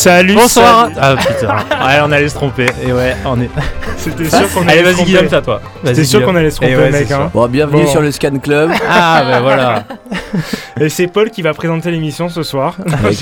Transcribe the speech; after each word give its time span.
Salut 0.00 0.34
Bonsoir 0.34 0.84
salut. 0.84 0.96
Ah 0.98 1.14
putain, 1.16 1.48
ouais, 1.86 2.00
on 2.02 2.10
allait 2.12 2.28
se 2.30 2.34
tromper. 2.34 2.66
Et 2.86 2.90
ouais, 2.90 3.14
on 3.26 3.38
est. 3.38 3.50
C'était 3.98 4.24
sûr 4.30 4.50
qu'on 4.54 4.62
allait 4.62 4.70
Allez, 4.72 4.78
se 4.80 4.84
vas-y, 4.84 4.94
tromper. 4.94 5.10
Guillaume, 5.10 5.34
à 5.34 5.42
toi. 5.42 5.60
C'était 5.84 6.04
sûr 6.04 6.24
qu'on 6.24 6.36
allait 6.36 6.50
se 6.50 6.56
tromper, 6.56 6.76
ouais, 6.76 6.90
mec. 6.90 7.10
hein. 7.10 7.30
Bon, 7.34 7.46
bienvenue 7.48 7.82
Bon. 7.82 7.90
sur 7.90 8.00
le 8.00 8.10
Scan 8.10 8.38
Club. 8.38 8.70
Ah, 8.88 9.22
bah 9.28 9.40
voilà. 9.42 9.84
Et 10.80 10.88
c'est 10.88 11.06
Paul 11.06 11.28
qui 11.30 11.42
va 11.42 11.52
présenter 11.52 11.90
l'émission 11.90 12.30
ce 12.30 12.42
soir. 12.42 12.76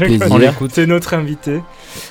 C'est 0.70 0.86
notre 0.86 1.14
invité. 1.14 1.60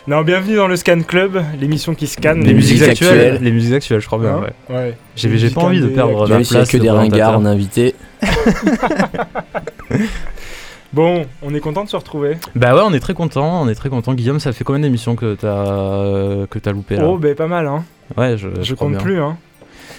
Non, 0.05 0.22
bienvenue 0.23 0.58
dans 0.58 0.67
le 0.67 0.75
Scan 0.75 0.99
Club, 1.08 1.41
l'émission 1.61 1.94
qui 1.95 2.08
scanne 2.08 2.44
Les 2.44 2.53
musiques 2.53 2.73
musiques 2.81 2.89
actuelles. 2.89 3.09
actuelles. 3.20 3.39
Les 3.41 3.52
musiques 3.52 3.73
actuelles, 3.75 4.02
je 4.02 4.05
crois 4.08 4.20
bien, 4.20 4.31
Hein 4.36 4.41
ouais. 4.70 4.75
Ouais. 4.75 4.97
J'ai 5.16 5.49
pas 5.49 5.61
envie 5.61 5.80
de 5.80 5.88
perdre 5.88 6.27
ma 6.27 6.39
place 6.41 6.67
que 6.70 6.75
de 6.75 6.81
des 6.81 6.89
ringards 6.89 7.38
en 7.38 7.45
invité. 7.45 7.95
Bon, 10.93 11.25
on 11.43 11.53
est 11.53 11.59
content 11.59 11.83
de 11.83 11.89
se 11.89 11.95
retrouver. 11.97 12.37
Bah 12.55 12.73
ouais, 12.75 12.81
on 12.83 12.93
est 12.93 12.99
très 12.99 13.13
content, 13.13 13.61
on 13.61 13.67
est 13.67 13.75
très 13.75 13.89
content. 13.89 14.13
Guillaume, 14.13 14.39
ça 14.39 14.53
fait 14.53 14.63
combien 14.63 14.79
d'émissions 14.81 15.16
que 15.16 15.35
t'as 15.35 15.47
euh, 15.67 16.45
que 16.47 16.59
t'as 16.59 16.71
loupé 16.71 16.95
là? 16.95 17.05
Oh, 17.07 17.17
ben 17.17 17.35
pas 17.35 17.47
mal, 17.47 17.67
hein. 17.67 17.83
Ouais, 18.16 18.38
je, 18.38 18.47
Je 18.61 18.73
compte 18.73 18.91
bien. 18.91 18.99
plus, 18.99 19.19
hein. 19.19 19.38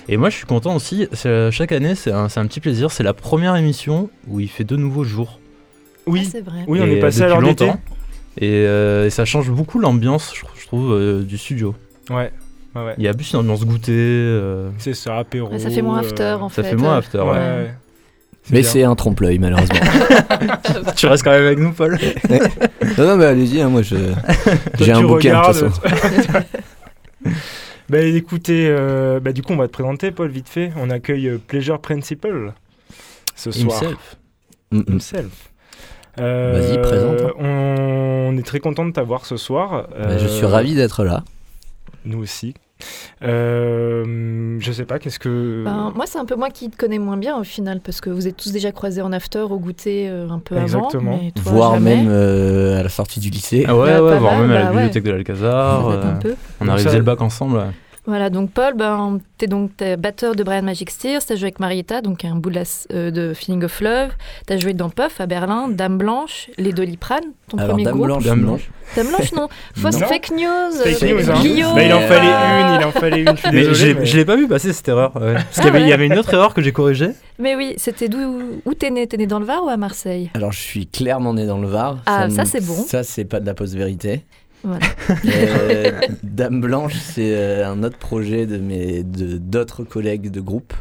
Et 0.09 0.17
moi, 0.17 0.31
je 0.31 0.37
suis 0.37 0.47
content 0.47 0.75
aussi. 0.75 1.07
c'est- 1.13 1.51
Chaque 1.51 1.73
année, 1.73 1.95
c'est 1.95 2.13
un, 2.13 2.29
c'est 2.31 2.41
un 2.41 2.47
petit 2.47 2.61
plaisir. 2.61 2.91
C'est 2.91 3.03
la 3.03 3.13
première 3.13 3.55
émission 3.57 4.09
où 4.29 4.41
il 4.41 4.49
fait 4.49 4.65
de 4.65 4.77
nouveaux 4.77 5.05
jours. 5.05 5.39
Oui, 6.07 6.23
Ah, 6.25 6.29
c'est 6.33 6.41
vrai. 6.41 6.65
oui, 6.67 6.81
on 6.83 6.87
Et, 6.87 6.93
est 6.97 7.01
passé 7.01 7.21
euh, 7.21 7.27
à 7.27 7.29
l'heure 7.29 7.43
d'été. 7.43 7.67
longtemps. 7.67 7.81
Et, 8.41 8.49
euh, 8.67 9.07
et 9.07 9.11
ça 9.11 9.27
change 9.27 9.51
beaucoup 9.51 9.79
l'ambiance, 9.81 10.33
je, 10.35 10.43
je 10.59 10.67
trouve, 10.67 10.93
euh, 10.93 11.23
du 11.23 11.37
studio. 11.37 11.75
Ouais, 12.09 12.33
ouais, 12.75 12.83
ouais. 12.83 12.95
Il 12.97 13.05
y 13.05 13.09
a 13.09 13.13
plus 13.13 13.31
une 13.35 13.41
ambiance 13.41 13.67
goûtée. 13.67 13.93
euh, 13.93 14.71
C'est 14.79 14.95
ça, 14.95 15.19
apéro. 15.19 15.51
Ouais, 15.51 15.59
ça 15.59 15.69
fait 15.69 15.83
moins 15.83 15.99
after 15.99 16.23
euh, 16.23 16.39
en 16.39 16.49
ça 16.49 16.63
fait. 16.63 16.71
fait 16.71 16.77
moins 16.77 16.97
after. 16.97 17.19
Ouais, 17.19 17.27
ouais. 17.33 17.75
Mais 18.51 18.63
c'est 18.63 18.83
un 18.85 18.95
trompe-l'œil, 18.95 19.39
malheureusement. 19.39 19.79
tu 20.97 21.07
restes 21.07 21.25
quand 21.25 21.31
même 21.33 21.47
avec 21.47 21.59
nous, 21.59 21.73
Paul 21.73 21.99
non, 22.97 23.07
non, 23.07 23.17
mais 23.17 23.27
allez-y, 23.27 23.61
hein, 23.61 23.69
moi 23.69 23.83
je. 23.83 23.97
J'ai 24.79 24.93
un 24.93 25.03
bouquin, 25.03 25.41
de 25.41 25.59
toute 25.59 25.69
façon. 25.69 26.45
bah 27.89 28.01
écoutez, 28.01 28.67
euh, 28.69 29.21
bah, 29.21 29.33
du 29.33 29.43
coup 29.43 29.53
on 29.53 29.57
va 29.57 29.67
te 29.67 29.73
présenter 29.73 30.11
Paul 30.11 30.31
vite 30.31 30.49
fait. 30.49 30.73
On 30.77 30.91
accueille 30.91 31.29
euh, 31.29 31.39
Pleasure 31.39 31.81
Principal 31.81 32.55
ce 33.37 33.51
soir. 33.51 33.83
Himself. 33.83 34.17
Mm. 34.73 34.83
Himself. 34.89 35.51
Euh, 36.21 36.61
Vas-y, 36.61 36.83
présente, 36.83 37.21
hein. 37.21 37.33
On 37.39 38.37
est 38.37 38.47
très 38.47 38.59
content 38.61 38.85
de 38.85 38.93
t'avoir 38.93 39.25
ce 39.27 39.37
soir. 39.37 39.89
Bah, 39.97 40.19
je 40.19 40.27
suis 40.27 40.45
Euh, 40.45 40.49
ravi 40.49 40.75
d'être 40.75 41.05
là. 41.05 41.23
Nous 42.05 42.19
aussi. 42.19 42.55
Euh, 43.23 44.57
je 44.61 44.73
sais 44.73 44.85
pas, 44.85 44.99
qu'est-ce 44.99 45.19
que. 45.19 45.63
Ben, 45.65 45.93
moi, 45.95 46.05
c'est 46.07 46.19
un 46.19 46.25
peu 46.25 46.37
moi 46.37 46.51
qui 46.51 46.71
te 46.71 46.77
connais 46.77 46.99
moins 46.99 47.17
bien 47.17 47.37
au 47.39 47.45
final, 47.45 47.81
parce 47.81 48.01
que 48.01 48.11
vous 48.11 48.27
êtes 48.29 48.37
tous 48.37 48.53
déjà 48.53 48.73
croisés 48.73 49.03
en 49.03 49.13
after 49.13 49.41
au 49.41 49.59
goûter 49.59 50.09
euh, 50.09 50.29
un 50.29 50.39
peu 50.39 50.57
Exactement. 50.57 51.15
avant. 51.15 51.31
toi, 51.31 51.53
Voire 51.53 51.75
jamais. 51.75 51.97
même 51.97 52.09
euh, 52.11 52.81
à 52.81 52.83
la 52.83 52.89
sortie 52.89 53.21
du 53.21 53.31
lycée. 53.31 53.65
Ah 53.67 53.77
ouais, 53.77 53.89
Bah, 53.91 54.03
ouais, 54.03 54.19
voire 54.19 54.39
mal, 54.39 54.43
même 54.49 54.51
à 54.51 54.55
bah 54.55 54.61
la 54.61 54.67
ouais. 54.71 54.77
bibliothèque 54.77 55.05
de 55.05 55.11
l'Alcazar. 55.11 55.89
Euh, 55.89 56.15
on 56.61 56.69
a 56.69 56.75
révisé 56.75 56.97
le 56.97 57.03
bac 57.03 57.21
ensemble. 57.21 57.63
Voilà, 58.09 58.31
donc 58.31 58.51
Paul, 58.53 58.73
ben, 58.75 59.19
t'es 59.37 59.47
donc 59.47 59.71
t'es 59.77 59.99
batteur 59.99 60.35
de 60.35 60.43
Brian 60.43 60.63
Magic 60.63 60.89
Steers, 60.89 61.19
t'as 61.27 61.35
joué 61.37 61.45
avec 61.49 61.61
Marietta, 61.61 62.01
donc 62.01 62.25
un 62.25 62.35
bout 62.37 62.49
de, 62.49 62.55
la- 62.55 62.63
euh, 62.95 63.11
de 63.11 63.35
Feeling 63.35 63.65
of 63.65 63.81
Love, 63.83 64.13
t'as 64.47 64.57
joué 64.57 64.73
dans 64.73 64.89
Puff 64.89 65.21
à 65.21 65.27
Berlin, 65.27 65.69
Dame 65.69 65.99
Blanche, 65.99 66.49
Les 66.57 66.73
Doliprane, 66.73 67.21
ton 67.49 67.59
Alors, 67.59 67.71
premier 67.73 67.85
Dame 67.85 67.95
groupe. 67.97 68.07
Blanche, 68.07 68.25
Dame. 68.25 68.41
Blanche. 68.41 68.71
Dame 68.97 69.09
Blanche, 69.09 69.33
non. 69.33 69.49
Fausse 69.77 69.99
fake 69.99 70.31
news. 70.31 70.73
Fake 70.83 71.03
euh, 71.03 71.15
news, 71.23 71.31
hein. 71.31 71.41
Guillaume. 71.43 71.75
Bah, 71.75 71.83
il 71.85 71.93
en 71.93 72.01
fallait 72.01 72.31
Ah. 72.33 72.75
une, 72.77 72.81
il 72.81 72.85
en 72.87 72.93
fallait 72.93 73.21
une, 73.21 73.29
je 73.37 73.37
suis 73.37 73.49
Mais 73.53 73.61
désolé. 73.61 73.75
j'ai- 73.77 73.95
mais- 73.95 74.07
je 74.07 74.17
l'ai 74.17 74.25
pas 74.25 74.37
vu 74.37 74.49
passer 74.49 74.73
cette 74.73 74.89
erreur. 74.89 75.15
ouais. 75.17 75.35
Parce 75.35 75.57
qu'il 75.57 75.65
y, 75.65 75.69
avait- 75.69 75.81
il 75.81 75.85
y 75.85 75.87
ouais. 75.89 75.93
avait 75.93 76.07
une 76.07 76.19
autre 76.19 76.33
erreur 76.33 76.55
que 76.55 76.63
j'ai 76.63 76.73
corrigée. 76.73 77.11
Mais 77.39 77.57
oui, 77.57 77.75
c'était 77.77 78.09
d'où 78.09 78.41
où 78.65 78.73
t'es 78.73 78.89
né? 78.91 79.07
T'es 79.07 79.19
né 79.19 79.27
dans 79.27 79.39
le 79.39 79.45
Var 79.45 79.63
ou 79.65 79.69
à 79.69 79.77
Marseille? 79.77 80.31
Alors, 80.33 80.53
je 80.53 80.61
suis 80.61 80.87
clairement 80.87 81.35
né 81.35 81.45
dans 81.47 81.59
le 81.59 81.69
Var. 81.69 81.99
Ah, 82.07 82.31
ça, 82.31 82.47
c'est 82.47 82.65
bon. 82.65 82.73
Ça, 82.87 83.03
c'est 83.05 83.27
pas 83.27 83.39
de 83.41 83.45
la 83.47 83.53
post-vérité. 83.53 84.25
Voilà. 84.65 84.87
Euh, 85.27 86.01
Dame 86.23 86.61
Blanche, 86.61 86.95
c'est 86.95 87.37
euh, 87.37 87.69
un 87.69 87.83
autre 87.83 87.99
projet 87.99 88.47
de 88.47 88.59
mes 88.59 89.03
de 89.03 89.39
d'autres 89.39 89.85
collègues 89.85 90.31
de 90.31 90.41
groupe 90.41 90.75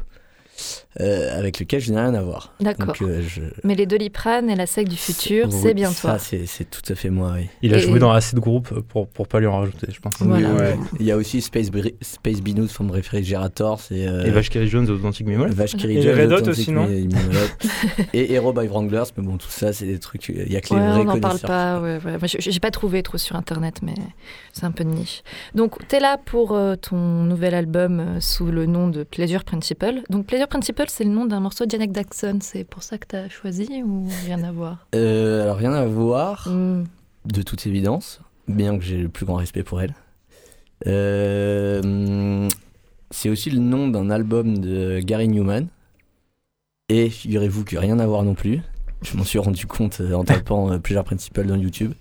euh, 1.00 1.38
avec 1.38 1.60
lequel 1.60 1.80
je 1.80 1.92
n'ai 1.92 2.00
rien 2.00 2.14
à 2.14 2.22
voir. 2.22 2.54
D'accord. 2.60 2.94
Euh, 3.02 3.22
je... 3.28 3.42
Mais 3.64 3.76
les 3.76 3.86
Doliprane 3.86 4.50
et 4.50 4.56
la 4.56 4.66
sec 4.66 4.88
du 4.90 4.96
futur, 4.98 5.48
Oui, 5.50 5.56
c'est 5.62 5.74
bien 5.74 5.92
Ça, 5.92 6.10
toi. 6.10 6.20
c'est 6.20 6.46
c'est 6.46 6.70
tout 6.70 6.82
à 6.92 6.96
fait 6.96 7.10
moi, 7.10 7.34
oui. 7.36 7.48
Il 7.62 7.74
a 7.74 7.78
Et- 7.78 7.82
joué 7.82 8.00
dans 8.00 8.12
assez 8.12 8.36
de 8.36 8.40
groupes 8.42 8.80
pour, 8.88 9.08
pour 9.08 9.28
pas 9.28 9.40
lui 9.40 9.48
en 9.48 9.60
rajouter, 9.60 9.88
je 9.94 10.00
pense. 10.00 10.14
Voilà. 10.20 10.54
Ouais. 10.54 10.78
Il 11.00 11.06
y 11.06 11.12
a 11.12 11.18
aussi 11.18 11.42
Space, 11.42 11.70
Bri- 11.72 11.96
Space 12.02 12.42
Binous 12.42 12.68
from 12.70 12.90
Refrigerator, 12.92 13.80
euh, 13.92 14.24
Et 14.26 14.30
Vachkiri 14.32 14.68
Jones 14.68 14.90
Authentiques 14.90 15.28
Mémoires. 15.28 15.50
Vache 15.52 15.76
qui 15.76 15.88
Et 15.92 16.14
Red 16.14 16.32
Hot 16.32 16.48
aussi, 16.50 16.72
non 16.72 16.88
Et 18.14 18.34
Hero 18.34 18.54
by 18.54 18.68
Wranglers, 18.68 19.06
mais 19.18 19.24
bon, 19.24 19.38
tout 19.38 19.48
ça, 19.50 19.74
c'est 19.74 19.86
des 19.86 20.00
trucs, 20.00 20.30
il 20.30 20.52
y 20.52 20.56
a 20.58 20.62
que 20.62 20.74
les 20.74 20.80
Ouais, 20.80 20.88
vrais 20.90 21.00
on 21.02 21.04
n'en 21.06 21.20
parle 21.20 21.40
pas. 21.40 21.80
Ouais, 21.82 22.00
ouais. 22.04 22.18
J'ai 22.24 22.60
pas 22.60 22.72
trouvé 22.72 23.04
trop 23.04 23.18
sur 23.18 23.36
internet, 23.36 23.82
mais 23.84 23.94
c'est 24.54 24.66
un 24.66 24.72
peu 24.72 24.84
de 24.84 24.90
niche. 24.90 25.22
Donc, 25.56 25.76
tu 25.88 25.96
es 25.96 26.00
là 26.00 26.18
pour 26.24 26.54
euh, 26.54 26.76
ton 26.76 26.98
nouvel 26.98 27.54
album 27.54 28.00
euh, 28.00 28.20
sous 28.20 28.46
le 28.48 28.66
nom 28.66 28.88
de 28.90 29.04
Pleasure 29.04 29.44
Principal. 29.44 30.02
Donc, 30.10 30.26
Pleasure 30.26 30.48
C'est 30.90 31.04
le 31.04 31.10
nom 31.12 31.26
d'un 31.26 31.40
morceau 31.40 31.66
de 31.66 31.72
Janet 31.72 31.94
Jackson. 31.94 32.40
C'est 32.42 32.64
pour 32.64 32.84
ça 32.84 32.98
que 32.98 33.06
tu 33.08 33.16
as 33.16 33.30
choisi 33.30 33.68
ou 33.84 34.08
rien 34.26 34.44
à 34.44 34.52
voir? 34.52 34.88
Euh, 34.96 35.44
alors, 35.44 35.58
rien 35.58 35.74
à 35.74 35.86
voir, 35.86 36.48
Hmm. 36.48 36.84
de 37.26 37.42
toute 37.42 37.66
évidence, 37.68 38.20
bien 38.48 38.78
que 38.78 38.84
j'ai 38.84 38.98
le 38.98 39.10
plus 39.10 39.26
grand 39.26 39.36
respect 39.36 39.64
pour 39.64 39.82
elle. 39.82 39.94
Euh, 40.88 42.48
c'est 43.12 43.30
aussi 43.30 43.50
le 43.50 43.60
nom 43.60 43.88
d'un 43.88 44.10
album 44.10 44.60
de 44.60 45.00
Gary 45.00 45.28
Newman. 45.28 45.68
Et 46.90 47.10
figurez-vous 47.10 47.64
que 47.66 47.78
rien 47.78 48.00
à 48.00 48.08
voir 48.08 48.24
non 48.24 48.34
plus. 48.34 48.62
Je 49.02 49.18
m'en 49.18 49.24
suis 49.24 49.40
rendu 49.40 49.68
compte 49.68 50.00
euh, 50.02 50.14
en 50.14 50.24
tapant 50.26 50.72
euh, 50.72 50.78
Pleasure 50.80 51.04
Principal 51.04 51.48
dans 51.48 51.56
YouTube. 51.56 51.94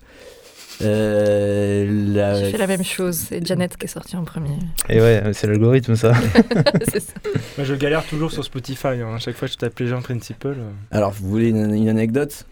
Euh, 0.83 2.13
la- 2.15 2.35
J'ai 2.45 2.51
fait 2.53 2.59
la 2.59 2.67
même 2.67 2.85
chose. 2.85 3.17
C'est 3.29 3.45
Janet 3.47 3.77
qui 3.77 3.87
est 3.87 3.89
sortie 3.89 4.17
en 4.17 4.25
premier. 4.25 4.51
Et 4.89 5.01
ouais, 5.01 5.23
c'est 5.33 5.47
l'algorithme 5.47 5.97
ça. 5.97 6.13
Moi, 7.57 7.65
je 7.65 7.75
galère 7.75 8.05
toujours 8.05 8.31
sur 8.33 8.45
Spotify. 8.45 8.89
hein. 8.89 9.15
À 9.17 9.19
chaque 9.19 9.37
fois 9.37 9.49
que 9.49 9.53
je 9.55 9.59
tape 9.59 9.75
Pleasure 9.75 10.01
Principal. 10.03 10.53
euh. 10.59 10.71
Alors, 10.91 11.13
vous 11.13 11.29
voulez 11.29 11.49
une, 11.49 11.75
une 11.75 11.89
anecdote? 11.89 12.47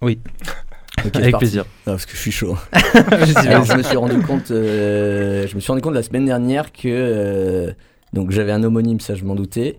Oui. 0.00 0.18
Avec 1.14 1.36
plaisir. 1.38 1.64
Non, 1.86 1.94
parce 1.94 2.06
que 2.06 2.12
je 2.12 2.18
suis 2.20 2.30
chaud. 2.32 2.56
Alors, 3.36 3.64
je 3.64 3.76
me 3.76 3.82
suis 3.82 3.96
rendu 3.96 4.20
compte, 4.20 4.50
euh, 4.50 5.46
je 5.48 5.54
me 5.54 5.60
suis 5.60 5.70
rendu 5.72 5.80
compte 5.82 5.94
la 5.94 6.02
semaine 6.02 6.26
dernière 6.26 6.70
que 6.70 6.88
euh, 6.88 7.72
donc 8.12 8.30
j'avais 8.30 8.52
un 8.52 8.62
homonyme, 8.62 9.00
ça 9.00 9.14
je 9.14 9.24
m'en 9.24 9.34
doutais, 9.34 9.78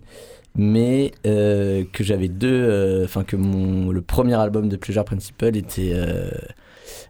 mais 0.56 1.12
euh, 1.28 1.84
que 1.94 2.04
j'avais 2.04 2.28
deux, 2.30 2.50
euh, 2.52 3.06
enfin 3.06 3.24
que 3.24 3.36
mon 3.36 3.92
le 3.92 4.02
premier 4.02 4.34
album 4.34 4.68
de 4.70 4.75
Pleasure 4.75 5.06
Principal 5.06 5.56
était 5.56 5.92
euh, 5.94 6.31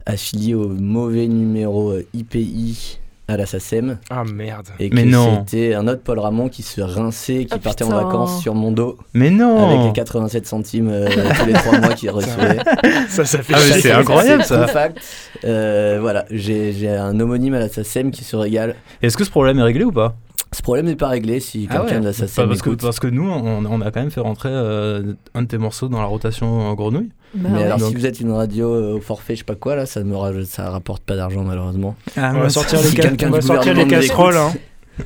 affilié 0.05 0.53
au 0.55 0.67
mauvais 0.69 1.27
numéro 1.27 1.91
euh, 1.91 2.05
IPI 2.13 2.99
à 3.29 3.37
la 3.37 3.45
SACEM 3.45 3.99
Ah 4.09 4.23
merde. 4.25 4.67
et 4.81 4.89
Mais 4.91 5.03
que 5.03 5.07
non. 5.09 5.45
c'était 5.47 5.73
un 5.73 5.87
autre 5.87 6.01
Paul 6.03 6.19
Ramon 6.19 6.49
qui 6.49 6.61
se 6.61 6.81
rinçait, 6.81 7.45
qui 7.45 7.53
Oh, 7.55 7.57
partait 7.57 7.85
en 7.85 7.89
vacances 7.89 8.41
sur 8.41 8.53
mon 8.53 8.71
dos 8.71 8.97
Mais 9.13 9.27
avec 9.27 9.37
non 9.39 9.87
les 9.87 9.93
87 9.93 10.45
centimes 10.45 10.89
euh, 10.91 11.07
tous 11.39 11.45
les 11.45 11.53
trois 11.53 11.79
mois 11.79 11.93
qu'il 11.93 12.09
recevait. 12.11 12.57
Ça, 13.07 13.23
ça 13.23 13.41
fait 13.41 13.53
Ah, 13.55 13.59
c'est 13.79 13.91
incroyable, 13.91 14.43
C'est 14.43 14.49
ça. 14.55 14.67
fact. 14.67 14.97
Euh, 15.45 15.99
voilà, 16.01 16.25
j'ai 16.31 16.73
j'ai 16.73 16.89
un 16.89 17.17
homonyme 17.19 17.53
à 17.53 17.59
la 17.59 17.69
SACEM 17.69 18.11
qui 18.11 18.25
se 18.25 18.35
régale. 18.35 18.75
Est-ce 19.01 19.15
que 19.15 19.23
ce 19.23 19.29
problème 19.31 19.57
est 19.59 19.63
réglé 19.63 19.85
ou 19.85 19.91
pas? 19.93 20.15
Ce 20.53 20.61
problème 20.61 20.85
n'est 20.85 20.95
pas 20.95 21.07
réglé 21.09 21.39
si 21.39 21.67
quelqu'un 21.67 21.99
de 21.99 22.05
la 22.05 22.11
Pas 22.11 22.27
SACEM 22.27 22.47
parce, 22.47 22.61
que, 22.61 22.69
parce 22.71 22.99
que 22.99 23.07
nous, 23.07 23.29
on, 23.29 23.65
on 23.65 23.81
a 23.81 23.91
quand 23.91 23.99
même 24.01 24.11
fait 24.11 24.21
rentrer 24.21 24.49
euh, 24.51 25.13
un 25.33 25.41
de 25.41 25.47
tes 25.47 25.57
morceaux 25.57 25.87
dans 25.89 25.99
la 25.99 26.05
rotation 26.05 26.71
euh, 26.71 26.73
Grenouille. 26.75 27.09
Bah 27.35 27.49
Mais 27.51 27.57
ouais. 27.59 27.63
alors, 27.65 27.79
Donc- 27.79 27.89
si 27.89 27.95
vous 27.95 28.05
êtes 28.05 28.19
une 28.19 28.31
radio 28.31 28.71
euh, 28.73 28.93
au 28.97 29.01
forfait, 29.01 29.33
je 29.35 29.39
sais 29.39 29.43
pas 29.45 29.55
quoi, 29.55 29.75
là, 29.75 29.85
ça 29.87 30.03
me 30.03 30.15
ra- 30.15 30.31
ça 30.45 30.69
rapporte 30.69 31.03
pas 31.03 31.15
d'argent 31.15 31.43
malheureusement. 31.43 31.95
On 32.15 32.21
va 32.39 32.49
sortir 32.49 32.79
les, 32.81 32.87
Si 32.89 32.95
ca- 32.95 33.01
quelqu'un 33.09 33.27
on 33.29 33.31
va 33.31 33.41
sortir 33.41 33.73
les 33.73 33.87
casseroles. 33.87 34.37
Hein. 34.37 34.53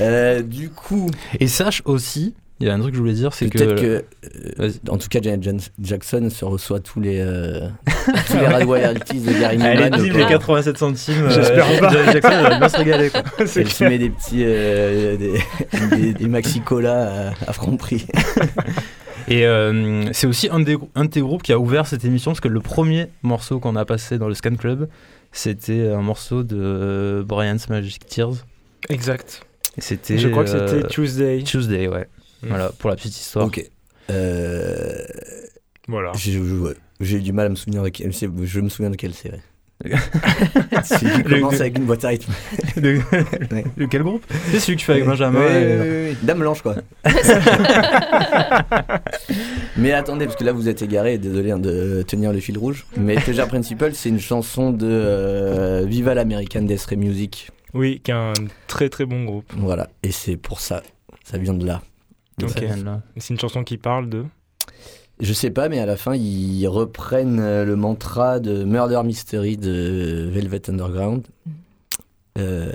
Euh, 0.00 0.42
du 0.42 0.68
coup, 0.68 1.08
Et 1.40 1.46
sache 1.48 1.80
aussi, 1.86 2.34
il 2.62 2.68
y 2.68 2.70
a 2.70 2.74
un 2.74 2.78
truc 2.78 2.92
que 2.92 2.96
je 2.96 3.00
voulais 3.02 3.12
dire, 3.14 3.34
c'est 3.34 3.48
que. 3.48 3.58
peut-être 3.58 3.80
que, 3.80 4.04
euh, 4.60 4.70
en 4.88 4.96
tout 4.96 5.08
cas, 5.08 5.18
Janet 5.20 5.42
Jan- 5.42 5.70
Jackson 5.82 6.28
se 6.30 6.44
reçoit 6.44 6.78
tous 6.78 7.00
les, 7.00 7.18
euh, 7.20 7.68
tous 8.28 8.36
les 8.38 8.64
royalties 8.64 9.20
de 9.20 9.32
Gary 9.32 9.58
Newman. 9.58 9.90
dis 9.90 10.08
donc, 10.08 10.16
les 10.16 10.22
euh, 10.22 10.28
87 10.28 10.78
centimes. 10.78 11.28
J'espère 11.28 11.66
euh, 11.68 11.78
pas. 11.80 11.88
Janet 11.90 12.12
Jackson, 12.12 12.30
elle 12.32 12.42
va 12.50 12.58
bien 12.58 12.68
se 12.68 12.76
régaler. 12.76 13.10
Quoi. 13.10 13.22
Elle 13.38 13.48
se 13.68 13.84
met 13.84 13.98
des 13.98 14.10
petits 14.10 14.42
euh, 14.44 15.16
des, 15.16 15.40
des, 15.96 16.12
des 16.14 16.26
maxi 16.28 16.60
cola 16.60 17.30
à, 17.30 17.50
à 17.50 17.52
franc 17.52 17.76
prix. 17.76 18.06
Et 19.28 19.46
euh, 19.46 20.12
c'est 20.12 20.26
aussi 20.26 20.48
un, 20.50 20.60
des, 20.60 20.76
un 20.94 21.04
de 21.04 21.10
tes 21.10 21.20
groupes 21.20 21.42
qui 21.42 21.52
a 21.52 21.58
ouvert 21.58 21.86
cette 21.86 22.04
émission 22.04 22.30
parce 22.32 22.40
que 22.40 22.48
le 22.48 22.60
premier 22.60 23.06
morceau 23.22 23.60
qu'on 23.60 23.76
a 23.76 23.84
passé 23.84 24.18
dans 24.18 24.28
le 24.28 24.34
Scan 24.34 24.56
Club, 24.56 24.88
c'était 25.30 25.88
un 25.90 26.02
morceau 26.02 26.42
de 26.42 27.24
Brian's 27.26 27.68
Magic 27.68 28.06
Tears. 28.06 28.34
Exact. 28.88 29.42
C'était. 29.78 30.18
Je 30.18 30.28
crois 30.28 30.44
que 30.44 30.50
euh, 30.50 30.66
c'était 30.68 30.88
Tuesday. 30.88 31.42
Tuesday, 31.44 31.88
ouais. 31.88 32.06
Mm. 32.42 32.48
Voilà, 32.48 32.70
pour 32.78 32.90
la 32.90 32.96
petite 32.96 33.16
histoire. 33.16 33.46
Ok. 33.46 33.64
Euh, 34.10 34.96
Voilà. 35.88 36.12
j'ai 36.14 36.38
ouais, 36.38 36.74
du 37.20 37.32
mal 37.32 37.46
à 37.46 37.48
me 37.48 37.54
souvenir 37.54 37.82
de 37.82 37.88
quelle. 37.88 38.12
c'est- 38.12 38.28
Je 38.44 38.60
me 38.60 38.68
souviens 38.68 38.90
de 38.90 38.96
quelle 38.96 39.14
série. 39.14 39.40
Le- 39.84 41.44
avec 41.60 41.76
une 41.76 41.86
boîte 41.86 42.04
à 42.04 42.08
rythme. 42.08 42.32
de, 42.76 43.00
Ouais. 43.52 43.64
de 43.76 43.86
quel 43.86 44.02
groupe 44.04 44.24
C'est 44.52 44.60
celui 44.60 44.76
que 44.76 44.80
tu 44.80 44.86
fais 44.86 44.92
avec 44.92 45.06
Benjamin. 45.06 45.40
Ouais, 45.40 45.46
et- 45.62 45.66
ouais, 45.66 45.80
ouais, 45.80 45.88
ouais. 46.10 46.16
Dame 46.22 46.38
blanche 46.38 46.62
quoi. 46.62 46.76
Mais 49.76 49.92
attendez, 49.92 50.26
parce 50.26 50.36
que 50.36 50.44
là 50.44 50.52
vous 50.52 50.68
êtes 50.68 50.82
égaré, 50.82 51.18
désolé 51.18 51.50
hein, 51.50 51.58
de 51.58 52.02
tenir 52.06 52.32
le 52.32 52.40
fil 52.40 52.58
rouge. 52.58 52.86
Mais 52.96 53.16
Pleasure 53.16 53.48
Principle, 53.48 53.90
c'est 53.94 54.08
une 54.08 54.20
chanson 54.20 54.70
de 54.70 54.86
euh, 54.88 55.84
Viva 55.86 56.14
l'American 56.14 56.62
Death 56.62 56.84
Ray 56.84 56.98
Music. 56.98 57.50
Oui, 57.74 58.00
qui 58.04 58.10
est 58.10 58.14
un 58.14 58.34
très 58.68 58.88
très 58.88 59.04
bon 59.06 59.24
groupe. 59.24 59.52
Voilà, 59.56 59.88
et 60.02 60.12
c'est 60.12 60.36
pour 60.36 60.60
ça, 60.60 60.82
ça 61.24 61.38
vient 61.38 61.54
de 61.54 61.66
là. 61.66 61.82
De 62.38 62.44
Ok. 62.46 62.50
ça 62.52 62.60
vient 62.60 62.76
de 62.76 62.84
là. 62.84 63.02
C'est 63.16 63.34
une 63.34 63.40
chanson 63.40 63.64
qui 63.64 63.76
parle 63.78 64.08
de. 64.08 64.24
Je 65.20 65.32
sais 65.32 65.50
pas, 65.50 65.68
mais 65.68 65.78
à 65.78 65.86
la 65.86 65.96
fin, 65.96 66.14
ils 66.16 66.66
reprennent 66.66 67.38
euh, 67.40 67.64
le 67.64 67.76
mantra 67.76 68.40
de 68.40 68.64
Murder 68.64 69.02
Mystery 69.04 69.56
de 69.56 70.28
Velvet 70.32 70.68
Underground. 70.68 71.24
Euh, 72.38 72.72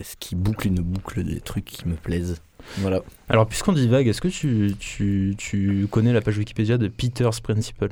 ce 0.00 0.16
qui 0.18 0.34
boucle 0.34 0.66
une 0.66 0.80
boucle 0.80 1.22
des 1.22 1.40
trucs 1.40 1.64
qui 1.64 1.86
me 1.88 1.94
plaisent. 1.94 2.40
Voilà. 2.78 3.00
Alors, 3.28 3.46
puisqu'on 3.46 3.72
divague, 3.72 4.08
est-ce 4.08 4.20
que 4.20 4.26
tu, 4.28 4.74
tu, 4.80 5.34
tu 5.38 5.86
connais 5.90 6.12
la 6.12 6.20
page 6.20 6.36
Wikipédia 6.36 6.78
de 6.78 6.88
Peter's 6.88 7.40
Principle? 7.40 7.90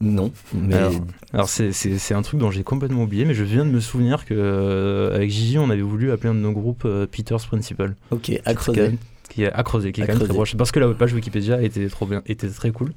Non, 0.00 0.32
mais 0.54 0.74
Alors, 0.74 0.92
Alors, 1.32 1.48
c'est- 1.48 1.72
c'est 1.72 1.98
c'est 1.98 2.12
un 2.14 2.20
truc 2.22 2.40
dont 2.40 2.50
j'ai 2.50 2.62
complètement 2.64 3.04
oublié, 3.04 3.24
mais 3.24 3.32
je 3.34 3.44
viens 3.44 3.64
de 3.64 3.70
me 3.70 3.80
souvenir 3.80 4.24
que 4.26 4.34
euh, 4.34 5.14
avec 5.14 5.30
Gigi, 5.30 5.58
on 5.58 5.70
avait 5.70 5.80
voulu 5.82 6.10
appeler 6.12 6.30
un 6.30 6.34
de 6.34 6.40
nos 6.40 6.52
groupes 6.52 6.84
euh, 6.86 7.06
Peter's 7.06 7.46
Principle. 7.46 7.94
ok, 8.10 8.32
à 8.44 8.54
creuser. 8.54 8.98
Qui 9.28 9.44
est 9.44 9.52
à 9.52 9.62
creuser, 9.62 9.92
qui 9.92 10.00
est 10.00 10.04
À 10.04 10.06
quand 10.06 10.14
même 10.14 10.22
très 10.24 10.32
proche. 10.34 10.56
Parce 10.56 10.70
que 10.72 10.80
la 10.80 10.88
page 10.94 11.12
Wikipédia 11.12 11.60
était 11.62 11.86
trop 11.88 12.06
bien, 12.06 12.22
était 12.26 12.48
très 12.48 12.70
cool. 12.70 12.92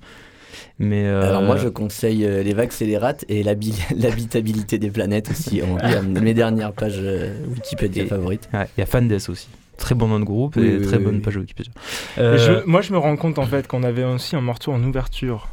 Mais 0.79 1.05
euh, 1.05 1.21
Alors 1.27 1.41
moi, 1.43 1.57
je 1.57 1.67
conseille 1.69 2.25
euh, 2.25 2.41
les 2.43 2.53
vagues 2.53 2.71
et 2.81 2.85
les 2.85 2.97
rats 2.97 3.13
et 3.27 3.43
l'habi- 3.43 3.75
l'habitabilité 3.95 4.77
des 4.77 4.89
planètes 4.89 5.29
aussi 5.31 5.61
en 5.61 5.77
mes 6.03 6.33
dernières 6.33 6.73
pages 6.73 6.97
euh, 6.99 7.33
Wikipédia 7.53 8.03
Et- 8.03 8.07
favorites. 8.07 8.49
ouais, 8.53 8.67
il 8.77 8.81
y 8.81 8.83
a 8.83 8.85
Fandes 8.85 9.11
aussi. 9.29 9.47
Très 9.77 9.95
bon 9.95 10.07
nom 10.07 10.19
de 10.19 10.25
groupe 10.25 10.55
Oui, 10.57 10.65
et 10.67 10.77
oui, 10.77 10.85
très 10.85 10.97
oui, 10.97 11.03
bonne 11.03 11.15
oui. 11.15 11.21
page 11.21 11.37
Wikipédia. 11.37 11.71
Euh, 12.17 12.37
je- 12.37 12.65
moi, 12.65 12.81
je 12.81 12.91
me 12.93 12.97
rends 12.97 13.15
compte 13.15 13.39
en 13.39 13.45
fait 13.45 13.67
qu'on 13.67 13.83
avait 13.83 14.03
aussi 14.03 14.35
un 14.35 14.41
morceau 14.41 14.71
en 14.73 14.83
ouverture. 14.83 15.47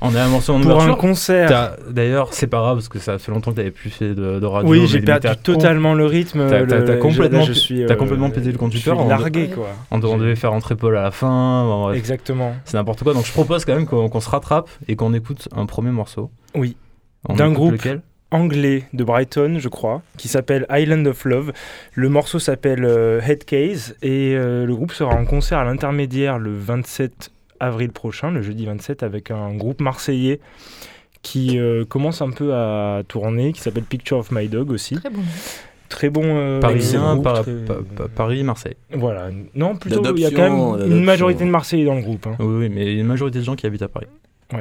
On 0.00 0.14
a 0.14 0.22
un 0.22 0.28
morceau 0.28 0.54
en 0.54 0.60
Pour 0.60 0.80
un 0.82 0.94
concert. 0.94 1.76
D'ailleurs, 1.90 2.32
c'est 2.32 2.46
pas 2.46 2.58
grave 2.58 2.76
parce 2.76 2.88
que 2.88 2.98
ça 2.98 3.18
fait 3.18 3.32
longtemps 3.32 3.50
que 3.50 3.56
t'avais 3.56 3.70
plus 3.70 3.90
fait 3.90 4.14
de, 4.14 4.38
de 4.38 4.46
radio. 4.46 4.68
Oui, 4.70 4.86
j'ai 4.86 5.00
perdu 5.00 5.28
totalement 5.42 5.94
le 5.94 6.06
rythme. 6.06 6.48
t'as- 6.48 6.64
là, 6.64 6.96
complètement 6.96 7.42
je 7.42 7.86
t'as 7.86 7.94
euh, 7.94 7.96
complètement 7.96 8.30
pété 8.30 8.52
le 8.52 8.58
conducteur, 8.58 8.94
Je 8.94 9.00
suis 9.00 9.06
on- 9.06 9.08
largué, 9.08 9.48
quoi. 9.48 9.68
On, 9.90 10.02
on 10.02 10.18
devait 10.18 10.36
faire 10.36 10.52
entrer 10.52 10.76
Paul 10.76 10.96
à 10.96 11.02
la 11.02 11.10
fin. 11.10 11.64
bon, 11.64 11.82
bref, 11.84 11.96
Exactement. 11.98 12.54
c'est 12.64 12.76
n'importe 12.76 13.02
quoi. 13.02 13.14
Donc 13.14 13.26
je 13.26 13.32
propose 13.32 13.64
quand 13.64 13.74
même 13.74 13.86
qu'on 13.86 14.20
se 14.20 14.28
rattrape 14.30 14.68
et 14.86 14.96
qu'on 14.96 15.12
écoute 15.14 15.48
un 15.54 15.66
premier 15.66 15.90
morceau. 15.90 16.30
Oui. 16.54 16.76
D'un 17.28 17.50
groupe. 17.52 17.72
Lequel? 17.72 18.02
Anglais 18.30 18.84
de 18.92 19.04
Brighton, 19.04 19.56
je 19.58 19.68
crois, 19.70 20.02
qui 20.18 20.28
s'appelle 20.28 20.66
Island 20.70 21.06
of 21.06 21.24
Love. 21.24 21.52
Le 21.94 22.08
morceau 22.10 22.38
s'appelle 22.38 22.84
euh, 22.84 23.22
Head 23.26 23.44
Case 23.46 23.96
et 24.02 24.34
euh, 24.36 24.66
le 24.66 24.76
groupe 24.76 24.92
sera 24.92 25.14
en 25.14 25.24
concert 25.24 25.56
à 25.58 25.64
l'intermédiaire 25.64 26.38
le 26.38 26.54
27 26.54 27.30
avril 27.60 27.90
prochain, 27.90 28.30
le 28.30 28.42
jeudi 28.42 28.66
27, 28.66 29.02
avec 29.02 29.30
un 29.30 29.54
groupe 29.54 29.80
marseillais 29.80 30.40
qui 31.22 31.58
euh, 31.58 31.84
commence 31.84 32.22
un 32.22 32.30
peu 32.30 32.54
à 32.54 33.02
tourner, 33.08 33.52
qui 33.52 33.60
s'appelle 33.60 33.82
Picture 33.84 34.18
of 34.18 34.30
My 34.30 34.48
Dog 34.48 34.70
aussi. 34.70 34.94
Très 34.96 35.10
bon. 35.10 35.22
Très 35.88 36.10
bon. 36.10 36.22
euh, 36.24 36.60
Parisien, 36.60 37.12
groupe, 37.14 37.24
par- 37.24 37.42
très- 37.42 37.52
pa- 37.64 37.78
pa- 37.96 38.08
Paris, 38.14 38.44
Marseille. 38.44 38.76
Voilà. 38.92 39.30
Non, 39.54 39.74
plutôt, 39.76 40.02
il 40.14 40.20
y 40.22 40.26
a 40.26 40.30
quand 40.30 40.76
même 40.76 40.86
une 40.92 41.02
majorité 41.04 41.44
de 41.44 41.50
Marseillais 41.50 41.84
dans 41.86 41.94
le 41.96 42.02
groupe. 42.02 42.26
hein. 42.26 42.36
Oui, 42.38 42.46
oui, 42.60 42.68
mais 42.68 42.86
il 42.86 42.92
y 42.94 42.98
a 42.98 43.00
une 43.00 43.06
majorité 43.06 43.38
de 43.38 43.44
gens 43.44 43.56
qui 43.56 43.66
habitent 43.66 43.82
à 43.82 43.88
Paris. 43.88 44.06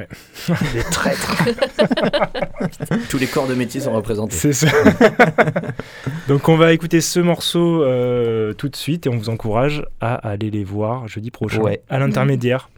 Des 0.74 0.84
traîtres. 0.92 1.46
Tous 3.10 3.18
les 3.18 3.28
corps 3.28 3.48
de 3.48 3.54
métier 3.54 3.80
sont 3.80 3.94
représentés. 3.94 4.36
C'est 4.36 4.52
ça. 4.52 4.68
Donc 6.28 6.50
on 6.50 6.58
va 6.58 6.74
écouter 6.74 7.00
ce 7.00 7.20
morceau 7.22 7.84
euh, 7.84 8.54
tout 8.54 8.68
de 8.68 8.76
suite 8.76 9.06
et 9.06 9.10
on 9.10 9.16
vous 9.18 9.30
encourage 9.30 9.86
à 10.02 10.16
aller 10.16 10.50
les 10.52 10.64
voir 10.66 11.08
jeudi 11.08 11.32
prochain 11.32 11.62
Ouais. 11.62 11.82
à 11.90 12.00
l'intermédiaire. 12.00 12.70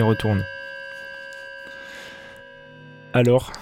Y 0.00 0.02
retourne. 0.02 0.42
Alors, 3.12 3.52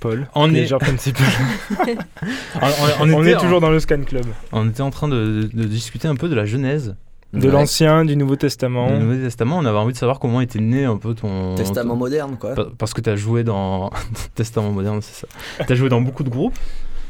Paul, 0.00 0.28
On 0.34 0.50
est- 0.50 0.52
déjà 0.62 0.78
principal. 0.78 1.26
On, 1.80 2.58
on- 2.60 3.10
on 3.10 3.14
on 3.14 3.22
était 3.22 3.32
est 3.32 3.36
en- 3.36 3.40
toujours 3.40 3.60
dans 3.60 3.70
le 3.70 3.80
Scan 3.80 4.02
Club. 4.02 4.26
on 4.52 4.68
était 4.68 4.80
en 4.80 4.90
train 4.90 5.08
de, 5.08 5.48
de 5.52 5.64
discuter 5.64 6.08
un 6.08 6.14
peu 6.16 6.28
de 6.28 6.34
la 6.34 6.44
genèse 6.44 6.96
De 7.32 7.46
Ouais. 7.46 7.52
l'Ancien, 7.52 8.04
du 8.04 8.16
Nouveau 8.16 8.36
Testament. 8.36 8.90
du 8.90 8.98
Nouveau 9.04 9.22
Testament. 9.24 9.58
On 9.58 9.64
avait 9.64 9.78
envie 9.78 9.92
de 9.92 9.98
savoir 9.98 10.18
comment 10.20 10.40
était 10.40 10.60
né 10.60 10.84
un 10.84 10.96
peu 10.96 11.14
ton. 11.14 11.54
Testament 11.54 11.96
moderne, 11.96 12.36
quoi. 12.38 12.54
Pa- 12.54 12.66
Parce 12.78 12.92
que 12.94 13.00
tu 13.00 13.10
as 13.10 13.16
joué 13.16 13.42
dans. 13.44 13.90
Testament 14.34 14.70
moderne, 14.70 15.00
c'est 15.02 15.26
ça. 15.26 15.64
Tu 15.66 15.72
as 15.72 15.76
joué 15.76 15.88
dans 15.88 16.00
beaucoup 16.00 16.24
de 16.24 16.30
groupes. 16.30 16.58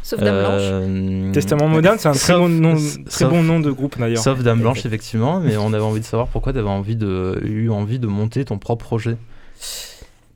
Sauf 0.02 0.20
Dame 0.20 0.38
Blanche. 0.40 0.60
Euh, 0.62 1.32
Testament 1.32 1.68
moderne, 1.68 1.96
c'est 1.98 2.08
un 2.08 2.12
très, 2.12 2.32
sauf- 2.32 2.38
bon 2.38 2.48
nom, 2.48 2.76
sauf- 2.76 3.04
très 3.04 3.24
bon 3.26 3.42
nom 3.42 3.60
de 3.60 3.70
groupe 3.70 3.98
d'ailleurs. 3.98 4.22
Sauf 4.22 4.42
Dame 4.42 4.60
Blanche, 4.60 4.84
effectivement. 4.84 5.40
Mais 5.40 5.56
on 5.56 5.72
avait 5.72 5.82
envie 5.82 6.00
de 6.00 6.04
savoir 6.04 6.28
pourquoi 6.28 6.52
tu 6.52 6.58
avais 6.58 6.68
envie 6.68 6.96
de, 6.96 7.40
eu 7.44 7.70
envie 7.70 7.98
de 7.98 8.06
monter 8.06 8.44
ton 8.44 8.58
propre 8.58 8.84
projet. 8.84 9.16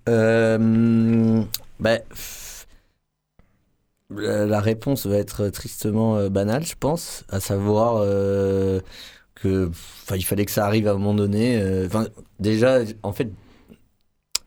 Euh, 0.08 1.42
bah, 1.80 1.98
la, 4.10 4.60
réponse 4.60 5.06
va 5.06 5.16
être 5.16 5.48
tristement 5.48 6.16
euh, 6.16 6.28
banale, 6.28 6.64
je 6.64 6.74
pense, 6.78 7.24
à 7.28 7.40
savoir 7.40 7.96
euh, 7.98 8.80
que, 9.34 9.68
enfin, 9.68 10.16
il 10.16 10.24
fallait 10.24 10.44
que 10.44 10.52
ça 10.52 10.64
arrive 10.64 10.86
à 10.86 10.92
un 10.92 10.94
moment 10.94 11.14
donné. 11.14 11.60
euh, 11.60 11.86
Enfin, 11.86 12.06
déjà, 12.38 12.78
en 13.02 13.12
fait, 13.12 13.28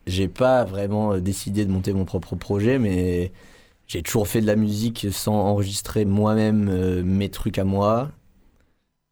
j'ai 0.08 0.28
pas 0.30 0.64
vraiment 0.64 1.18
décidé 1.18 1.66
de 1.66 1.72
monter 1.72 1.92
mon 1.94 2.06
propre 2.06 2.36
projet, 2.36 2.80
mais 2.80 3.32
j'ai 3.90 4.04
toujours 4.04 4.30
fait 4.30 4.42
de 4.42 4.48
la 4.48 4.56
musique 4.56 5.08
sans 5.12 5.36
enregistrer 5.36 6.06
moi-même 6.06 6.70
euh, 6.70 7.04
mes 7.04 7.30
trucs 7.30 7.58
à 7.60 7.66
moi, 7.66 8.12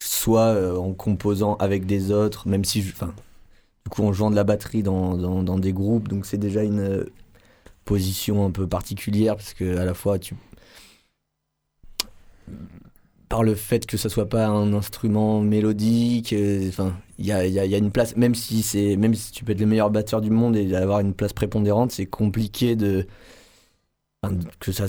soit 0.01 0.53
euh, 0.55 0.77
en 0.77 0.93
composant 0.93 1.55
avec 1.57 1.85
des 1.85 2.11
autres, 2.11 2.47
même 2.47 2.63
si, 2.65 2.79
enfin, 2.91 3.13
du 3.85 3.89
coup 3.91 4.03
en 4.03 4.13
jouant 4.13 4.31
de 4.31 4.35
la 4.37 4.43
batterie 4.45 4.83
dans, 4.83 5.17
dans, 5.17 5.59
des 5.59 5.73
groupes, 5.73 6.07
donc 6.09 6.25
c'est 6.25 6.37
déjà 6.37 6.63
une 6.63 6.79
euh, 6.81 7.05
position 7.85 8.45
un 8.45 8.51
peu 8.51 8.67
particulière 8.67 9.35
parce 9.37 9.53
que 9.53 9.77
à 9.77 9.85
la 9.85 9.93
fois 9.95 10.19
tu 10.19 10.35
par 13.29 13.43
le 13.43 13.55
fait 13.55 13.85
que 13.85 13.97
ça 13.97 14.07
soit 14.09 14.29
pas 14.29 14.47
un 14.47 14.73
instrument 14.73 15.41
mélodique, 15.41 16.33
enfin 16.69 16.93
il 17.19 17.25
y 17.25 17.31
a, 17.31 17.45
y 17.45 17.59
a- 17.59 17.77
une 17.77 17.91
place, 17.91 18.15
même 18.15 18.35
si 18.35 18.97
même 18.97 19.13
si 19.15 19.31
tu 19.33 19.43
peux 19.43 19.51
être 19.51 19.59
le 19.59 19.65
meilleur 19.65 19.89
batteur 19.89 20.21
du 20.21 20.29
monde 20.29 20.55
et 20.55 20.73
avoir 20.75 20.99
une 21.01 21.13
place 21.13 21.33
prépondérante, 21.33 21.91
c'est 21.91 22.05
compliqué 22.05 22.75
de 22.75 23.05
que 24.59 24.71
ça 24.71 24.85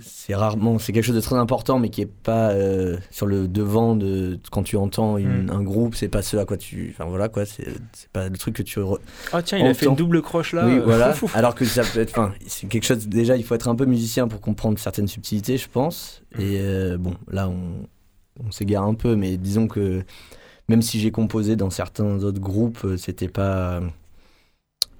c'est 0.00 0.34
rarement 0.36 0.78
c'est 0.78 0.92
quelque 0.92 1.04
chose 1.04 1.16
de 1.16 1.20
très 1.20 1.34
important 1.34 1.80
mais 1.80 1.90
qui 1.90 2.00
est 2.02 2.06
pas 2.06 2.50
euh, 2.50 2.96
sur 3.10 3.26
le 3.26 3.48
devant 3.48 3.96
de 3.96 4.38
quand 4.52 4.62
tu 4.62 4.76
entends 4.76 5.18
une- 5.18 5.46
Mm. 5.46 5.50
un 5.50 5.62
groupe 5.64 5.94
c'est 5.96 6.08
pas 6.08 6.22
ce 6.22 6.36
à 6.36 6.44
quoi 6.44 6.56
tu 6.56 6.94
enfin 6.94 7.04
voilà 7.10 7.28
quoi 7.28 7.44
c'est 7.44 7.66
pas 8.12 8.28
le 8.28 8.38
truc 8.38 8.54
que 8.54 8.62
tu 8.62 8.78
re- 8.78 9.00
Ah 9.32 9.42
tiens, 9.42 9.58
il 9.58 9.66
a 9.66 9.74
fait 9.74 9.86
une 9.86 9.96
double 9.96 10.22
croche 10.22 10.52
là. 10.52 10.64
oui, 10.66 10.78
voilà. 10.78 11.12
Alors 11.34 11.54
que 11.56 11.64
ça 11.64 11.82
peut 11.82 11.98
être. 12.00 12.10
Enfin, 12.16 12.32
c'est 12.46 12.68
quelque 12.68 12.84
chose. 12.84 13.08
Déjà, 13.08 13.36
il 13.36 13.42
faut 13.44 13.54
être 13.56 13.68
un 13.68 13.74
peu 13.74 13.84
musicien 13.84 14.28
pour 14.28 14.40
comprendre 14.40 14.78
certaines 14.78 15.08
subtilités, 15.08 15.58
je 15.58 15.68
pense. 15.68 16.22
Et 16.38 16.58
euh, 16.60 16.96
bon, 16.98 17.14
là, 17.30 17.48
on, 17.48 17.86
on 18.46 18.50
s'égare 18.52 18.84
un 18.84 18.94
peu, 18.94 19.16
mais 19.16 19.36
disons 19.36 19.66
que 19.66 20.04
même 20.68 20.82
si 20.82 21.00
j'ai 21.00 21.10
composé 21.10 21.56
dans 21.56 21.70
certains 21.70 22.22
autres 22.22 22.40
groupes, 22.40 22.78
euh, 22.84 22.96
c'était 22.96 23.28
pas. 23.28 23.80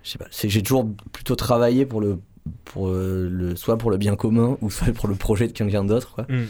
Je 0.02 0.10
sais 0.10 0.18
pas. 0.18 0.26
c'est- 0.30 0.48
J'ai 0.48 0.62
toujours 0.62 0.86
plutôt 1.12 1.36
travaillé 1.36 1.86
pour 1.86 2.00
le. 2.00 2.18
Pour 2.64 2.88
euh, 2.88 3.28
le, 3.30 3.56
soit 3.56 3.76
pour 3.78 3.90
le 3.90 3.96
bien 3.96 4.16
commun 4.16 4.56
ou 4.60 4.70
soit 4.70 4.92
pour 4.92 5.08
le 5.08 5.14
projet 5.14 5.46
de 5.48 5.52
quelqu'un 5.52 5.84
d'autre 5.84 6.14
quoi. 6.14 6.26
Mm. 6.28 6.44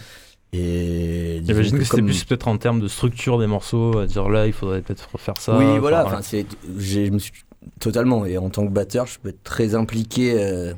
et 0.55 1.41
J'imagine 1.45 1.79
que, 1.79 1.85
c'était 1.85 1.97
comme- 1.97 2.07
plus 2.07 2.25
peut-être 2.25 2.49
en 2.49 2.57
termes 2.59 2.81
de 2.81 2.89
structure 2.89 3.39
des 3.39 3.47
morceaux, 3.47 3.99
à 3.99 4.07
dire 4.07 4.29
là, 4.29 4.47
il 4.47 4.53
faudrait 4.53 4.83
peut-être 4.83 5.09
refaire 5.13 5.37
ça. 5.39 5.59
Oui, 5.59 5.79
voilà. 5.79 6.07
Enfin, 6.07 6.23
c'est, 6.23 6.47
j'ai- 6.79 7.07
je 7.07 7.13
me 7.13 7.19
suis 7.19 7.33
totalement. 7.81 8.25
Et 8.25 8.39
en 8.39 8.51
tant 8.51 8.67
que 8.67 8.73
batteur, 8.73 9.07
je 9.07 9.19
peux 9.19 9.29
être 9.31 9.43
très 9.43 9.75
impliqué, 9.75 10.35
euh, 10.39 10.73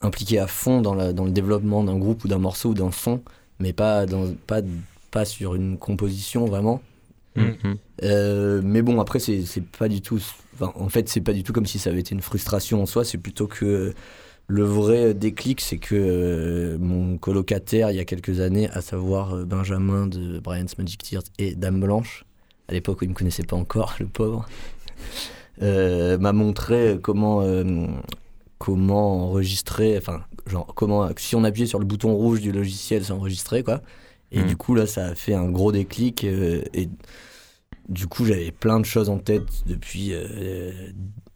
impliqué 0.00 0.38
à 0.38 0.46
fond 0.46 0.80
dans, 0.80 0.94
la, 0.94 1.12
dans 1.12 1.24
le 1.24 1.30
développement 1.30 1.82
d'un 1.84 1.96
groupe 1.98 2.24
ou 2.24 2.28
d'un 2.28 2.38
morceau 2.38 2.70
ou 2.70 2.74
d'un 2.74 2.92
son, 2.92 3.22
mais 3.60 3.72
pas 3.72 4.06
dans, 4.06 4.26
pas, 4.46 4.60
pas 5.10 5.24
sur 5.24 5.54
une 5.54 5.78
composition 5.78 6.44
vraiment. 6.46 6.82
Mhm. 7.36 7.76
Euh, 8.02 8.60
mais 8.64 8.82
bon, 8.82 9.00
après, 9.00 9.20
c'est, 9.20 9.42
c'est 9.42 9.64
pas 9.64 9.88
du 9.88 10.00
tout. 10.00 10.20
en 10.60 10.88
fait, 10.88 11.08
c'est 11.08 11.20
pas 11.20 11.32
du 11.32 11.42
tout 11.44 11.52
comme 11.52 11.66
si 11.66 11.78
ça 11.78 11.90
avait 11.90 12.00
été 12.00 12.14
une 12.14 12.20
frustration 12.20 12.82
en 12.82 12.86
soi. 12.86 13.04
C'est 13.04 13.18
plutôt 13.18 13.46
que 13.46 13.94
le 14.48 14.64
vrai 14.64 15.12
déclic, 15.14 15.60
c'est 15.60 15.78
que 15.78 15.94
euh, 15.94 16.78
mon 16.78 17.18
colocataire, 17.18 17.90
il 17.90 17.96
y 17.96 18.00
a 18.00 18.04
quelques 18.04 18.40
années, 18.40 18.68
à 18.70 18.80
savoir 18.80 19.34
euh, 19.34 19.44
Benjamin 19.44 20.06
de 20.06 20.38
Brian's 20.40 20.76
Magic 20.78 21.02
Tears 21.02 21.22
et 21.38 21.54
Dame 21.54 21.80
Blanche, 21.80 22.24
à 22.68 22.72
l'époque 22.72 23.02
où 23.02 23.04
il 23.04 23.10
me 23.10 23.14
connaissait 23.14 23.42
pas 23.44 23.56
encore, 23.56 23.94
le 24.00 24.06
pauvre, 24.06 24.48
euh, 25.62 26.16
m'a 26.18 26.32
montré 26.32 26.98
comment, 27.02 27.42
euh, 27.42 27.86
comment 28.58 29.24
enregistrer, 29.28 29.98
enfin, 29.98 30.22
genre, 30.46 30.72
comment, 30.74 31.08
si 31.16 31.36
on 31.36 31.44
appuyait 31.44 31.66
sur 31.66 31.78
le 31.78 31.84
bouton 31.84 32.14
rouge 32.14 32.40
du 32.40 32.50
logiciel, 32.52 33.04
ça 33.04 33.14
enregistrait, 33.14 33.62
quoi. 33.62 33.82
Et 34.32 34.40
Mhm. 34.40 34.46
du 34.46 34.56
coup, 34.56 34.74
là, 34.74 34.86
ça 34.86 35.06
a 35.08 35.14
fait 35.14 35.34
un 35.34 35.48
gros 35.50 35.72
déclic. 35.72 36.24
euh, 36.24 36.62
et 36.74 36.88
du 37.88 38.06
coup, 38.06 38.24
j'avais 38.26 38.50
plein 38.50 38.80
de 38.80 38.84
choses 38.84 39.08
en 39.08 39.18
tête 39.18 39.46
depuis 39.66 40.10
euh, 40.12 40.72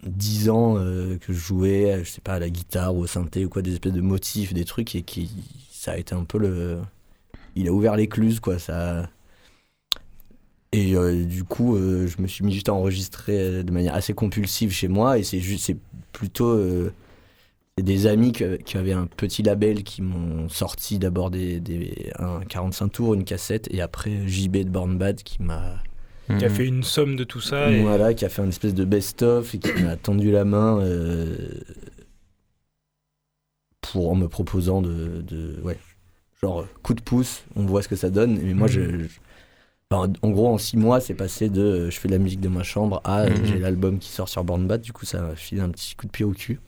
10 0.07 0.51
ans 0.51 0.77
euh, 0.79 1.17
que 1.19 1.33
je 1.33 1.39
jouais, 1.39 1.93
euh, 1.93 2.05
je 2.05 2.11
sais 2.11 2.21
pas, 2.21 2.35
à 2.35 2.39
la 2.39 2.51
guitare 2.51 2.95
ou 2.95 3.01
au 3.01 3.07
synthé 3.07 3.45
ou 3.45 3.49
quoi, 3.49 3.63
des 3.63 3.73
espèces 3.73 3.93
de 3.93 4.01
motifs, 4.01 4.53
des 4.53 4.65
trucs, 4.65 4.95
et 4.95 5.03
qui, 5.03 5.31
ça 5.71 5.93
a 5.93 5.97
été 5.97 6.15
un 6.15 6.25
peu 6.25 6.39
le. 6.39 6.81
Il 7.55 7.69
a 7.69 7.73
ouvert 7.73 7.97
l'écluse, 7.97 8.41
quoi. 8.41 8.59
Ça. 8.59 9.09
Et 10.73 10.97
euh, 10.97 11.25
du 11.25 11.45
coup, 11.45 11.77
je 11.77 12.21
me 12.21 12.27
suis 12.27 12.45
mis 12.45 12.53
juste 12.53 12.69
à 12.69 12.75
enregistrer 12.75 13.63
de 13.63 13.73
manière 13.73 13.95
assez 13.95 14.15
compulsive 14.15 14.73
chez 14.73 14.89
moi, 14.89 15.19
et 15.19 15.23
c'est 15.23 15.41
juste, 15.41 15.67
c'est 15.67 15.77
plutôt. 16.13 16.59
des 17.79 18.07
amis 18.07 18.33
qui 18.33 18.77
avaient 18.77 18.93
un 18.93 19.07
petit 19.07 19.43
label 19.43 19.83
qui 19.83 20.03
m'ont 20.03 20.49
sorti 20.49 20.99
d'abord 20.99 21.31
des, 21.31 21.61
des, 21.61 22.13
un 22.19 22.41
45 22.41 22.89
tours, 22.89 23.15
une 23.15 23.25
cassette, 23.25 23.69
et 23.71 23.81
après 23.83 24.27
JB 24.27 24.59
de 24.59 24.71
Born 24.71 24.97
Bad 24.99 25.23
qui 25.23 25.43
m'a 25.43 25.83
Qui 26.39 26.45
a 26.45 26.49
Mhm. 26.49 26.55
fait 26.55 26.67
une 26.67 26.83
somme 26.83 27.17
de 27.17 27.25
tout 27.25 27.41
ça. 27.41 27.71
Et... 27.71 27.81
voilà, 27.81 28.15
qui 28.15 28.25
a 28.25 28.29
fait 28.29 28.43
une 28.43 28.49
espèce 28.49 28.75
de 28.75 28.85
best-of 28.85 29.55
et 29.55 29.59
qui 29.59 29.73
m'a 29.83 29.97
tendu 29.97 30.31
la 30.31 30.45
main 30.45 30.81
euh, 30.81 31.37
pour 33.81 34.11
en 34.11 34.15
me 34.15 34.29
proposant 34.29 34.81
de, 34.83 35.21
de- 35.23 35.61
ouais, 35.63 35.79
genre 36.43 36.67
coup 36.83 36.95
de 36.95 37.03
pouce, 37.03 37.45
on 37.57 37.65
voit 37.67 37.83
ce 37.83 37.89
que 37.89 37.97
ça 37.97 38.11
donne. 38.11 38.39
Mais 38.43 38.55
moi, 38.55 38.69
Mhm. 38.69 38.73
je, 38.73 38.99
je- 39.05 39.19
enfin, 39.91 40.13
en 40.23 40.31
gros, 40.31 40.49
en 40.49 40.59
six 40.59 40.77
mois, 40.77 41.01
c'est 41.01 41.15
passé 41.15 41.49
de 41.49 41.61
euh, 41.63 41.91
je 41.91 41.99
fais 41.99 42.09
de 42.09 42.13
la 42.13 42.19
musique 42.19 42.41
de 42.41 42.49
ma 42.49 42.63
chambre 42.63 43.01
à 43.05 43.23
euh, 43.23 43.31
Mhm. 43.31 43.45
j'ai 43.45 43.59
l'album 43.59 43.99
qui 43.99 44.09
sort 44.11 44.29
sur 44.29 44.45
Born 44.45 44.67
Bad. 44.67 44.81
Du 44.81 44.93
coup, 44.93 45.05
ça 45.05 45.21
m'a 45.21 45.35
filé 45.37 45.61
un 45.61 45.71
petit 45.71 45.95
coup 45.97 46.07
de 46.07 46.13
pied 46.13 46.25
au 46.25 46.33
cul. 46.33 46.61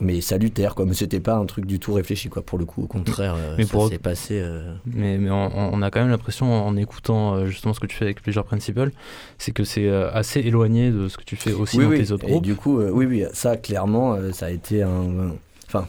Mais 0.00 0.20
salutaire, 0.20 0.74
quoi. 0.74 0.86
Mais 0.86 0.94
c'était 0.94 1.20
pas 1.20 1.36
un 1.36 1.46
truc 1.46 1.66
du 1.66 1.78
tout 1.78 1.92
réfléchi, 1.94 2.28
quoi. 2.28 2.42
Pour 2.42 2.58
le 2.58 2.64
coup, 2.64 2.82
au 2.82 2.86
contraire, 2.88 3.36
euh, 3.38 3.54
Mais 3.56 3.64
ça 3.64 3.70
pour- 3.70 3.88
s'est 3.88 3.98
passé. 3.98 4.40
euh, 4.40 4.74
Mais, 4.86 5.18
mais 5.18 5.30
on, 5.30 5.72
on 5.72 5.82
a 5.82 5.90
quand 5.90 6.00
même 6.00 6.10
l'impression, 6.10 6.52
en 6.52 6.76
écoutant 6.76 7.34
euh, 7.36 7.46
justement 7.46 7.74
ce 7.74 7.78
que 7.80 7.86
tu 7.86 7.96
fais 7.96 8.04
avec 8.06 8.20
Pleasure 8.20 8.44
Principal, 8.44 8.90
c'est 9.38 9.52
que 9.52 9.62
c'est 9.62 9.88
assez 9.88 10.40
éloigné 10.40 10.90
de 10.90 11.06
ce 11.08 11.16
que 11.16 11.22
tu 11.22 11.36
fais 11.36 11.52
aussi 11.52 11.78
oui, 11.78 11.84
dans 11.84 11.90
oui. 11.90 11.98
tes 12.04 12.10
autres 12.10 12.24
Et 12.26 12.30
groupes. 12.32 12.42
du 12.42 12.56
coup, 12.56 12.80
euh, 12.80 12.90
oui, 12.90 13.06
oui, 13.06 13.24
ça, 13.32 13.56
clairement, 13.56 14.14
euh, 14.14 14.32
ça 14.32 14.46
a 14.46 14.50
été 14.50 14.82
un. 14.82 15.34
Enfin. 15.68 15.86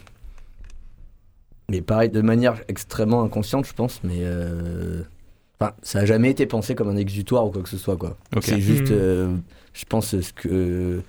mais 1.69 1.81
pareil, 1.81 2.09
de 2.09 2.21
manière 2.21 2.61
extrêmement 2.67 3.23
inconsciente, 3.23 3.65
je 3.65 3.73
pense, 3.73 4.01
mais. 4.03 4.19
euh, 4.19 5.01
Enfin, 5.59 5.71
ça 5.83 5.99
a 5.99 6.05
jamais 6.05 6.29
été 6.29 6.45
pensé 6.45 6.75
comme 6.75 6.89
un 6.89 6.97
exutoire 6.97 7.47
ou 7.47 7.49
quoi 7.49 7.61
que 7.63 7.69
ce 7.69 7.77
soit, 7.77 7.95
quoi. 7.95 8.17
C'est 8.41 8.59
juste, 8.59 8.91
euh, 8.91 9.33
je 9.73 9.85
pense, 9.85 10.19
ce 10.19 10.33
que. 10.33 11.01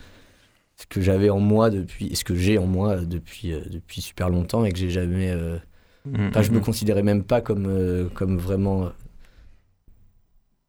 Ce 0.79 0.87
que 0.87 1.01
j'avais 1.01 1.31
en 1.31 1.41
moi 1.41 1.71
depuis. 1.71 2.15
Ce 2.15 2.25
que 2.25 2.35
j'ai 2.35 2.59
en 2.59 2.67
moi 2.67 2.97
depuis, 2.97 3.53
euh, 3.53 3.61
depuis 3.71 4.01
super 4.03 4.29
longtemps 4.29 4.65
et 4.65 4.73
que 4.73 4.79
j'ai 4.79 4.91
jamais. 4.91 5.31
euh, 5.31 5.59
Mhm. 6.05 6.29
Enfin, 6.29 6.43
je 6.43 6.51
me 6.53 6.61
considérais 6.61 7.03
même 7.03 7.25
pas 7.25 7.41
comme, 7.41 7.67
euh, 7.67 8.09
comme 8.15 8.39
vraiment. 8.39 8.91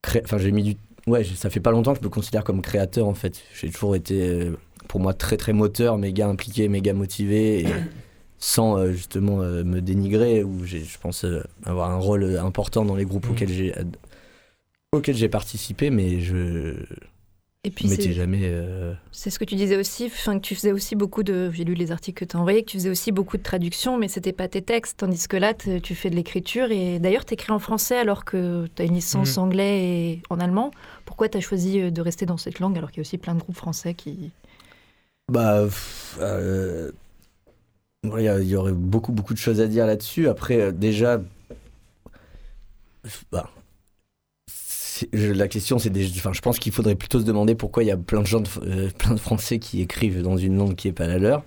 cré- 0.02 0.22
Enfin, 0.24 0.38
j'ai 0.38 0.52
mis 0.52 0.64
du. 0.64 0.76
Ouais, 1.06 1.24
ça 1.24 1.50
fait 1.50 1.60
pas 1.60 1.72
longtemps 1.72 1.94
que 1.94 2.00
je 2.00 2.04
me 2.04 2.10
considère 2.10 2.44
comme 2.44 2.62
créateur 2.62 3.08
en 3.08 3.14
fait. 3.14 3.42
J'ai 3.54 3.70
toujours 3.70 3.96
été, 3.96 4.52
pour 4.88 5.00
moi, 5.00 5.14
très 5.14 5.38
très 5.38 5.54
moteur, 5.54 5.98
méga 5.98 6.28
impliqué, 6.28 6.68
méga 6.70 6.94
motivé, 6.94 7.62
et 7.62 7.66
sans 8.40 8.78
euh, 8.78 8.92
justement 8.92 9.42
euh, 9.42 9.64
me 9.64 9.80
dénigrer, 9.82 10.44
ou 10.44 10.66
je 10.66 10.78
pense 11.02 11.24
euh, 11.26 11.44
avoir 11.66 11.92
un 11.92 11.98
rôle 11.98 12.38
important 12.38 12.84
dans 12.86 12.96
les 12.96 13.06
groupes 13.06 13.30
auxquels 13.30 13.50
j'ai 13.50 13.74
auxquels 14.94 15.16
j'ai 15.16 15.30
participé, 15.30 15.90
mais 15.90 16.20
je 16.20 16.76
Et 17.68 17.72
puis 17.72 18.12
jamais. 18.14 18.40
euh, 18.44 18.94
c'est 19.12 19.30
ce 19.30 19.38
que 19.40 19.44
tu 19.46 19.56
disais 19.56 19.76
aussi, 19.76 20.06
enfin 20.06 20.38
que 20.40 20.44
tu 20.44 20.56
faisais 20.56 20.72
aussi 20.72 20.96
beaucoup 20.96 21.24
de, 21.24 21.52
j'ai 21.52 21.66
lu 21.66 21.74
les 21.74 21.92
articles 21.92 22.26
que 22.26 22.30
tu 22.32 22.38
as 22.38 22.40
envoyés, 22.40 22.64
que 22.64 22.70
tu 22.72 22.78
faisais 22.78 22.90
aussi 22.90 23.12
beaucoup 23.12 23.36
de 23.38 23.44
traductions, 23.44 23.98
mais 23.98 24.08
c'était 24.08 24.32
pas 24.32 24.48
tes 24.48 24.62
textes, 24.62 25.00
tandis 25.00 25.28
que 25.28 25.36
là 25.38 25.54
tu 25.54 25.96
fais 25.96 26.10
de 26.10 26.16
l'écriture 26.16 26.72
et 26.72 27.00
d'ailleurs 27.00 27.26
tu 27.26 27.34
écris 27.34 27.52
en 27.52 27.60
français 27.60 27.98
alors 27.98 28.24
que 28.24 28.68
tu 28.76 28.82
as 28.82 28.86
une 28.86 28.94
licence 28.96 29.38
Mhm. 29.38 29.44
anglais 29.44 29.84
et 29.84 30.22
en 30.30 30.40
allemand. 30.40 30.72
Pourquoi 31.06 31.28
tu 31.28 31.38
as 31.38 31.42
choisi 31.42 31.82
euh, 31.82 31.92
de 31.92 32.02
rester 32.02 32.26
dans 32.26 32.38
cette 32.38 32.60
langue 32.60 32.78
alors 32.78 32.90
qu'il 32.92 33.00
y 33.00 33.02
a 33.02 33.06
aussi 33.08 33.18
plein 33.18 33.36
de 33.36 33.40
groupes 33.42 33.58
français 33.58 33.94
qui... 33.94 34.32
Bah, 35.30 35.68
euh, 36.22 36.92
ouais, 38.06 38.24
il 38.42 38.48
y 38.48 38.56
aurait 38.56 38.72
beaucoup, 38.72 39.12
beaucoup 39.12 39.34
de 39.34 39.40
choses 39.40 39.60
à 39.60 39.68
dire 39.68 39.86
là-dessus. 39.86 40.30
Après, 40.30 40.72
déjà, 40.72 41.20
bah, 43.32 43.50
la 45.14 45.48
question, 45.48 45.80
c'est 45.80 45.90
des. 45.90 46.08
Enfin, 46.18 46.32
je 46.34 46.42
pense 46.42 46.60
qu'il 46.60 46.72
faudrait 46.72 46.96
plutôt 46.96 47.20
se 47.20 47.26
demander 47.26 47.56
pourquoi 47.56 47.84
il 47.84 47.88
y 47.88 47.92
a 47.92 47.98
plein 47.98 48.22
de 48.22 48.28
gens, 48.28 48.42
de, 48.42 48.50
euh, 48.64 48.90
plein 48.98 49.14
de 49.14 49.20
Français 49.20 49.60
qui 49.60 49.82
écrivent 49.82 50.22
dans 50.22 50.38
une 50.38 50.58
langue 50.58 50.76
qui 50.76 50.88
est 50.88 50.94
pas 50.94 51.08
la 51.08 51.18
leur. 51.18 51.44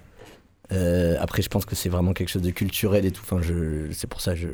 Euh, 0.72 1.16
après, 1.20 1.42
je 1.42 1.48
pense 1.48 1.64
que 1.64 1.74
c'est 1.74 1.88
vraiment 1.88 2.12
quelque 2.12 2.28
chose 2.28 2.42
de 2.42 2.50
culturel 2.50 3.04
et 3.04 3.10
tout. 3.10 3.22
Enfin, 3.24 3.40
je, 3.42 3.90
c'est 3.92 4.06
pour 4.06 4.20
ça, 4.20 4.34
je, 4.34 4.48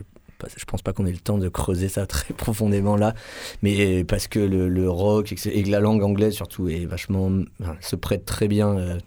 je 0.57 0.65
pense 0.65 0.83
pas 0.83 0.93
qu'on 0.93 1.07
ait 1.07 1.12
le 1.12 1.19
temps 1.19 1.38
de 1.38 1.49
creuser 1.49 1.88
ça 1.88 2.07
très 2.07 2.33
profondément 2.35 2.97
là. 2.97 3.15
Mais 3.62 4.05
parce 4.05 4.26
que 4.29 4.38
le, 4.38 4.69
le 4.69 4.88
rock 4.91 5.33
et 5.33 5.35
que, 5.35 5.62
que 5.62 5.71
la 5.71 5.81
langue 5.81 6.03
anglaise 6.03 6.35
surtout 6.35 6.69
est 6.69 6.87
vachement, 6.87 7.31
enfin, 7.61 7.76
se 7.81 7.97
prête 7.97 8.25
très 8.25 8.49
bien. 8.49 8.76
euh, 8.79 8.99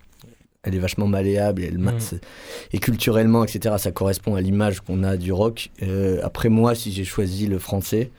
elle 0.63 0.75
est 0.75 0.79
vachement 0.79 1.07
malléable 1.07 1.63
elle 1.63 1.77
Mm. 1.77 1.99
et 2.73 2.79
culturellement, 2.79 3.45
etc. 3.45 3.75
Ça 3.77 3.91
correspond 3.91 4.35
à 4.35 4.41
l'image 4.41 4.81
qu'on 4.81 5.03
a 5.03 5.15
du 5.15 5.31
rock. 5.31 5.71
Euh, 5.83 6.19
après 6.21 6.49
moi, 6.49 6.75
si 6.75 6.91
j'ai 6.91 7.05
choisi 7.05 7.47
le 7.47 7.59
français. 7.59 8.11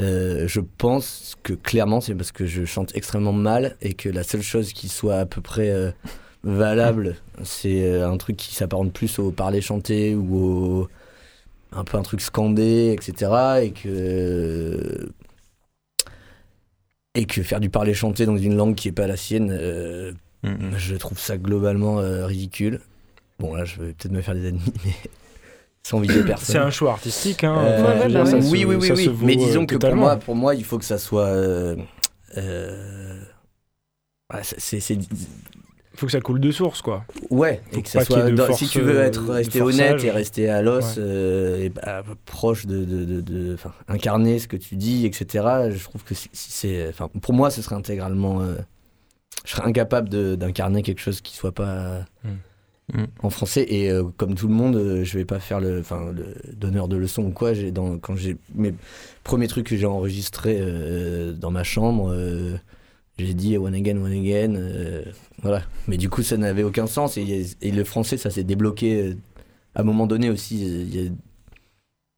Euh, 0.00 0.46
je 0.46 0.60
pense 0.60 1.36
que 1.42 1.54
clairement 1.54 2.02
c'est 2.02 2.14
parce 2.14 2.30
que 2.32 2.44
je 2.44 2.66
chante 2.66 2.94
extrêmement 2.94 3.32
mal 3.32 3.76
et 3.80 3.94
que 3.94 4.10
la 4.10 4.24
seule 4.24 4.42
chose 4.42 4.72
qui 4.74 4.88
soit 4.88 5.16
à 5.16 5.26
peu 5.26 5.40
près 5.40 5.70
euh, 5.70 5.90
valable, 6.44 7.16
c'est 7.44 7.82
euh, 7.82 8.10
un 8.10 8.16
truc 8.18 8.36
qui 8.36 8.54
s'apparente 8.54 8.92
plus 8.92 9.18
au 9.18 9.30
parler 9.30 9.60
chanter 9.62 10.14
ou 10.14 10.36
au 10.36 10.88
un 11.72 11.82
peu 11.84 11.96
un 11.96 12.02
truc 12.02 12.20
scandé, 12.20 12.94
etc. 12.96 13.60
Et 13.62 13.70
que 13.72 15.08
et 17.14 17.24
que 17.24 17.42
faire 17.42 17.60
du 17.60 17.70
parler 17.70 17.94
chanter 17.94 18.26
dans 18.26 18.36
une 18.36 18.56
langue 18.56 18.74
qui 18.74 18.88
est 18.88 18.92
pas 18.92 19.06
la 19.06 19.16
sienne, 19.16 19.50
euh, 19.50 20.12
Mhm. 20.42 20.74
je 20.76 20.94
trouve 20.96 21.18
ça 21.18 21.38
globalement 21.38 21.96
ridicule. 22.26 22.80
Bon 23.38 23.54
là, 23.54 23.64
je 23.64 23.80
vais 23.80 23.92
peut-être 23.94 24.12
me 24.12 24.20
faire 24.20 24.34
des 24.34 24.46
ennemis, 24.48 24.72
mais 24.84 24.92
personne. 26.24 26.36
C'est 26.54 26.58
un 26.58 26.70
choix 26.70 26.92
artistique. 26.92 27.44
Hein. 27.44 27.56
Euh, 27.58 27.82
ouais, 28.06 28.12
bah 28.12 28.26
ça 28.26 28.36
oui. 28.36 28.42
se- 28.42 28.50
oui, 28.50 28.64
oui, 28.64 28.76
oui, 28.76 28.86
ça 28.88 28.94
oui. 28.94 29.04
se 29.04 29.10
vaut, 29.10 29.26
Mais 29.26 29.34
euh, 29.34 29.44
disons 29.44 29.66
que 29.66 29.76
pour 29.76 29.94
moi, 29.96 30.16
pour 30.16 30.34
moi, 30.34 30.54
il 30.54 30.64
faut 30.64 30.78
que 30.78 30.84
ça 30.84 30.98
soit. 30.98 31.24
euh, 31.26 31.76
euh, 32.36 33.20
c'est- 34.42 34.80
faut 35.94 36.06
que 36.06 36.12
ça 36.12 36.20
coule 36.20 36.40
de 36.40 36.50
source, 36.50 36.82
quoi. 36.82 37.04
ouais, 37.30 37.62
Faut 37.72 37.78
et 37.78 37.82
que 37.82 37.88
ça 37.88 38.04
soit. 38.04 38.30
de 38.30 38.34
dans- 38.36 38.46
force, 38.46 38.58
si 38.58 38.68
tu 38.68 38.80
veux 38.80 38.98
euh, 38.98 39.06
être 39.06 39.30
rester 39.30 39.62
honnête 39.62 40.04
et 40.04 40.10
rester 40.10 40.50
à 40.50 40.60
l'os, 40.60 40.84
Ouais. 40.84 40.94
euh, 40.98 41.62
et 41.64 41.68
bah, 41.70 42.02
proche 42.26 42.66
de, 42.66 42.84
de, 42.84 43.04
de, 43.06 43.20
de- 43.22 43.54
enfin, 43.54 43.72
incarner 43.88 44.38
ce 44.38 44.46
que 44.48 44.56
tu 44.58 44.76
dis, 44.76 45.06
etc. 45.06 45.70
Je 45.70 45.82
trouve 45.84 46.04
que 46.04 46.14
si, 46.14 46.28
si 46.34 46.52
c'est, 46.52 46.88
enfin, 46.90 47.08
pour 47.22 47.32
moi, 47.32 47.50
ce 47.50 47.62
serait 47.62 47.76
intégralement. 47.76 48.42
euh, 48.42 48.56
je 49.46 49.52
serais 49.52 49.66
incapable 49.68 50.08
d'incarner 50.36 50.82
quelque 50.82 51.00
chose 51.00 51.20
qui 51.20 51.34
soit 51.34 51.52
pas. 51.52 52.00
Mm. 52.24 52.28
Mm. 52.94 53.04
En 53.22 53.30
français 53.30 53.66
et 53.68 53.90
euh, 53.90 54.04
comme 54.16 54.34
tout 54.36 54.46
le 54.46 54.54
monde, 54.54 54.76
euh, 54.76 55.02
je 55.04 55.18
vais 55.18 55.24
pas 55.24 55.40
faire 55.40 55.58
le, 55.60 55.80
enfin, 55.80 56.14
donneur 56.52 56.86
de 56.86 56.96
leçons 56.96 57.24
ou 57.24 57.30
quoi. 57.30 57.52
J'ai 57.52 57.72
dans 57.72 57.98
quand 57.98 58.14
j'ai 58.16 58.36
mes 58.54 58.72
premiers 59.24 59.48
trucs 59.48 59.66
que 59.66 59.76
j'ai 59.76 59.86
enregistrés 59.86 60.58
euh, 60.60 61.32
dans 61.32 61.50
ma 61.50 61.64
chambre, 61.64 62.14
j'ai 63.18 63.34
dit 63.34 63.56
one 63.58 63.74
again, 63.74 63.96
one 63.96 64.12
again, 64.12 65.02
voilà. 65.42 65.62
Mais 65.88 65.96
du 65.96 66.08
coup, 66.08 66.22
ça 66.22 66.36
n'avait 66.36 66.62
aucun 66.62 66.86
sens 66.86 67.16
et, 67.16 67.46
et 67.60 67.70
le 67.72 67.82
français, 67.84 68.18
ça 68.18 68.30
s'est 68.30 68.44
débloqué 68.44 69.16
à 69.74 69.80
un 69.80 69.84
moment 69.84 70.06
donné 70.06 70.30
aussi. 70.30 70.88
a- 70.94 71.12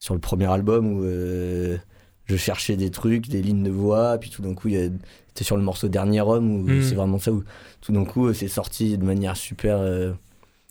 sur 0.00 0.14
le 0.14 0.20
premier 0.20 0.46
album 0.46 0.86
où 0.92 1.02
je 1.04 2.36
cherchais 2.36 2.76
des 2.76 2.90
trucs, 2.90 3.28
des 3.28 3.40
lignes 3.42 3.64
de 3.64 3.70
voix, 3.70 4.16
puis 4.18 4.30
tout 4.30 4.42
d'un 4.42 4.54
coup, 4.54 4.68
c'était 4.68 5.44
sur 5.44 5.56
le 5.56 5.62
morceau 5.62 5.88
Dernier 5.88 6.20
Homme 6.20 6.50
où 6.52 6.58
Mm. 6.68 6.82
c'est 6.82 6.94
vraiment 6.94 7.18
ça 7.18 7.32
où 7.32 7.42
tout 7.80 7.90
d'un 7.92 8.04
coup, 8.04 8.32
c'est 8.34 8.48
sorti 8.48 8.96
de 8.98 9.04
manière 9.04 9.36
super 9.36 9.78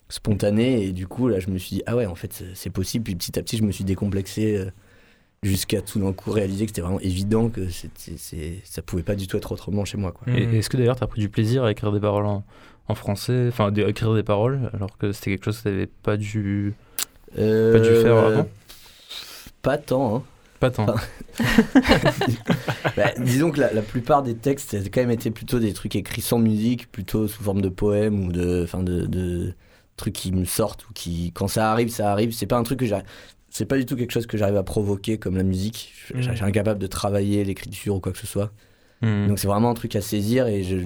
spontanée 0.09 0.83
et 0.85 0.91
du 0.91 1.07
coup, 1.07 1.27
là, 1.27 1.39
je 1.39 1.49
me 1.49 1.57
suis 1.57 1.77
dit, 1.77 1.83
ah 1.85 1.95
ouais, 1.95 2.05
en 2.05 2.15
fait, 2.15 2.43
c'est- 2.53 2.69
possible. 2.69 3.03
Puis 3.03 3.15
petit 3.15 3.37
à 3.37 3.41
petit, 3.41 3.57
je 3.57 3.63
me 3.63 3.71
suis 3.71 3.83
décomplexé 3.83 4.55
euh, 4.57 4.69
jusqu'à 5.43 5.81
tout 5.81 5.99
d'un 5.99 6.13
coup 6.13 6.31
réaliser 6.31 6.65
que 6.65 6.69
c'était 6.71 6.81
vraiment 6.81 6.99
évident 7.01 7.49
que 7.49 7.67
ça 7.69 8.81
pouvait 8.81 9.03
pas 9.03 9.15
du 9.15 9.27
tout 9.27 9.37
être 9.37 9.51
autrement 9.51 9.85
chez 9.85 9.97
moi. 9.97 10.11
Quoi. 10.11 10.31
Mm. 10.33 10.37
Et 10.37 10.57
est-ce 10.59 10.69
que 10.69 10.77
d'ailleurs 10.77 10.95
tu 10.95 11.03
as 11.03 11.07
pris 11.07 11.21
du 11.21 11.29
plaisir 11.29 11.63
à 11.63 11.71
écrire 11.71 11.91
des 11.91 11.99
paroles 11.99 12.25
en, 12.25 12.43
en 12.87 12.95
français, 12.95 13.45
enfin 13.49 13.71
d- 13.71 13.85
écrire 13.87 14.13
des 14.15 14.23
paroles, 14.23 14.69
alors 14.73 14.97
que 14.97 15.11
c'était 15.11 15.31
quelque 15.31 15.45
chose 15.45 15.57
que 15.57 15.63
tu 15.63 15.69
n'avais 15.69 15.87
pas 15.87 16.17
dû, 16.17 16.73
Euh, 17.37 17.73
pas 17.73 17.79
dû 17.79 17.89
faire 18.01 18.17
avant? 18.17 18.47
Pas 19.61 19.77
tant, 19.77 20.15
hein. 20.17 20.23
Pas 20.59 20.71
tant. 20.71 20.87
Bah, 22.95 23.11
disons 23.19 23.51
que 23.51 23.59
la, 23.59 23.73
la 23.73 23.81
plupart 23.81 24.23
des 24.23 24.35
textes, 24.35 24.71
ça 24.71 24.77
a 24.77 24.81
quand 24.89 25.01
même 25.01 25.11
été 25.11 25.29
plutôt 25.31 25.59
des 25.59 25.73
trucs 25.73 25.95
écrits 25.95 26.21
sans 26.21 26.39
musique, 26.39 26.91
plutôt 26.91 27.27
sous 27.27 27.43
forme 27.43 27.61
de 27.61 27.69
poèmes 27.69 28.27
ou 28.27 28.31
de, 28.31 28.61
enfin 28.63 28.81
de, 28.83 29.05
de 29.05 29.53
trucs 29.97 30.13
qui 30.13 30.31
me 30.31 30.45
sortent 30.45 30.87
ou 30.89 30.93
qui, 30.93 31.31
quand 31.33 31.47
ça 31.49 31.71
arrive, 31.71 31.89
ça 31.89 32.11
arrive. 32.11 32.31
C'est 32.31 32.47
pas 32.47 32.57
un 32.57 32.63
truc 32.63 32.79
que 32.79 32.85
j'arrive, 32.85 33.05
c'est 33.49 33.65
pas 33.65 33.77
du 33.77 33.85
tout 33.85 33.95
quelque 33.97 34.11
chose 34.11 34.27
que 34.27 34.37
j'arrive 34.37 34.55
à 34.57 34.63
provoquer 34.63 35.17
comme 35.17 35.35
la 35.35 35.43
musique. 35.43 35.93
Je, 36.07 36.13
Mm. 36.17 36.21
je 36.21 36.31
suis 36.33 36.45
incapable 36.45 36.79
de 36.79 36.87
travailler 36.87 37.43
l'écriture 37.43 37.95
ou 37.95 37.99
quoi 37.99 38.11
que 38.13 38.19
ce 38.19 38.27
soit. 38.27 38.51
Mhm. 39.01 39.27
Donc 39.27 39.39
c'est 39.39 39.47
vraiment 39.47 39.69
un 39.71 39.73
truc 39.75 39.95
à 39.95 40.01
saisir 40.01 40.47
et 40.47 40.63
je, 40.63 40.77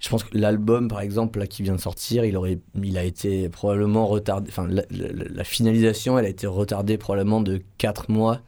je 0.00 0.08
pense 0.08 0.24
que 0.24 0.36
l'album 0.36 0.88
par 0.88 1.00
exemple 1.00 1.38
là 1.38 1.46
qui 1.46 1.62
vient 1.62 1.74
de 1.74 1.80
sortir, 1.80 2.24
il 2.24 2.36
aurait, 2.36 2.58
il 2.82 2.96
a 2.98 3.04
été 3.04 3.48
probablement 3.48 4.06
retardé. 4.06 4.48
Enfin 4.50 4.66
la, 4.68 4.82
la- 4.90 5.12
la 5.28 5.44
finalisation, 5.44 6.18
elle 6.18 6.24
a 6.26 6.28
été 6.28 6.46
retardée 6.46 6.98
probablement 6.98 7.40
de 7.40 7.60
4 7.78 8.10
mois. 8.10 8.40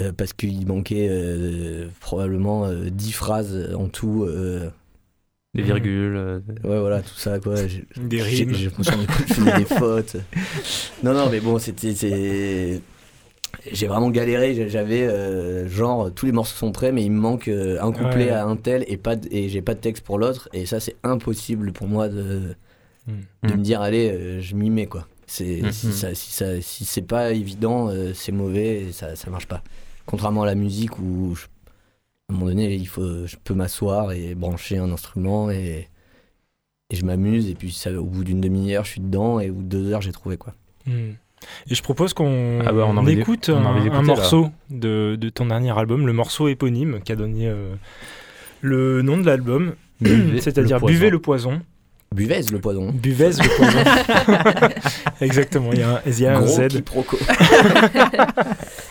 euh, 0.00 0.12
parce 0.12 0.32
qu'il 0.32 0.66
manquait 0.66 1.06
euh, 1.08 1.88
probablement 2.00 2.64
euh, 2.66 2.90
10 2.90 3.12
phrases 3.12 3.72
en 3.76 3.88
tout. 3.88 4.26
Des 5.54 5.62
virgules. 5.62 6.16
euh, 6.16 6.40
ouais, 6.64 6.80
voilà, 6.80 7.00
tout 7.02 7.14
ça, 7.16 7.38
quoi. 7.38 7.54
J'ai- 7.66 7.84
Des 7.96 8.18
j'ai- 8.18 8.44
rimes. 8.44 8.54
Je 8.54 8.68
faisais 8.70 9.56
des 9.58 9.64
fautes. 9.78 10.16
Non, 11.02 11.12
non, 11.14 11.28
mais 11.30 11.40
bon, 11.40 11.58
c'était. 11.58 11.94
c'est- 11.94 12.80
J'ai 13.72 13.86
vraiment 13.86 14.10
galéré. 14.10 14.68
J'avais 14.68 15.02
euh, 15.06 15.68
genre 15.68 16.12
tous 16.12 16.26
les 16.26 16.32
morceaux 16.32 16.56
sont 16.56 16.72
prêts, 16.72 16.90
mais 16.92 17.04
il 17.04 17.12
me 17.12 17.20
manque 17.20 17.48
euh, 17.48 17.78
un 17.80 17.92
couplet 17.92 18.26
Ouais. 18.26 18.30
à 18.30 18.44
un 18.44 18.56
tel 18.56 18.84
et 18.88 18.96
pas 18.96 19.16
de- 19.16 19.28
et 19.30 19.48
j'ai 19.48 19.62
pas 19.62 19.74
de 19.74 19.80
texte 19.80 20.04
pour 20.04 20.18
l'autre. 20.18 20.48
Et 20.52 20.66
ça, 20.66 20.80
c'est 20.80 20.96
impossible 21.04 21.72
pour 21.72 21.86
moi 21.86 22.08
de, 22.08 22.56
Mm. 23.06 23.12
de 23.48 23.52
Mm. 23.54 23.56
me 23.56 23.62
dire 23.62 23.80
allez, 23.80 24.10
euh, 24.10 24.40
je 24.40 24.54
m'y 24.56 24.70
mets 24.70 24.86
quoi. 24.86 25.06
C'est 25.26 25.62
Mm, 25.62 25.72
si 25.72 25.92
ça 25.92 26.14
si 26.14 26.32
ça 26.32 26.60
si 26.60 26.84
c'est 26.84 27.02
pas 27.06 27.32
évident, 27.32 27.88
euh, 27.90 28.12
c'est 28.12 28.32
mauvais 28.32 28.82
et 28.88 28.92
ça 28.92 29.14
ça 29.16 29.30
marche 29.30 29.46
pas. 29.46 29.62
Contrairement 30.04 30.42
à 30.42 30.46
la 30.46 30.54
musique 30.56 30.98
où 30.98 31.34
je- 31.36 31.46
à 32.28 32.32
un 32.32 32.36
moment 32.36 32.46
donné, 32.46 32.74
il 32.74 32.88
faut 32.88 33.26
je 33.26 33.36
peux 33.42 33.54
m'asseoir 33.54 34.12
et 34.12 34.34
brancher 34.34 34.78
un 34.78 34.90
instrument 34.90 35.50
et 35.50 35.88
et 36.90 36.96
je 36.96 37.04
m'amuse 37.04 37.48
et 37.48 37.54
puis 37.54 37.72
ça, 37.72 37.92
au 37.92 38.04
bout 38.04 38.24
d'une 38.24 38.40
demi-heure, 38.40 38.84
je 38.84 38.90
suis 38.92 39.00
dedans 39.00 39.40
et 39.40 39.50
au 39.50 39.54
bout 39.54 39.62
de 39.62 39.68
deux 39.68 39.92
heures, 39.92 40.02
j'ai 40.02 40.12
trouvé 40.12 40.36
quoi. 40.36 40.54
Hmm. 40.86 41.12
Et 41.70 41.74
je 41.74 41.82
propose 41.82 42.14
qu'on 42.14 42.60
Ah 42.66 42.72
bah, 42.72 42.86
on 42.88 43.06
écoute 43.06 43.50
on 43.50 43.56
un, 43.66 44.02
morceau 44.02 44.50
de, 44.70 45.16
de 45.18 45.28
ton 45.28 45.46
dernier 45.46 45.76
album, 45.76 46.06
le 46.06 46.12
morceau 46.12 46.48
éponyme 46.48 47.00
qui 47.02 47.12
a 47.12 47.16
donné 47.16 47.48
euh, 47.48 47.74
le 48.60 49.02
nom 49.02 49.18
de 49.18 49.26
l'album, 49.26 49.74
Buvez 50.00 50.40
c'est-à-dire 50.40 50.76
le 50.76 50.80
poison. 50.80 50.92
Buvez 50.94 51.10
le 51.10 51.18
poison. 51.18 51.60
Buvez 52.14 52.42
le 52.50 52.60
poison. 52.60 52.90
Buvez 52.92 53.30
le 53.30 53.56
poison. 53.56 54.74
Exactement, 55.20 55.70
il 55.72 55.80
y 55.80 55.82
a 55.82 56.02
un, 56.06 56.10
y 56.10 56.26
a 56.26 56.36
un 56.36 56.40
Gros 56.40 56.46
Z. 56.46 56.68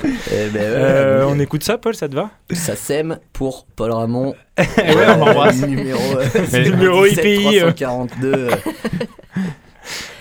Eh 0.04 0.50
ben 0.50 0.62
Euh, 0.62 1.26
on 1.28 1.40
écoute 1.40 1.64
ça, 1.64 1.78
Paul, 1.78 1.96
ça 1.96 2.08
te 2.10 2.16
va? 2.16 2.30
Ça 2.52 2.76
sème 2.76 3.20
pour 3.34 3.66
Paul 3.76 3.92
Ramon. 3.92 4.34
Ouais, 4.58 5.06
on 5.16 5.26
l'embrasse. 5.26 5.62
numéro, 5.62 6.00
euh, 6.18 6.60
numéro 6.64 7.06
17 7.08 7.26
IPI, 7.26 7.60
euh. 7.60 7.72
342. 7.72 8.34
euh. 8.34 8.50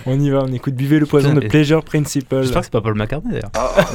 On 0.04 0.18
y 0.18 0.30
va, 0.30 0.40
on 0.42 0.52
écoute 0.52 0.74
Buvez 0.74 0.98
le 0.98 1.06
poison 1.06 1.28
Putain, 1.28 1.42
de 1.42 1.48
Pleasure 1.48 1.84
Principle. 1.84 2.42
J'espère 2.42 2.62
que 2.62 2.66
c'est 2.66 2.72
pas 2.72 2.80
Paul 2.80 2.96
McCartney 2.96 3.30
d'ailleurs. 3.34 3.52
Uh-oh, 3.54 3.92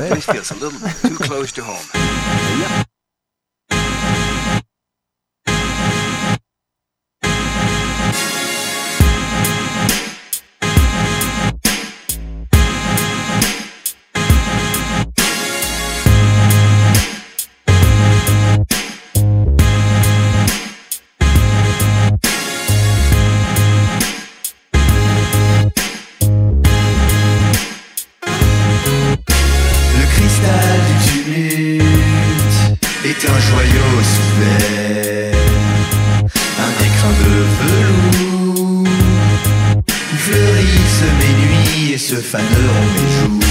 fleurissent 40.18 41.04
mes 41.20 41.34
nuits 41.42 41.94
et 41.94 41.98
se 41.98 42.16
faneront 42.16 42.88
mes 42.96 43.40
jours. 43.40 43.47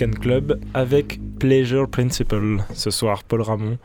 Scan 0.00 0.12
Club 0.18 0.58
avec 0.72 1.20
Pleasure 1.38 1.86
Principle 1.88 2.62
ce 2.72 2.90
soir, 2.90 3.22
Paul 3.22 3.42
Ramon. 3.42 3.76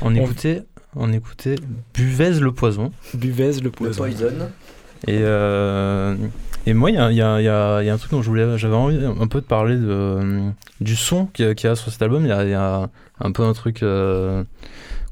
On 0.00 0.14
écoutait, 0.14 0.62
on 0.94 1.12
écoutait 1.12 1.56
Buvez 1.92 2.38
le 2.38 2.52
poison. 2.52 2.92
Buvez 3.14 3.54
le 3.54 3.62
Le 3.64 3.70
poison. 3.70 4.04
Et, 5.08 5.18
euh, 5.22 6.14
et 6.66 6.72
moi, 6.74 6.90
il 6.90 6.94
y 6.94 6.98
a, 6.98 7.10
il 7.10 7.16
y 7.16 7.22
a- 7.22 7.40
il 7.40 7.44
y 7.44 7.48
a- 7.48 7.82
y 7.82 7.88
a 7.90 7.94
un 7.94 7.96
truc 7.98 8.12
dont 8.12 8.22
j'avais 8.22 8.74
envie 8.76 9.04
un 9.04 9.26
peu 9.26 9.40
de 9.40 9.46
parler 9.46 9.74
de, 9.76 9.86
euh, 9.88 10.50
du 10.80 10.94
son 10.94 11.26
qu'il 11.26 11.46
y 11.46 11.66
a- 11.66 11.74
sur 11.74 11.90
cet 11.90 12.02
album. 12.02 12.22
Il 12.24 12.28
y 12.28 12.32
a, 12.32 12.44
il 12.44 12.50
y 12.50 12.54
a 12.54 12.88
un 13.18 13.32
peu 13.32 13.42
un 13.42 13.52
truc 13.52 13.82
euh, 13.82 14.44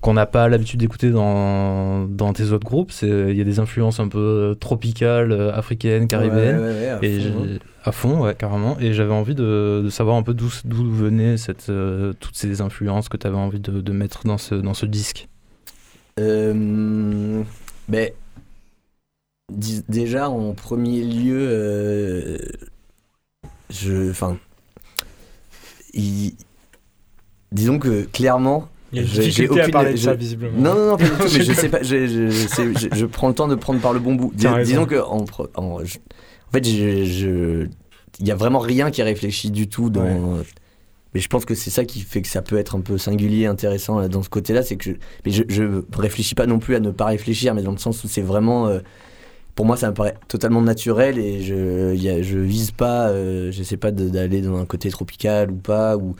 qu'on 0.00 0.14
n'a 0.14 0.26
pas 0.26 0.48
l'habitude 0.48 0.80
d'écouter 0.80 1.10
dans, 1.10 2.04
dans 2.04 2.32
tes 2.32 2.52
autres 2.52 2.64
groupes. 2.64 2.92
Il 3.02 3.36
y 3.36 3.40
a 3.40 3.44
des 3.44 3.58
influences 3.58 3.98
un 3.98 4.08
peu 4.08 4.56
tropicales, 4.60 5.32
euh, 5.32 5.52
africaines, 5.52 6.06
caribéennes. 6.06 6.58
Ouais, 6.58 6.64
ouais, 6.64 6.72
ouais, 6.72 6.88
à 6.88 7.04
Et 7.04 7.20
fond, 7.20 7.42
hein. 7.42 7.58
à 7.84 7.92
fond, 7.92 8.22
ouais, 8.22 8.34
carrément. 8.34 8.78
Et 8.78 8.92
j'avais 8.92 9.12
envie 9.12 9.34
de, 9.34 9.82
de 9.84 9.90
savoir 9.90 10.16
un 10.16 10.22
peu 10.22 10.34
d'où, 10.34 10.48
venaient 10.90 11.36
cette, 11.36 11.68
euh, 11.68 12.12
toutes 12.20 12.36
ces 12.36 12.60
influences 12.60 13.08
que 13.08 13.16
tu 13.16 13.26
avais 13.26 13.36
envie 13.36 13.60
de, 13.60 13.80
de 13.80 13.92
mettre 13.92 14.24
dans 14.24 14.38
ce, 14.38 14.54
dans 14.54 14.74
ce 14.74 14.86
disque. 14.86 15.28
Euh, 16.20 17.42
ben, 17.88 18.10
déjà 19.88 20.28
en 20.30 20.52
premier 20.52 21.02
lieu, 21.02 21.38
euh, 21.40 22.38
je, 23.70 24.10
enfin, 24.10 24.36
disons 27.52 27.78
que 27.78 28.04
clairement, 28.04 28.68
Il 28.92 28.96
y 28.96 28.98
a 29.00 29.02
une 29.02 29.08
difficulté 29.08 29.60
à 29.60 29.62
aucune- 29.64 29.72
parler 29.72 29.92
de 29.92 29.96
je- 29.96 30.02
ça, 30.04 30.14
visiblement. 30.14 30.58
non, 30.58 30.74
non, 30.74 30.86
non, 30.92 30.96
pas 30.96 31.04
du 31.04 31.10
tout, 31.18 31.22
mais 31.24 31.44
je 31.44 31.52
sais 31.52 31.68
pas, 31.68 31.82
je, 31.82 32.06
je, 32.06 32.30
c'est- 32.48 32.78
je- 32.78 32.88
je 32.96 33.06
prends 33.06 33.28
le 33.28 33.34
temps 33.34 33.48
de 33.48 33.54
prendre 33.54 33.80
par 33.80 33.92
le 33.92 33.98
bon 34.00 34.14
bout. 34.14 34.32
Dis- 34.34 34.46
disons 34.64 34.86
que 34.86 34.96
en, 34.96 35.24
fait, 36.52 36.64
je, 36.64 37.66
il 38.20 38.26
y 38.26 38.30
a 38.30 38.34
vraiment 38.34 38.58
rien 38.58 38.90
qui 38.90 39.00
est 39.00 39.04
réfléchi 39.04 39.50
du 39.50 39.68
tout 39.68 39.90
dans. 39.90 40.38
Mais 41.14 41.20
je 41.20 41.28
pense 41.28 41.46
que 41.46 41.54
c'est 41.54 41.70
ça 41.70 41.84
qui 41.86 42.00
fait 42.00 42.20
que 42.20 42.28
ça 42.28 42.42
peut 42.42 42.58
être 42.58 42.76
un 42.76 42.80
peu 42.80 42.98
singulier, 42.98 43.46
intéressant 43.46 44.06
dans 44.08 44.22
ce 44.22 44.28
côté-là, 44.28 44.62
c'est 44.62 44.76
que 44.76 44.84
je, 44.84 44.92
mais 45.24 45.32
je, 45.32 45.42
je 45.48 45.62
réfléchis 45.96 46.34
pas 46.34 46.46
non 46.46 46.58
plus 46.58 46.74
à 46.74 46.80
ne 46.80 46.90
pas 46.90 47.06
réfléchir, 47.06 47.54
mais 47.54 47.62
dans 47.62 47.72
le 47.72 47.78
sens 47.78 48.04
où 48.04 48.08
c'est 48.08 48.20
vraiment, 48.20 48.66
euh, 48.68 48.80
pour 49.54 49.64
moi, 49.64 49.78
ça 49.78 49.88
me 49.88 49.94
paraît 49.94 50.14
totalement 50.28 50.60
naturel 50.60 51.18
et 51.18 51.40
je, 51.42 51.94
y 51.94 52.10
a- 52.10 52.20
je 52.20 52.36
vise 52.36 52.72
pas, 52.72 53.08
euh, 53.08 53.50
je 53.50 53.62
sais 53.62 53.78
pas 53.78 53.90
d'aller 53.90 54.42
dans 54.42 54.56
un 54.58 54.66
côté 54.66 54.90
tropical 54.90 55.50
ou 55.50 55.56
pas, 55.56 55.96
ou 55.96 56.14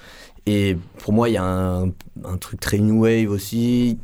et 0.49 0.77
pour 0.99 1.13
moi, 1.13 1.29
il 1.29 1.33
y 1.35 1.37
a 1.37 1.45
un, 1.45 1.89
un 2.25 2.37
truc 2.41 2.61
très 2.61 2.79
new 2.79 3.03
wave 3.05 3.31
aussi. 3.31 3.99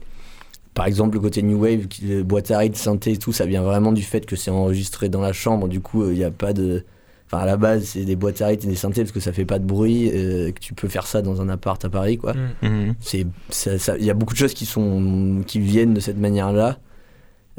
Par 0.74 0.86
exemple, 0.86 1.14
le 1.14 1.20
côté 1.20 1.42
new 1.42 1.58
wave, 1.62 1.86
boîte 2.24 2.50
à 2.50 2.58
rythme, 2.58 2.74
synthé 2.74 3.12
et 3.12 3.16
tout, 3.16 3.32
ça 3.32 3.46
vient 3.46 3.62
vraiment 3.62 3.92
du 3.92 4.02
fait 4.02 4.26
que 4.26 4.36
c'est 4.36 4.50
enregistré 4.50 5.08
dans 5.08 5.20
la 5.20 5.32
chambre. 5.32 5.68
Du 5.68 5.80
coup, 5.80 6.08
il 6.10 6.16
n'y 6.16 6.24
a 6.24 6.30
pas 6.32 6.52
de. 6.52 6.84
Enfin, 7.26 7.38
à 7.42 7.46
la 7.46 7.56
base, 7.56 7.84
c'est 7.84 8.04
des 8.04 8.16
boîtes 8.16 8.42
à 8.42 8.48
rythme 8.48 8.68
et 8.68 8.72
des 8.72 8.76
synthés 8.76 9.02
parce 9.02 9.12
que 9.12 9.20
ça 9.20 9.32
fait 9.32 9.44
pas 9.46 9.58
de 9.58 9.64
bruit, 9.64 10.10
euh, 10.12 10.50
que 10.52 10.58
tu 10.60 10.74
peux 10.74 10.88
faire 10.88 11.06
ça 11.06 11.22
dans 11.22 11.40
un 11.40 11.48
appart 11.48 11.82
à 11.84 11.88
Paris, 11.88 12.18
quoi. 12.18 12.34
Mm. 12.62 12.92
C'est, 13.00 13.26
ça- 13.50 13.78
ça- 13.78 13.96
il 13.98 14.04
y 14.04 14.10
a 14.10 14.14
beaucoup 14.14 14.34
de 14.34 14.38
choses 14.38 14.52
qui 14.54 14.66
sont, 14.66 15.42
qui 15.46 15.58
viennent 15.60 15.94
de 15.94 16.00
cette 16.00 16.18
manière-là. 16.18 16.78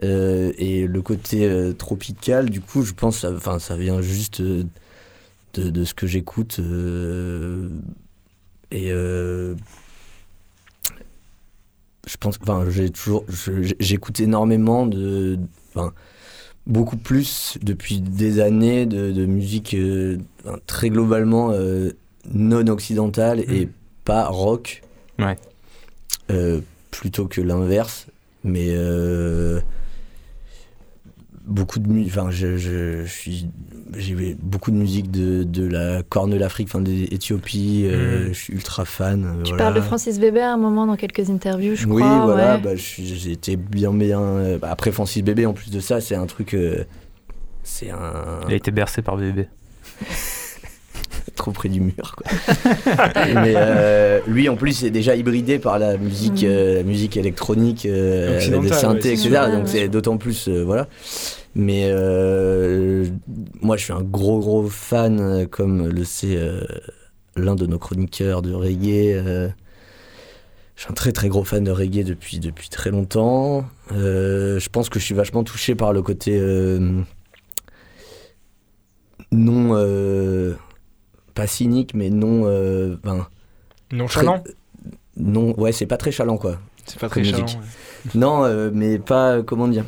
Euh, 0.04 0.52
et 0.58 0.86
le 0.88 1.02
côté 1.02 1.46
euh, 1.46 1.72
tropical, 1.74 2.50
du 2.50 2.60
coup, 2.62 2.84
je 2.84 2.94
pense, 2.94 3.20
ça, 3.20 3.32
enfin, 3.34 3.60
ça 3.60 3.78
vient 3.78 4.02
juste 4.02 4.42
euh, 4.42 4.66
de, 5.56 5.70
de 5.70 5.84
ce 5.86 5.94
que 5.94 6.06
j'écoute. 6.06 6.60
Et 8.72 8.92
euh, 8.92 9.56
je 12.08 12.18
pense, 12.18 12.38
enfin, 12.42 12.66
j'ai 12.70 12.90
toujours, 12.90 13.26
j'écoute 13.80 14.20
énormément 14.20 14.86
de, 14.86 15.40
enfin, 15.74 15.92
beaucoup 16.68 16.98
plus 16.98 17.58
depuis 17.62 18.00
des 18.00 18.40
années 18.40 18.86
de, 18.86 19.12
de 19.12 19.26
musique 19.26 19.74
euh, 19.74 20.18
très 20.68 20.90
globalement 20.90 21.52
euh, 21.52 21.92
non 22.32 22.68
occidentale 22.68 23.40
et 23.52 23.66
Mm. 23.66 23.70
pas 24.04 24.28
rock. 24.28 24.82
Ouais. 25.20 25.38
Euh, 26.32 26.62
plutôt 26.92 27.26
que 27.28 27.42
l'inverse. 27.42 28.08
Mais 28.44 28.68
beaucoup 31.46 31.80
de 31.80 31.88
musique. 31.88 32.12
Enfin, 32.16 32.30
je, 32.32 32.58
je, 32.58 33.04
je 33.06 33.12
suis. 33.12 33.50
J'ai 33.98 34.36
beaucoup 34.42 34.72
de 34.72 34.76
musique 34.76 35.12
de, 35.12 35.44
de 35.44 35.66
la 35.68 36.02
Corne 36.04 36.32
de 36.32 36.38
l'Afrique, 36.38 36.68
enfin 36.70 36.82
d'Éthiopie. 36.82 37.84
euh, 37.86 38.26
Mm. 38.30 38.34
Je 38.34 38.34
suis 38.34 38.54
ultra 38.54 38.84
fan. 38.86 39.24
euh, 39.26 39.44
Tu 39.44 39.50
voilà. 39.52 39.64
parles 39.66 39.76
de 39.76 39.82
Francis 39.82 40.20
Bébé 40.20 40.42
à 40.42 40.54
un 40.54 40.58
moment 40.58 40.86
dans 40.88 40.96
quelques 40.98 41.30
interviews, 41.30 41.76
je 41.76 41.88
oui, 41.88 42.02
crois. 42.02 42.26
voilà, 42.26 42.56
ouais. 42.56 42.62
bah, 42.62 42.72
j'ai 42.76 43.32
été 43.32 43.56
bien, 43.56 43.94
bien. 43.94 44.20
euh, 44.22 44.58
bah, 44.58 44.70
après 44.72 44.92
Francis 44.92 45.24
Bébé, 45.24 45.46
en 45.46 45.54
plus 45.54 45.70
de 45.72 45.80
ça, 45.80 46.02
c'est 46.02 46.16
un 46.16 46.26
truc. 46.26 46.54
euh, 46.56 46.84
c'est 47.64 47.90
un. 47.92 48.42
Il 48.48 48.54
a 48.54 48.58
été 48.58 48.72
bercé 48.72 49.02
par 49.02 49.16
bébé. 49.18 49.48
trop 51.36 51.52
près 51.52 51.70
du 51.70 51.80
mur. 51.82 52.16
Quoi. 52.18 52.26
Mais 53.36 53.54
euh, 53.56 54.20
lui, 54.28 54.50
en 54.50 54.56
plus, 54.56 54.84
est 54.84 54.90
déjà 54.90 55.16
hybridé 55.16 55.60
par 55.60 55.78
la 55.80 55.98
musique, 55.98 56.44
Mhm. 56.44 56.50
euh, 56.50 56.76
la 56.78 56.84
musique 56.84 57.18
électronique, 57.18 57.86
euh, 57.86 58.40
avec 58.40 58.62
des 58.62 58.70
synthés, 58.70 59.10
ouais, 59.10 59.14
etc. 59.16 59.52
Donc 59.52 59.68
c'est 59.68 59.88
d'autant 59.88 60.18
plus, 60.18 60.48
euh, 60.48 60.64
voilà. 60.64 60.88
Mais 61.56 61.84
euh, 61.92 63.06
moi, 63.62 63.78
je 63.78 63.84
suis 63.86 63.94
un 63.94 64.02
gros, 64.02 64.40
gros 64.40 64.68
fan, 64.68 65.48
comme 65.48 65.88
le 65.88 66.04
sait 66.04 66.36
euh, 66.38 66.62
l'un 67.38 67.56
de 67.56 67.66
nos 67.66 67.78
chroniqueurs 67.80 68.42
de 68.42 68.54
reggae. 68.54 69.14
euh, 69.16 69.50
je 70.76 70.82
suis 70.82 70.92
un 70.92 70.94
très 70.94 71.14
très 71.14 71.30
gros 71.30 71.46
fan 71.46 71.64
de 71.64 71.72
reggae 71.72 72.04
depuis, 72.04 72.40
depuis 72.40 72.68
très 72.68 72.92
longtemps. 72.92 73.64
Euh, 73.94 74.60
je 74.60 74.68
pense 74.70 74.90
que 74.90 75.00
je 75.00 75.06
suis 75.06 75.16
vachement 75.16 75.46
touché 75.46 75.74
par 75.76 75.94
le 75.94 76.02
côté 76.02 76.38
euh, 76.38 77.02
non, 79.32 79.72
euh, 79.76 80.54
pas 81.36 81.46
cynique, 81.48 81.94
mais 81.94 82.10
non, 82.10 82.44
euh, 82.46 82.96
ben, 83.04 83.28
Nonchalant 83.92 84.44
Non, 85.18 85.54
ouais, 85.60 85.72
c'est 85.72 85.86
pas 85.86 85.98
très 85.98 86.12
chalant 86.12 86.38
quoi. 86.38 86.60
C'est 86.88 87.00
pas 87.00 87.10
très 87.10 87.24
chalant, 87.24 87.46
chalant. 87.48 87.64
Non, 88.16 88.44
euh, 88.46 88.72
mais 88.74 88.98
pas, 89.00 89.44
comment 89.44 89.68
dire 89.68 89.86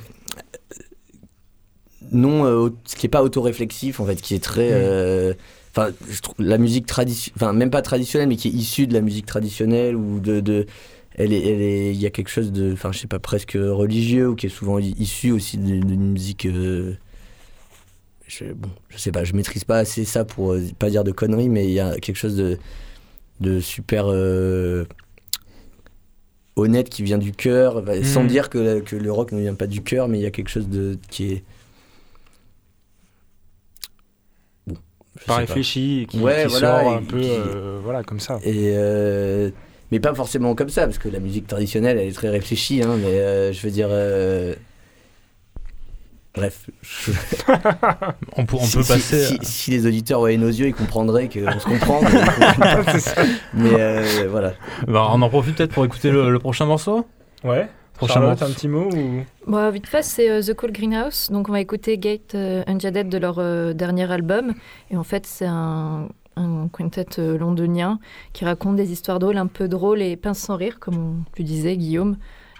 Non, 2.11 2.45
euh, 2.45 2.55
au- 2.67 2.75
ce 2.85 2.95
qui 2.95 3.05
est 3.07 3.09
pas 3.09 3.23
autoréflexif 3.23 3.99
en 3.99 4.05
fait, 4.05 4.15
qui 4.21 4.35
est 4.35 4.43
très. 4.43 4.69
Mm. 4.69 4.75
euh, 4.75 5.33
Enfin, 5.75 5.91
je 6.09 6.19
trouve 6.21 6.33
la 6.39 6.57
musique 6.57 6.87
traditionnelle, 6.87 7.35
enfin 7.39 7.53
même 7.53 7.69
pas 7.69 7.83
traditionnelle, 7.83 8.27
mais 8.29 8.35
qui 8.35 8.47
est 8.47 8.51
issue 8.51 8.87
de 8.87 8.95
la 8.95 9.01
musique 9.01 9.27
traditionnelle 9.27 9.95
ou 9.95 10.19
de, 10.19 10.39
de 10.39 10.65
elle 11.13 11.31
est, 11.33 11.39
elle 11.47 11.61
est, 11.61 11.91
il 11.93 12.01
y 12.01 12.07
a 12.07 12.09
quelque 12.09 12.29
chose 12.29 12.51
de, 12.51 12.73
enfin 12.73 12.91
je 12.91 12.97
sais 12.97 13.05
pas, 13.07 13.19
presque 13.19 13.51
religieux 13.55 14.29
ou 14.29 14.35
qui 14.35 14.47
est 14.47 14.49
souvent 14.49 14.79
issu 14.79 15.31
aussi 15.31 15.57
de- 15.59 15.79
d'une 15.85 16.13
musique. 16.13 16.47
euh, 16.47 16.95
je, 18.27 18.45
bon, 18.53 18.69
je 18.89 18.97
sais 18.97 19.11
pas, 19.11 19.23
je 19.23 19.33
maîtrise 19.33 19.63
pas 19.63 19.77
assez 19.77 20.05
ça 20.05 20.25
pour 20.25 20.53
euh, 20.53 20.61
pas 20.79 20.89
dire 20.89 21.03
de 21.03 21.11
conneries, 21.11 21.49
mais 21.49 21.65
il 21.65 21.71
y 21.71 21.79
a 21.79 21.95
quelque 21.95 22.15
chose 22.17 22.35
de, 22.35 22.57
de 23.39 23.59
super 23.59 24.05
euh, 24.07 24.85
honnête 26.55 26.89
qui 26.89 27.03
vient 27.03 27.17
du 27.17 27.31
cœur, 27.31 27.81
bah, 27.81 28.03
sans 28.03 28.23
dire 28.25 28.49
que, 28.49 28.79
que 28.81 28.95
le 28.95 29.11
rock 29.11 29.31
ne 29.31 29.39
vient 29.41 29.53
pas 29.55 29.67
du 29.67 29.81
cœur, 29.81 30.07
mais 30.07 30.19
il 30.19 30.23
y 30.23 30.25
a 30.25 30.31
quelque 30.31 30.49
chose 30.49 30.67
de 30.69 30.97
qui 31.09 31.31
est. 31.33 31.43
Bon, 34.65 34.75
Pas 35.25 35.37
réfléchi, 35.37 36.07
qui, 36.09 36.19
Ouais, 36.19 36.43
qui 36.43 36.49
voilà, 36.49 36.81
sort 36.81 36.91
et 36.91 36.95
un 36.95 37.03
peu, 37.03 37.19
qui- 37.19 37.27
euh, 37.27 37.79
voilà, 37.83 38.03
comme 38.03 38.19
ça. 38.19 38.39
Et 38.43 38.73
mais 39.89 40.01
pas 40.01 40.13
forcément 40.13 40.53
comme 40.53 40.67
ça, 40.67 40.85
parce 40.85 40.97
que 40.97 41.07
la 41.07 41.21
musique 41.21 41.47
traditionnelle, 41.47 41.97
elle 41.97 42.09
est 42.09 42.11
très 42.11 42.29
réfléchie, 42.29 42.81
hein, 42.83 42.97
mais 43.01 43.53
je 43.53 43.61
veux 43.61 43.71
dire. 43.71 43.87
Bref, 46.37 46.69
je- 46.81 47.11
On, 48.37 48.45
peut- 48.45 48.55
on 48.59 48.63
si, 48.63 48.77
peut 48.77 48.83
si- 48.83 48.93
passer. 48.93 49.25
si, 49.25 49.37
si 49.41 49.71
les 49.71 49.85
auditeurs 49.85 50.19
voyaient 50.19 50.37
nos 50.37 50.47
yeux, 50.47 50.67
ils 50.67 50.73
comprendraient 50.75 51.27
qu'on 51.27 51.59
se 51.59 51.65
comprend. 51.65 51.99
Mais, 53.53 53.69
euh, 53.73 54.27
voilà. 54.29 54.53
Bah, 54.87 55.07
on 55.11 55.21
en 55.21 55.29
profite 55.29 55.55
peut-être 55.57 55.73
pour 55.73 55.85
écouter 55.85 56.11
le, 56.11 56.29
le 56.31 56.39
prochain 56.39 56.65
morceau 56.65 57.05
Ouais. 57.43 57.67
Prochain 57.95 58.19
morceau. 58.19 58.45
un 58.45 58.51
petit 58.51 58.67
mot 58.67 58.89
ou... 58.93 59.23
Bon, 59.47 59.69
vite 59.71 59.87
fait, 59.87 60.03
c'est 60.03 60.29
euh, 60.29 60.41
The 60.41 60.53
Cool 60.53 60.71
Greenhouse. 60.71 61.29
Donc, 61.31 61.49
on 61.49 61.51
va 61.51 61.59
écouter 61.59 61.97
Gate 61.97 62.35
euh, 62.35 62.63
Unjaded 62.67 63.09
de 63.09 63.17
leur 63.17 63.37
euh, 63.39 63.73
dernier 63.73 64.11
album. 64.11 64.53
Et 64.91 64.97
en 64.97 65.03
fait, 65.03 65.25
c'est 65.25 65.47
un, 65.47 66.07
un 66.35 66.67
quintet 66.71 67.07
euh, 67.19 67.37
londonien 67.39 67.99
qui 68.33 68.45
raconte 68.45 68.75
des 68.75 68.91
histoires 68.91 69.17
drôles, 69.17 69.37
un 69.37 69.47
peu 69.47 69.67
drôles 69.67 70.03
et 70.03 70.15
pince 70.15 70.37
sans 70.37 70.55
rire, 70.57 70.79
comme 70.79 71.23
tu 71.35 71.41
disais, 71.43 71.75
Guillaume. 71.75 72.17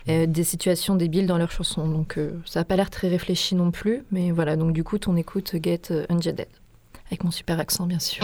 Euh, 0.10 0.26
des 0.26 0.44
situations 0.44 0.96
débiles 0.96 1.28
dans 1.28 1.38
leurs 1.38 1.52
chansons. 1.52 1.88
Donc, 1.88 2.18
euh, 2.18 2.32
ça 2.46 2.62
n'a 2.62 2.66
pas 2.66 2.76
l'air 2.76 2.90
très 2.90 3.08
réfléchi 3.08 3.56
non 3.56 3.72
plus. 3.72 4.04
Mais 4.12 4.32
voilà, 4.32 4.56
donc 4.56 4.74
du 4.74 4.84
coup, 4.84 4.98
on 5.08 5.16
écoute 5.16 5.54
euh, 5.56 6.06
Unjaded. 6.10 6.48
Avec 7.08 7.24
mon 7.24 7.32
super 7.32 7.60
accent, 7.60 7.86
bien 7.86 8.00
sûr. 8.00 8.24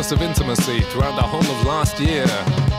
Of 0.00 0.22
intimacy 0.22 0.80
throughout 0.80 1.14
the 1.14 1.22
whole 1.22 1.40
of 1.40 1.66
last 1.66 2.00
year. 2.00 2.24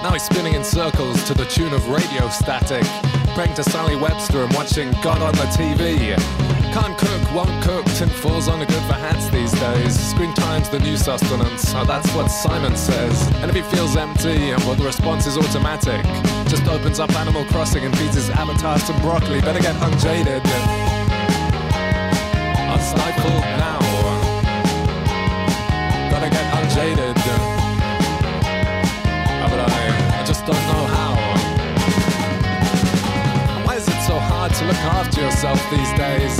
Now 0.01 0.11
he's 0.11 0.23
spinning 0.23 0.55
in 0.55 0.63
circles 0.63 1.23
to 1.25 1.35
the 1.35 1.45
tune 1.45 1.71
of 1.71 1.87
radio 1.87 2.27
static, 2.29 2.83
praying 3.35 3.53
to 3.55 3.63
Sally 3.63 3.95
Webster 3.95 4.43
and 4.43 4.51
watching 4.55 4.91
God 5.03 5.21
on 5.21 5.33
the 5.33 5.45
TV. 5.53 6.15
Can't 6.73 6.97
cook, 6.97 7.33
won't 7.33 7.63
cook, 7.63 7.85
tin 7.97 8.09
falls 8.09 8.47
only 8.47 8.65
good 8.65 8.83
for 8.89 8.93
hats 8.93 9.29
these 9.29 9.51
days. 9.59 9.93
Screen 9.99 10.33
time's 10.33 10.69
the 10.69 10.79
new 10.79 10.97
sustenance, 10.97 11.75
oh, 11.75 11.85
that's 11.85 12.11
what 12.15 12.27
Simon 12.27 12.75
says. 12.75 13.15
And 13.43 13.51
if 13.51 13.55
he 13.55 13.61
feels 13.61 13.95
empty, 13.95 14.51
well, 14.65 14.73
the 14.73 14.85
response 14.85 15.27
is 15.27 15.37
automatic. 15.37 16.03
Just 16.49 16.65
opens 16.65 16.99
up 16.99 17.11
Animal 17.15 17.45
Crossing 17.45 17.85
and 17.85 17.95
feeds 17.99 18.15
his 18.15 18.31
avatar 18.31 18.79
some 18.79 18.99
broccoli. 19.01 19.41
Better 19.41 19.61
get 19.61 19.75
unjaded 19.83 20.41
unstifled 22.81 23.41
now. 23.59 23.90
Look 34.71 34.83
after 35.03 35.21
yourself 35.21 35.59
these 35.69 35.91
days? 35.99 36.35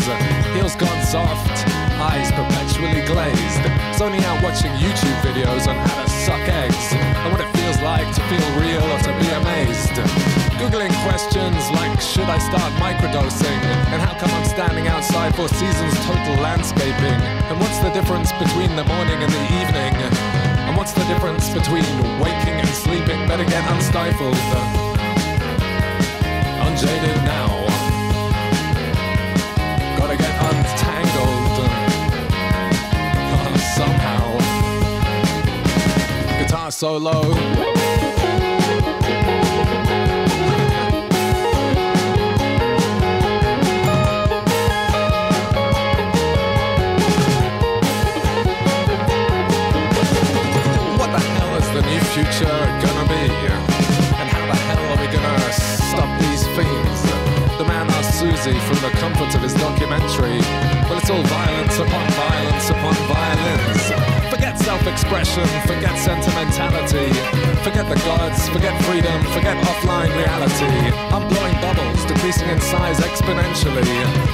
Heels 0.55 0.75
gone 0.79 1.03
soft, 1.03 1.67
eyes 1.99 2.31
perpetually 2.31 3.03
glazed. 3.03 3.63
Only 3.99 4.23
out 4.23 4.41
watching 4.41 4.71
YouTube 4.79 5.19
videos 5.21 5.67
on 5.67 5.75
how 5.75 6.03
to 6.03 6.09
suck 6.09 6.41
eggs 6.47 6.87
and 6.95 7.27
what 7.31 7.41
it 7.43 7.51
feels 7.59 7.79
like 7.83 8.07
to 8.15 8.21
feel 8.31 8.47
real 8.55 8.81
or 8.81 8.99
to 9.03 9.11
be 9.19 9.27
amazed. 9.35 9.95
Googling 10.57 10.95
questions 11.03 11.59
like 11.75 11.99
should 11.99 12.29
I 12.31 12.39
start 12.39 12.71
microdosing? 12.79 13.59
And 13.91 14.01
how 14.01 14.15
come 14.17 14.31
I'm 14.31 14.47
standing 14.47 14.87
outside 14.87 15.35
Four 15.35 15.49
Seasons 15.49 15.95
total 16.07 16.35
landscaping? 16.39 17.19
And 17.51 17.59
what's 17.59 17.79
the 17.79 17.91
difference 17.91 18.31
between 18.39 18.75
the 18.79 18.85
morning 18.85 19.19
and 19.21 19.31
the 19.31 19.45
evening? 19.59 19.93
And 20.65 20.77
what's 20.77 20.93
the 20.93 21.03
difference 21.11 21.49
between 21.49 21.85
waking 22.23 22.57
and 22.63 22.69
sleeping? 22.69 23.27
Better 23.27 23.45
get 23.45 23.63
unstifled. 23.71 24.39
Unjaded 26.63 27.17
now. 27.27 27.50
Solo. 36.81 37.11
What 50.97 51.11
the 51.11 51.19
hell 51.19 51.55
is 51.55 51.69
the 51.69 51.83
new 51.83 51.99
future 52.15 52.47
gonna 52.81 53.05
be? 53.09 53.29
And 54.17 54.27
how 54.33 54.45
the 54.47 54.57
hell 54.65 54.83
are 54.89 54.99
we 54.99 55.07
gonna 55.13 55.51
stop 55.51 56.09
these 56.19 56.47
fiends? 56.55 57.01
The 57.59 57.65
man 57.65 57.87
asked 57.91 58.17
Susie 58.19 58.59
from 58.61 58.79
the 58.81 58.89
Forget 64.91 65.25
self-expression, 65.25 65.61
forget 65.67 65.97
sentimentality. 65.97 67.13
Forget 67.63 67.87
the 67.87 67.95
gods, 68.03 68.49
forget 68.49 68.75
freedom, 68.83 69.23
forget 69.31 69.55
offline 69.63 70.11
reality. 70.17 70.65
I'm 71.15 71.27
blowing 71.29 71.53
bubbles, 71.61 72.03
decreasing 72.05 72.49
in 72.49 72.59
size 72.59 72.99
exponentially. 72.99 73.85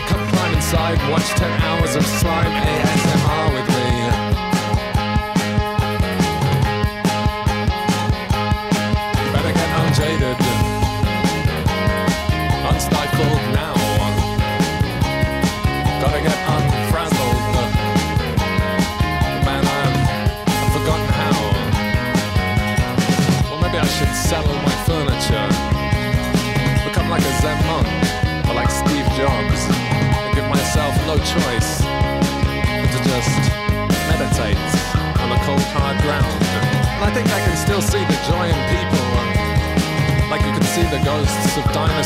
Come 0.07 0.27
climb 0.29 0.55
inside, 0.55 0.97
watch 1.11 1.27
10 1.29 1.61
hours 1.61 1.95
of 1.95 2.05
slime 2.05 2.51
ASMR 2.51 3.53
with 3.53 3.76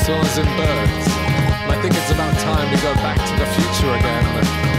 and 0.10 0.48
birds. 0.58 1.08
I 1.70 1.78
think 1.82 1.94
it's 1.96 2.12
about 2.12 2.34
time 2.40 2.72
we 2.72 2.78
go 2.78 2.94
back 2.96 3.18
to 3.18 3.34
the 3.38 3.46
future 3.46 3.94
again. 3.94 4.71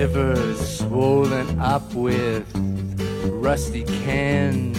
River's 0.00 0.78
swollen 0.78 1.60
up 1.60 1.92
with 1.92 2.46
rusty 3.26 3.84
cans, 3.84 4.78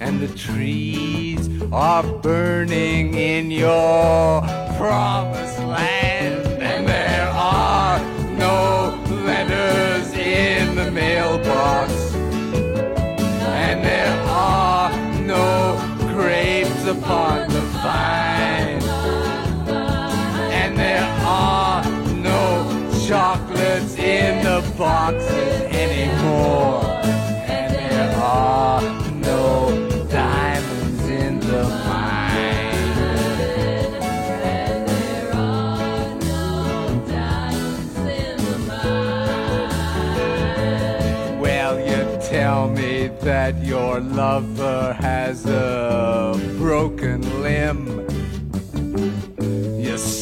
and 0.00 0.20
the 0.20 0.28
trees 0.36 1.48
are 1.72 2.02
burning 2.18 3.14
in 3.14 3.50
your 3.50 4.42
promised 4.76 5.58
land, 5.60 6.46
and 6.62 6.86
there 6.86 7.30
are 7.30 7.98
no 8.36 9.02
letters 9.24 10.12
in 10.12 10.74
the 10.74 10.90
mailbox, 10.90 11.90
and 13.64 13.82
there 13.82 14.20
are 14.28 14.92
no 15.22 15.74
grapes 16.12 16.84
upon 16.84 17.53
in 24.74 24.78
the 24.78 24.84
boxes 24.84 25.62
anymore, 25.72 26.82
and 27.46 27.74
there 27.74 28.16
are 28.16 28.82
no 29.14 29.88
diamonds 30.10 31.02
in 31.08 31.40
the 31.40 31.64
mine. 31.64 32.30
Well, 41.40 41.78
you 41.78 42.18
tell 42.22 42.68
me 42.68 43.08
that 43.20 43.62
your 43.62 44.00
lover 44.00 44.96
has 45.00 45.46
a 45.46 46.34
broken 46.58 47.42
limb. 47.42 47.93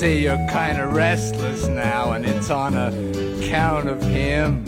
You're 0.03 0.49
kinda 0.49 0.89
restless 0.89 1.69
now, 1.69 2.11
and 2.13 2.27
it's 2.27 2.51
on 2.51 2.75
account 2.75 3.89
of 3.89 4.03
him. 4.03 4.65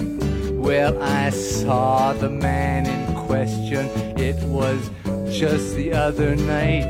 Well, 0.63 1.03
I 1.03 1.31
saw 1.31 2.13
the 2.13 2.31
man 2.31 2.87
in 2.87 3.15
question, 3.27 3.89
it 4.17 4.41
was 4.45 4.91
just 5.31 5.75
the 5.75 5.93
other 5.93 6.37
night. 6.37 6.89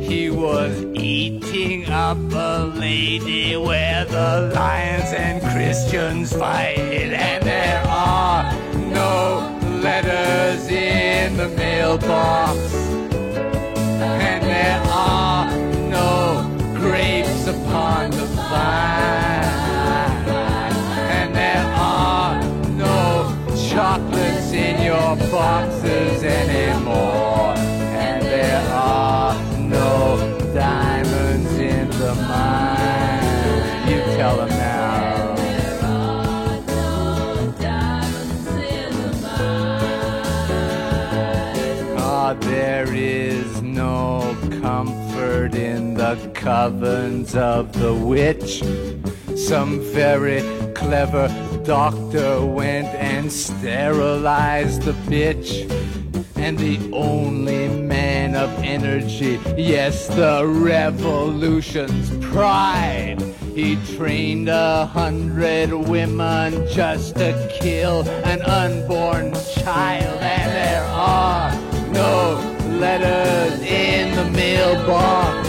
He 0.00 0.30
was 0.30 0.84
eating 0.94 1.90
up 1.90 2.16
a 2.32 2.72
lady 2.76 3.56
where 3.56 4.04
the 4.04 4.52
lions 4.54 5.12
and 5.12 5.42
Christians 5.42 6.32
fight, 6.32 6.78
and 6.78 7.44
there 7.44 7.82
are 7.88 8.52
no 8.74 9.58
letters 9.82 10.68
in 10.68 11.36
the 11.36 11.48
mailbox, 11.48 12.83
chocolates 23.74 24.52
in 24.52 24.80
your 24.82 25.16
boxes 25.32 26.22
anymore, 26.22 27.54
and 27.56 28.22
there 28.22 28.62
are 28.70 29.34
no 29.58 30.16
diamonds 30.54 31.50
in 31.54 31.90
the 31.90 32.14
mine. 32.14 33.88
You 33.90 34.00
tell 34.16 34.36
them 34.36 34.48
now. 34.50 35.34
There 35.34 35.80
are 35.82 36.60
no 36.68 37.52
diamonds 37.58 38.46
in 38.46 38.92
the 39.02 39.12
mine. 39.22 39.98
Ah, 41.98 42.36
there 42.38 42.94
is 42.94 43.60
no 43.60 44.36
comfort 44.62 45.56
in 45.56 45.94
the 45.94 46.14
covens 46.32 47.34
of 47.34 47.72
the 47.72 47.92
witch. 47.92 48.62
Some 49.36 49.80
very 49.92 50.42
clever 50.74 51.28
doctor 51.64 52.44
went 52.44 52.88
and 52.88 53.32
sterilized 53.32 54.82
the 54.82 54.92
bitch. 54.92 55.70
And 56.36 56.58
the 56.58 56.78
only 56.92 57.68
man 57.68 58.36
of 58.36 58.50
energy, 58.62 59.40
yes, 59.56 60.08
the 60.08 60.46
revolution's 60.46 62.10
pride. 62.26 63.22
He 63.54 63.76
trained 63.96 64.50
a 64.50 64.84
hundred 64.84 65.72
women 65.72 66.66
just 66.68 67.16
to 67.16 67.50
kill 67.60 68.06
an 68.24 68.42
unborn 68.42 69.32
child, 69.54 70.20
and 70.20 70.50
there 70.52 70.84
are 70.84 71.50
no 71.92 72.34
letters 72.78 73.58
in 73.62 74.14
the 74.16 74.30
mailbox. 74.32 75.48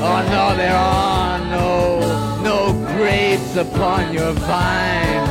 Oh 0.00 0.22
no, 0.30 0.56
there 0.56 0.74
are 0.74 1.31
grapes 3.02 3.56
upon 3.56 4.14
your 4.14 4.32
vine, 4.32 5.28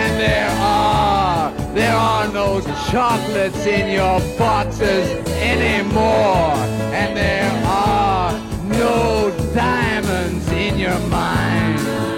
and 0.00 0.12
there 0.18 0.50
are 0.58 1.52
there 1.74 1.94
are 1.94 2.26
no 2.28 2.62
chocolates 2.90 3.66
in 3.66 3.92
your 3.92 4.18
boxes 4.38 5.06
anymore, 5.52 6.54
and 7.00 7.14
there 7.14 7.52
are 7.66 8.32
no 8.64 9.30
diamonds 9.52 10.50
in 10.52 10.78
your 10.78 10.98
mind. 11.10 12.13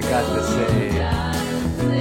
I 0.00 0.02
got 0.02 0.34
to 0.34 0.42
say. 0.42 2.00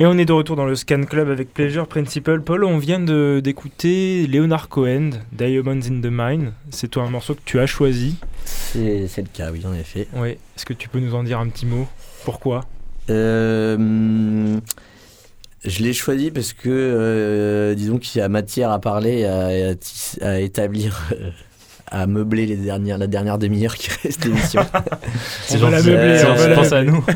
Et 0.00 0.06
on 0.06 0.16
est 0.16 0.24
de 0.26 0.32
retour 0.32 0.54
dans 0.54 0.64
le 0.66 0.76
Scan 0.76 1.02
Club 1.02 1.28
avec 1.28 1.52
Pleasure 1.52 1.88
Principle. 1.88 2.40
Paul, 2.42 2.62
on 2.62 2.78
vient 2.78 3.00
de- 3.00 3.40
d'écouter 3.42 4.28
Leonard 4.28 4.68
Cohen, 4.68 5.10
Diamonds 5.32 5.80
in 5.90 6.00
the 6.00 6.08
Mine. 6.10 6.52
C'est 6.70 6.88
toi 6.88 7.02
un 7.02 7.10
morceau 7.10 7.34
que 7.34 7.40
tu 7.44 7.58
as 7.58 7.66
choisi. 7.66 8.14
C'est 8.44 9.08
le 9.16 9.28
cas, 9.32 9.50
oui, 9.50 9.62
en 9.66 9.74
effet. 9.74 10.06
Oui. 10.14 10.30
Est-ce 10.56 10.64
que 10.66 10.72
tu 10.72 10.88
peux 10.88 11.00
nous 11.00 11.14
en 11.16 11.24
dire 11.24 11.40
un 11.40 11.48
petit 11.48 11.66
mot? 11.66 11.88
Pourquoi? 12.24 12.60
Euh, 13.10 14.56
je 15.64 15.82
l'ai 15.82 15.92
choisi 15.92 16.30
parce 16.30 16.52
que, 16.52 16.68
euh, 16.68 17.74
disons 17.74 17.98
qu'il 17.98 18.20
y 18.20 18.22
a 18.22 18.28
matière 18.28 18.70
à 18.70 18.78
parler, 18.80 19.24
à, 19.24 19.70
à 19.70 19.74
tis- 19.74 20.22
à 20.22 20.38
établir, 20.38 21.08
euh, 21.12 21.30
à 21.90 22.06
meubler 22.06 22.46
les 22.46 22.56
dernières, 22.56 22.98
la 22.98 23.06
dernière 23.06 23.38
demi-heure 23.38 23.74
qui 23.76 23.90
reste 24.02 24.22
d'émission. 24.22 24.62
C'est 25.46 25.58
gentil. 25.58 25.74
meubler, 25.88 26.18
C'est 26.18 26.52
on 26.52 26.54
pense 26.54 26.72
à 26.72 26.82
nous. 26.84 27.04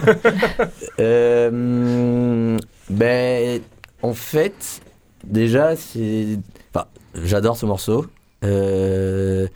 Euh, 1.01 2.59
ben, 2.91 3.61
en 4.03 4.13
fait, 4.15 4.81
déjà, 5.25 5.75
c'est. 5.77 6.39
Enfin, 6.73 6.87
j'adore 7.25 7.57
ce 7.57 7.67
morceau. 7.67 8.07
Euh, 8.45 9.47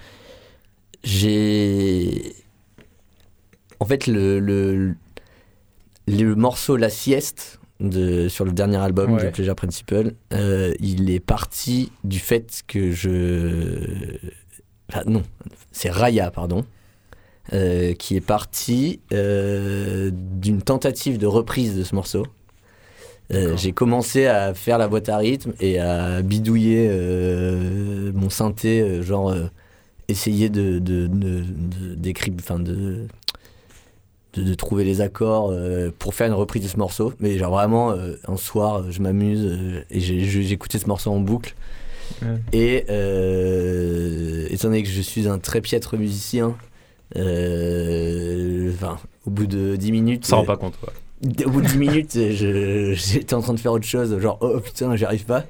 J'ai. 1.04 2.34
En 3.80 3.84
fait, 3.84 4.06
le, 4.06 4.40
le, 4.40 4.94
le 6.08 6.34
morceau 6.34 6.76
La 6.76 6.88
Sieste 6.88 7.60
de, 7.80 8.28
sur 8.28 8.44
le 8.44 8.52
dernier 8.52 8.78
album 8.78 9.12
Ouais. 9.14 9.24
de 9.26 9.30
Pleasure 9.30 9.54
Principle, 9.54 10.12
euh, 10.32 10.72
il 10.80 11.10
est 11.10 11.20
parti 11.20 11.92
du 12.04 12.18
fait 12.18 12.62
que 12.66 12.90
je. 12.92 14.16
Enfin, 14.88 15.02
non, 15.06 15.22
c'est 15.72 15.90
Raya, 15.90 16.30
pardon. 16.30 16.64
euh, 17.52 17.92
qui 17.94 18.16
est 18.16 18.20
parti 18.20 18.98
euh, 19.12 20.10
d'une 20.12 20.62
tentative 20.62 21.16
de 21.18 21.26
reprise 21.26 21.76
de 21.76 21.84
ce 21.84 21.94
morceau. 21.94 22.26
Euh. 23.32 23.56
J'ai 23.56 23.72
commencé 23.72 24.26
à 24.26 24.52
faire 24.54 24.78
la 24.78 24.88
boîte 24.88 25.08
à 25.08 25.16
rythme 25.18 25.52
et 25.60 25.78
à 25.80 26.22
bidouiller 26.22 26.88
mon 28.14 28.30
synthé, 28.30 29.02
genre 29.02 29.34
essayer 30.08 30.48
de, 30.48 30.78
de, 30.78 31.06
de, 31.08 31.40
de- 31.40 31.94
d'écrire- 31.96 32.34
enfin 32.38 32.58
de, 32.60 33.06
trouver 34.58 34.84
les 34.84 35.00
accords 35.00 35.52
pour 35.98 36.14
faire 36.14 36.26
une 36.28 36.34
reprise 36.34 36.62
de 36.62 36.68
ce 36.68 36.76
morceau. 36.76 37.12
Mais 37.20 37.38
genre 37.38 37.52
vraiment, 37.52 37.94
un 38.28 38.36
soir, 38.36 38.84
je 38.90 39.00
m'amuse 39.00 39.84
et 39.90 39.98
j'ai, 40.00 40.20
j'ai- 40.20 40.42
j'écoutais 40.42 40.78
ce 40.78 40.86
morceau 40.86 41.10
en 41.10 41.18
boucle. 41.20 41.54
Ouais. 42.22 42.38
Et 42.52 42.84
euh, 42.90 44.46
étant 44.50 44.68
donné 44.68 44.82
que 44.82 44.88
je 44.88 45.00
suis 45.00 45.28
un 45.28 45.38
très 45.38 45.60
piètre 45.60 45.96
musicien, 45.96 46.56
Euh, 47.16 48.70
Enfin, 48.74 48.98
au 49.26 49.30
bout 49.30 49.46
de 49.46 49.76
10 49.76 49.92
minutes. 49.92 50.26
Ça 50.26 50.36
rend 50.36 50.42
euh, 50.42 50.46
pas 50.46 50.56
compte, 50.56 50.74
quoi. 50.80 50.92
au 51.46 51.50
bout 51.50 51.62
de 51.62 51.66
10 51.68 51.78
minutes, 51.78 52.12
j'étais 52.96 53.34
en 53.34 53.40
train 53.40 53.54
de 53.54 53.60
faire 53.60 53.72
autre 53.72 53.86
chose, 53.86 54.18
genre 54.20 54.38
oh 54.40 54.60
putain, 54.60 54.94
j'y 54.96 55.04
arrive 55.04 55.24
pas. 55.24 55.44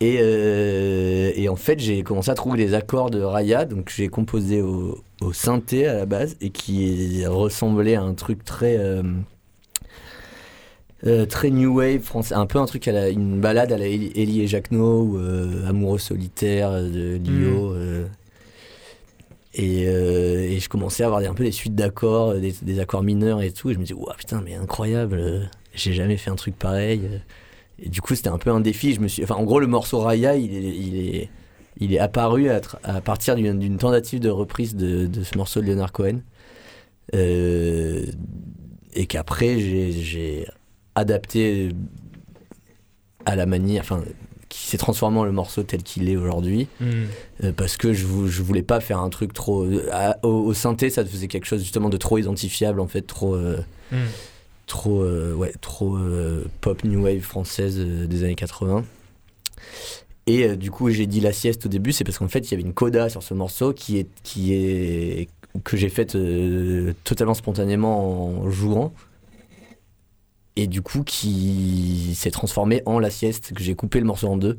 Et, 0.00 0.18
euh, 0.20 1.32
et 1.34 1.48
en 1.48 1.56
fait, 1.56 1.78
j'ai 1.80 2.02
commencé 2.02 2.30
à 2.30 2.34
trouver 2.34 2.58
les 2.58 2.74
accords 2.74 3.10
de 3.10 3.20
Raya, 3.22 3.64
donc 3.64 3.90
j'ai 3.94 4.08
composé 4.08 4.60
au, 4.62 5.02
au 5.22 5.32
synthé 5.32 5.86
à 5.86 5.94
la 5.94 6.06
base, 6.06 6.36
et 6.40 6.50
qui 6.50 7.24
ressemblait 7.26 7.94
à 7.96 8.02
un 8.02 8.14
truc 8.14 8.44
très. 8.44 8.76
Euh, 11.04 11.22
euh, 11.22 11.26
très 11.26 11.50
new 11.50 11.76
wave 11.78 12.00
français, 12.00 12.34
un 12.34 12.46
peu 12.46 12.58
un 12.58 12.66
truc 12.66 12.88
à 12.88 12.92
la, 12.92 13.08
une 13.10 13.40
balade 13.40 13.72
à 13.72 13.78
la 13.78 13.86
Élie 13.86 14.12
Élie 14.14 14.42
et 14.42 14.46
Jacquenot 14.46 15.02
ou 15.02 15.18
euh, 15.18 15.68
Amoureux 15.68 15.98
solitaire 15.98 16.72
de 16.72 17.18
Lio. 17.18 17.72
euh, 17.74 18.06
et, 19.54 19.86
euh, 19.88 20.50
et 20.50 20.58
je 20.60 20.68
commençais 20.68 21.02
à 21.02 21.06
avoir 21.06 21.22
un 21.22 21.34
peu 21.34 21.44
des 21.44 21.52
suites 21.52 21.74
d'accords, 21.74 22.34
des, 22.34 22.54
des 22.60 22.78
accords 22.78 23.02
mineurs 23.02 23.40
et 23.40 23.50
tout. 23.50 23.70
Et 23.70 23.74
je 23.74 23.78
me 23.78 23.84
disais, 23.84 23.94
ouah, 23.94 24.14
putain, 24.14 24.42
mais 24.44 24.54
incroyable, 24.54 25.18
euh, 25.18 25.40
j'ai 25.74 25.94
jamais 25.94 26.18
fait 26.18 26.30
un 26.30 26.36
truc 26.36 26.58
pareil. 26.58 27.00
euh. 27.04 27.18
Et 27.78 27.88
du 27.88 28.00
coup, 28.02 28.14
c'était 28.14 28.28
un 28.28 28.38
peu 28.38 28.50
un 28.50 28.60
défi. 28.60 28.92
Je 28.92 29.00
me 29.00 29.08
suis... 29.08 29.22
enfin, 29.22 29.34
en 29.36 29.44
gros, 29.44 29.60
le 29.60 29.66
morceau 29.66 30.00
Raya, 30.00 30.36
il 30.36 30.54
est, 30.54 30.76
il 30.76 30.96
est, 30.96 31.30
il 31.78 31.94
est 31.94 31.98
apparu 31.98 32.50
à, 32.50 32.60
partir 33.00 33.34
d'une 33.34 33.76
tentative 33.78 34.20
de 34.20 34.30
reprise 34.30 34.74
de, 34.76 35.06
de 35.06 35.22
ce 35.22 35.36
morceau 35.36 35.60
de 35.60 35.66
Leonard 35.66 35.92
Cohen. 35.92 36.20
Euh, 37.14 38.04
et 38.94 39.06
qu'après, 39.06 39.58
j'ai 39.58 40.46
adapté 40.96 41.68
à 43.24 43.36
la 43.36 43.46
manière. 43.46 43.82
Enfin, 43.82 44.02
qui 44.48 44.66
s'est 44.68 44.78
transformé 44.78 45.18
en 45.18 45.24
le 45.24 45.32
morceau 45.32 45.64
tel 45.64 45.82
qu'il 45.82 46.08
est 46.08 46.16
aujourd'hui. 46.16 46.68
Hmm. 46.80 47.04
Euh, 47.44 47.52
parce 47.52 47.76
que 47.76 47.92
je, 47.92 48.06
vou- 48.06 48.28
je 48.28 48.42
voulais 48.42 48.62
pas 48.62 48.80
faire 48.80 49.00
un 49.00 49.10
truc 49.10 49.32
trop 49.32 49.64
euh, 49.64 49.88
à- 49.92 50.18
au, 50.24 50.28
au 50.46 50.54
synthé 50.54 50.88
ça 50.88 51.04
faisait 51.04 51.26
quelque 51.28 51.46
chose 51.46 51.60
justement 51.60 51.88
de 51.88 51.96
trop 51.96 52.16
identifiable 52.18 52.80
en 52.80 52.86
fait 52.86 53.02
trop 53.02 53.34
euh, 53.34 53.58
Hmm. 53.92 53.96
trop 54.66 55.02
euh, 55.02 55.34
ouais 55.34 55.52
trop 55.60 55.96
pop 56.60 56.82
new 56.84 57.02
wave 57.04 57.20
française 57.20 57.78
des 57.78 58.24
années 58.24 58.34
80 58.36 58.84
et 60.26 60.56
du 60.56 60.70
coup 60.72 60.90
j'ai 60.90 61.06
dit 61.06 61.20
la 61.20 61.32
sieste 61.32 61.66
au 61.66 61.68
début 61.68 61.92
c'est 61.92 62.02
parce 62.04 62.18
qu'en 62.18 62.26
fait 62.28 62.40
il 62.40 62.50
y 62.50 62.54
avait 62.54 62.62
une 62.64 62.72
coda 62.74 63.08
sur 63.08 63.22
ce 63.22 63.34
morceau 63.34 63.72
qui 63.72 63.98
est 63.98 64.06
qui 64.24 64.54
est 64.54 65.28
que 65.64 65.76
j'ai 65.76 65.88
faite 65.88 66.16
totalement 67.04 67.34
spontanément 67.34 68.40
en 68.42 68.50
jouant 68.50 68.92
et 70.56 70.66
du 70.66 70.82
coup 70.82 71.02
qui 71.04 72.12
s'est 72.14 72.30
transformé 72.30 72.82
en 72.86 72.98
la 72.98 73.10
sieste 73.10 73.52
que 73.54 73.62
j'ai 73.62 73.74
coupé 73.74 73.98
le 74.00 74.06
morceau 74.06 74.28
en 74.28 74.36
deux 74.36 74.58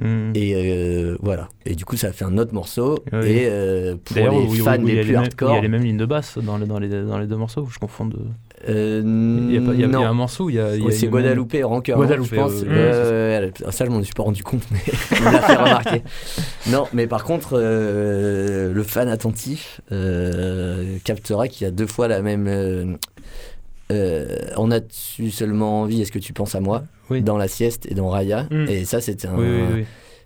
Mm. 0.00 0.30
et 0.36 0.52
euh, 0.54 1.16
voilà. 1.20 1.48
Et 1.66 1.74
du 1.74 1.84
coup, 1.84 1.96
ça 1.96 2.06
a 2.06 2.12
fait 2.12 2.24
un 2.24 2.38
autre 2.38 2.54
morceau. 2.54 3.00
Oui. 3.12 3.18
Et 3.30 3.48
euh, 3.50 3.96
pour 3.96 4.14
les 4.16 4.58
fans 4.60 4.76
les 4.80 5.00
plus 5.00 5.16
hardcore, 5.16 5.50
Il 5.50 5.54
y 5.56 5.58
a 5.58 5.60
les 5.60 5.66
mêmes 5.66 5.82
lignes 5.82 5.96
de 5.96 6.06
basse 6.06 6.38
dans 6.38 6.56
les, 6.56 6.66
dans 6.66 6.78
les, 6.78 6.88
dans 6.88 7.18
les 7.18 7.26
deux 7.26 7.34
morceaux, 7.34 7.62
ou 7.62 7.68
je 7.68 7.80
confonds 7.80 8.06
de. 8.06 8.16
euh, 8.68 9.02
Il 9.04 9.52
y 9.52 9.58
a, 9.58 9.60
pas- 9.60 9.74
il 9.74 9.80
y 9.80 9.82
a- 9.82 9.86
il 9.86 9.92
y 9.92 9.96
a 9.96 9.98
non. 9.98 10.06
un 10.06 10.12
morceau 10.12 10.44
où 10.44 10.50
il 10.50 10.54
y 10.54 10.60
a. 10.60 10.66
a 10.66 10.90
c'est 10.92 11.08
Guadeloupe 11.08 11.52
et 11.54 11.64
Rancœur, 11.64 12.00
hein, 12.00 12.06
je 12.22 12.32
pense. 12.36 12.62
ouais. 12.62 13.52
ça, 13.72 13.84
je 13.86 13.90
m'en 13.90 14.00
suis 14.04 14.14
pas 14.14 14.22
rendu 14.22 14.44
compte, 14.44 14.62
mais 14.70 14.78
il 15.18 15.24
l'a 15.24 15.40
fait 15.40 15.56
remarquer. 15.56 16.02
Non, 16.70 16.84
mais 16.92 17.08
par 17.08 17.24
contre, 17.24 17.58
le 17.58 18.82
fan 18.84 19.08
attentif 19.08 19.80
captera 21.02 21.48
qu'il 21.48 21.64
y 21.64 21.68
a 21.68 21.72
deux 21.72 21.88
fois 21.88 22.06
la 22.06 22.22
même. 22.22 22.98
Euh, 23.90 24.26
euh, 24.28 24.50
on 24.56 24.70
a-tu 24.70 25.30
seulement 25.30 25.82
envie 25.82 26.02
Est-ce 26.02 26.12
que 26.12 26.18
tu 26.18 26.32
penses 26.32 26.54
à 26.54 26.60
moi 26.60 26.84
Oui. 27.10 27.22
Dans 27.22 27.36
la 27.36 27.48
sieste 27.48 27.86
et 27.90 27.94
dans 27.94 28.08
Raya. 28.08 28.46
Mm. 28.50 28.68
Et 28.68 28.84
ça, 28.84 29.00
c'était 29.00 29.28
un. 29.28 29.36
Oui, 29.36 29.46
oui, 29.46 29.74
oui. 29.74 29.84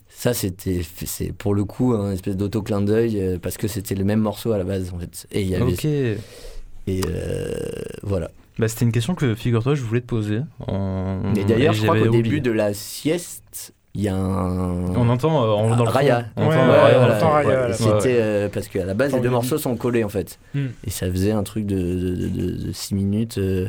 Ça, 0.09 0.35
c'était 0.35 0.83
c'est 1.05 1.33
pour 1.33 1.55
le 1.55 1.65
coup 1.65 1.95
un 1.95 2.13
espèce 2.13 2.37
d'auto-clin 2.37 2.83
d'œil 2.83 3.19
euh, 3.21 3.39
parce 3.41 3.57
que 3.57 3.67
c'était 3.67 3.95
le 3.95 4.05
même 4.05 4.21
morceau 4.21 4.53
à 4.53 4.59
la 4.59 4.65
base 4.65 4.93
en 4.95 4.99
fait. 4.99 5.27
Et 5.33 5.43
il 5.43 5.49
y 5.49 5.55
avait. 5.55 5.73
Ok. 5.73 5.85
Et 5.85 7.01
euh, 7.07 7.55
voilà. 8.03 8.31
Bah, 8.59 8.69
c'était 8.69 8.85
une 8.85 8.93
question 8.93 9.15
que, 9.15 9.35
figure-toi, 9.35 9.75
je 9.75 9.83
voulais 9.83 10.01
te 10.01 10.07
poser. 10.07 10.41
En... 10.67 11.35
Et 11.35 11.45
d'ailleurs, 11.45 11.73
je 11.73 11.83
crois 11.83 11.99
qu'au 11.99 12.11
début 12.11 12.41
de 12.41 12.51
la 12.51 12.75
sieste, 12.75 13.73
il 13.95 14.03
y 14.03 14.09
a 14.09 14.14
un. 14.16 14.95
On 14.95 15.09
entend 15.09 15.43
euh, 15.45 15.49
on- 15.49 15.70
dans 15.76 15.84
le 15.84 15.90
fond. 15.90 15.97
Raya. 15.97 16.24
On 16.36 16.49
Ouais, 16.49 16.55
entend 16.57 16.66
ouais, 16.68 16.78
Raya, 16.80 16.99
voilà. 16.99 17.66
Ouais. 17.68 17.72
C'était 17.74 18.18
euh, 18.20 18.49
parce 18.49 18.68
qu'à 18.68 18.84
la 18.84 18.95
base, 18.95 19.12
les 19.14 19.20
deux 19.20 19.30
morceaux 19.30 19.59
sont 19.59 19.76
collés 19.76 20.05
en 20.05 20.09
fait. 20.09 20.38
Hmm. 20.55 20.68
Et 20.86 20.90
ça 20.90 21.11
faisait 21.11 21.32
un 21.32 21.43
truc 21.43 21.66
de 21.66 22.72
6 22.72 22.95
minutes. 22.95 23.38
euh, 23.38 23.68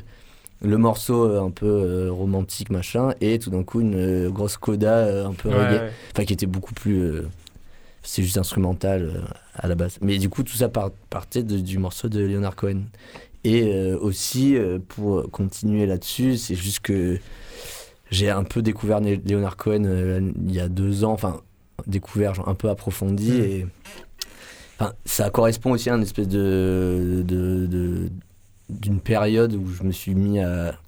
le 0.66 0.78
morceau 0.78 1.26
un 1.44 1.50
peu 1.52 1.66
euh, 1.66 2.10
romantique, 2.10 2.70
machin, 2.70 3.14
et 3.20 3.38
tout 3.38 3.50
d'un 3.50 3.64
coup, 3.64 3.82
une 3.82 3.96
euh, 3.96 4.30
grosse 4.30 4.56
coda 4.56 4.94
euh, 5.00 5.28
un 5.28 5.34
peu 5.34 5.50
Ouais, 5.50 5.56
reggae. 5.56 5.82
ouais. 5.82 5.90
Enfin, 6.14 6.24
qui 6.24 6.32
était 6.32 6.46
beaucoup 6.46 6.74
plus. 6.74 7.02
euh, 7.02 7.28
c'est 8.02 8.24
juste 8.24 8.38
instrumental 8.38 9.02
euh, 9.14 9.20
à 9.56 9.68
la 9.68 9.76
base. 9.76 9.98
Mais 10.02 10.18
du 10.20 10.30
coup, 10.30 10.42
tout 10.44 10.56
ça 10.56 10.70
par- 10.70 10.92
partait 11.10 11.44
de- 11.44 11.58
du 11.60 11.80
morceau 11.80 12.08
de 12.08 12.22
Leonard 12.22 12.56
Cohen. 12.56 12.84
Et 13.44 13.64
euh, 13.74 13.98
aussi, 14.00 14.56
euh, 14.56 14.80
pour 14.88 15.30
continuer 15.32 15.86
là-dessus, 15.86 16.38
c'est 16.38 16.56
juste 16.56 16.80
que 16.80 17.18
j'ai 18.14 18.30
un 18.30 18.44
peu 18.44 18.62
découvert 18.62 19.00
Leonard 19.02 19.58
Cohen 19.58 19.84
euh, 19.86 20.32
il 20.48 20.54
y 20.54 20.60
a 20.60 20.70
deux 20.70 21.04
ans, 21.04 21.12
enfin, 21.12 21.42
découvert 21.88 22.34
genre, 22.36 22.48
un 22.48 22.56
peu 22.56 22.70
approfondi. 22.70 23.32
Mm. 23.32 23.44
Et 23.44 23.66
enfin, 24.80 24.94
ça 25.06 25.30
correspond 25.30 25.72
aussi 25.72 25.90
à 25.90 25.96
une 25.96 26.04
espèce 26.04 26.28
de. 26.28 27.24
de- 27.28 27.66
de- 27.68 28.10
d'une 28.70 29.02
période 29.02 29.54
où 29.56 29.68
je 29.70 29.84
me 29.84 29.92
suis 29.92 30.16
mis 30.16 30.40
à 30.40 30.80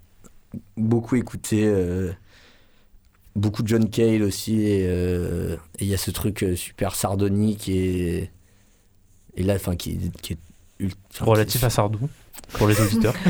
beaucoup 0.78 1.16
écouter. 1.18 1.64
euh, 1.66 2.12
beaucoup 3.36 3.64
de 3.64 3.68
John 3.68 3.90
Cale 3.90 4.24
aussi 4.24 4.62
et 4.62 4.86
euh, 4.88 5.58
il 5.82 5.88
y 5.88 5.94
a 5.94 5.98
ce 5.98 6.10
truc 6.10 6.46
super 6.56 6.96
sardonique 6.96 7.68
et 7.68 8.30
et 9.36 9.44
là 9.44 9.56
enfin 9.56 9.76
qui, 9.76 9.92
est- 9.92 10.22
qui 10.22 10.34
est 10.34 10.38
ult- 10.80 10.96
enfin, 11.14 11.26
Relatif 11.26 11.62
à 11.66 11.70
Sardou, 11.70 12.08
pour 12.54 12.68
les 12.70 12.80
auditeurs. 12.80 13.14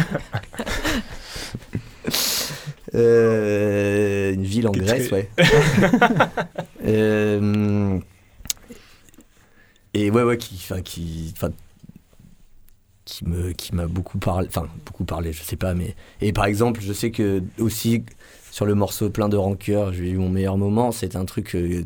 Euh, 2.94 4.34
une 4.34 4.44
ville 4.44 4.68
en 4.68 4.72
Grèce 4.72 5.08
très- 5.08 5.12
ouais 5.12 5.30
Euh, 6.86 8.00
et 9.94 10.12
ouais 10.12 10.24
ouais 10.24 10.38
qui 10.38 10.56
enfin 10.56 10.82
qui 10.82 11.34
enfin 11.36 11.50
qui 13.06 13.26
me 13.26 13.52
qui 13.54 13.74
m'a 13.76 13.88
beaucoup 13.88 14.18
parlé 14.20 14.48
enfin 14.48 14.68
beaucoup 14.86 15.06
parlé 15.06 15.32
je 15.34 15.42
sais 15.44 15.56
pas 15.56 15.74
mais 15.74 15.96
et 16.22 16.32
par 16.34 16.46
exemple 16.46 16.82
je 16.82 16.92
sais 16.94 17.12
que 17.12 17.42
aussi 17.60 18.04
sur 18.52 18.66
le 18.66 18.76
morceau 18.76 19.10
plein 19.10 19.30
de 19.30 19.38
rancœur 19.38 19.94
j'ai 19.94 20.10
eu 20.10 20.18
mon 20.18 20.30
meilleur 20.30 20.58
moment 20.58 20.92
c'est 20.92 21.16
un 21.16 21.26
truc 21.26 21.56
euh, 21.56 21.84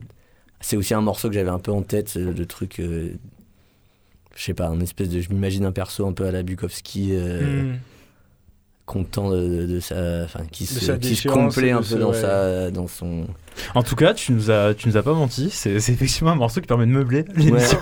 c'est 0.61 0.75
aussi 0.77 0.93
un 0.93 1.01
morceau 1.01 1.29
que 1.29 1.33
j'avais 1.35 1.49
un 1.49 1.59
peu 1.59 1.71
en 1.71 1.81
tête 1.81 2.15
euh, 2.17 2.33
le 2.33 2.45
truc 2.45 2.79
euh, 2.79 3.13
je 4.35 4.43
sais 4.43 4.53
pas 4.53 4.67
un 4.67 4.79
espèce 4.79 5.09
de 5.09 5.19
je 5.21 5.29
m'imagine 5.29 5.65
un 5.65 5.71
perso 5.71 6.05
un 6.07 6.13
peu 6.13 6.25
à 6.25 6.31
la 6.31 6.43
Bukowski 6.43 7.09
euh, 7.11 7.63
Hmm. 7.73 7.77
Content 8.89 9.29
de, 9.29 9.65
de 9.67 9.79
sa 9.79 10.23
enfin 10.25 10.39
qui 10.51 10.65
se, 10.65 10.79
sa 10.83 10.97
qui 10.97 11.15
se 11.15 11.29
un 11.29 11.49
ce- 11.51 11.93
peu 11.93 11.99
dans 11.99 12.09
ouais. 12.09 12.19
sa 12.19 12.71
dans 12.71 12.87
son 12.87 13.25
En 13.75 13.83
tout 13.83 13.95
cas, 13.95 14.13
tu 14.15 14.31
nous 14.31 14.49
as, 14.49 14.73
tu 14.73 14.87
nous 14.89 14.97
as 14.97 15.03
pas 15.03 15.13
menti. 15.13 15.49
C'est 15.51 15.79
c'est 15.79 15.91
effectivement 15.91 16.31
un 16.31 16.35
morceau 16.35 16.59
qui 16.59 16.65
permet 16.67 16.85
de 16.87 16.91
meubler 16.91 17.23
l'émission. 17.35 17.79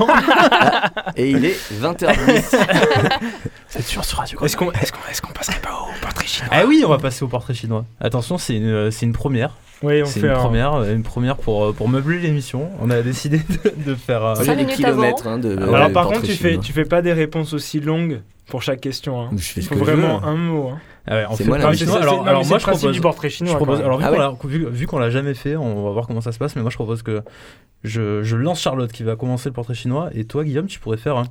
et 1.15 1.29
il 1.31 1.45
est 1.45 1.57
20h10 1.81 2.57
C'est 3.69 3.83
sûr 3.83 4.03
sur 4.03 4.17
Radio 4.17 4.39
Est-ce 4.43 4.57
qu'on 4.57 4.71
est 4.71 4.91
qu'on 4.91 5.09
est 5.11 5.21
qu'on 5.21 5.31
passerait 5.33 5.59
pas 5.61 5.71
au 5.87 6.01
portrait 6.01 6.27
chinois 6.27 6.49
Ah 6.51 6.65
oui, 6.67 6.83
on 6.85 6.89
va 6.89 6.97
passer 6.97 7.23
au 7.23 7.27
portrait 7.27 7.53
chinois. 7.53 7.85
Attention, 7.99 8.37
c'est 8.37 8.55
une, 8.57 8.91
c'est 8.91 9.05
une 9.05 9.13
première. 9.13 9.55
Oui, 9.83 10.01
on 10.01 10.05
C'est 10.05 10.19
fait 10.21 10.27
une 10.27 10.33
un- 10.33 10.37
première, 10.37 10.73
euh, 10.73 10.93
une 10.95 11.03
première 11.03 11.35
pour, 11.37 11.65
euh, 11.65 11.71
pour 11.73 11.87
meubler 11.87 12.17
l'émission. 12.19 12.69
On 12.81 12.89
a 12.89 13.01
décidé 13.01 13.37
de, 13.37 13.91
de 13.91 13.95
faire. 13.95 14.23
euh, 14.25 14.35
des 14.43 14.55
minutes 14.55 14.75
kilomètres 14.75 15.27
hein, 15.27 15.37
de 15.37 15.55
Alors 15.55 15.89
de 15.89 15.93
par 15.93 16.07
contre, 16.07 16.21
tu 16.23 16.33
fais, 16.33 16.49
chinois. 16.51 16.63
tu 16.63 16.73
fais 16.73 16.85
pas 16.85 17.01
des 17.03 17.13
réponses 17.13 17.53
aussi 17.53 17.79
longues 17.79 18.21
pour 18.47 18.63
chaque 18.63 18.81
question. 18.81 19.21
Hein. 19.21 19.29
je 19.37 19.43
fais 19.43 19.61
ce 19.61 19.67
Faut 19.67 19.75
que 19.75 19.81
je 19.81 19.91
vraiment 19.91 20.17
veux. 20.19 20.25
un 20.27 20.35
mot. 20.35 20.69
Hein. 20.69 20.79
Ah 21.07 21.15
ouais, 21.15 21.25
on 21.29 21.35
C'est 21.35 21.43
fait 21.43 21.49
moi 21.49 21.57
le 21.57 21.63
la 21.63 21.69
portrait 21.69 21.85
maîtrise. 21.85 21.87
chinois. 21.87 21.99
C'est- 22.01 22.29
Alors, 22.29 22.45
moi, 22.45 22.57
je 22.59 22.63
propose. 22.65 22.91
du 22.93 23.01
portrait 23.01 23.29
chinois. 23.29 23.53
Je 23.53 23.57
propose, 23.57 23.79
alors 23.81 23.97
vu 23.97 24.03
Ah 24.05 24.09
qu'on 24.09 24.13
ouais 24.13 24.19
l'a- 24.19 24.35
vu, 24.45 24.69
vu 24.69 24.87
qu'on 24.87 24.99
l'a 24.99 25.09
jamais 25.09 25.33
fait, 25.33 25.55
on 25.55 25.83
va 25.85 25.91
voir 25.91 26.07
comment 26.07 26.21
ça 26.21 26.31
se 26.31 26.37
passe. 26.39 26.55
Mais 26.55 26.61
moi 26.61 26.69
je 26.71 26.75
propose 26.75 27.01
que 27.03 27.21
je, 27.83 28.23
je 28.23 28.35
lance 28.35 28.59
Charlotte 28.61 28.91
qui 28.91 29.03
va 29.03 29.15
commencer 29.15 29.49
le 29.49 29.53
portrait 29.53 29.73
chinois 29.75 30.09
et 30.13 30.25
toi 30.25 30.43
Guillaume 30.43 30.67
tu 30.67 30.79
pourrais 30.79 30.97
faire 30.97 31.17
un 31.17 31.25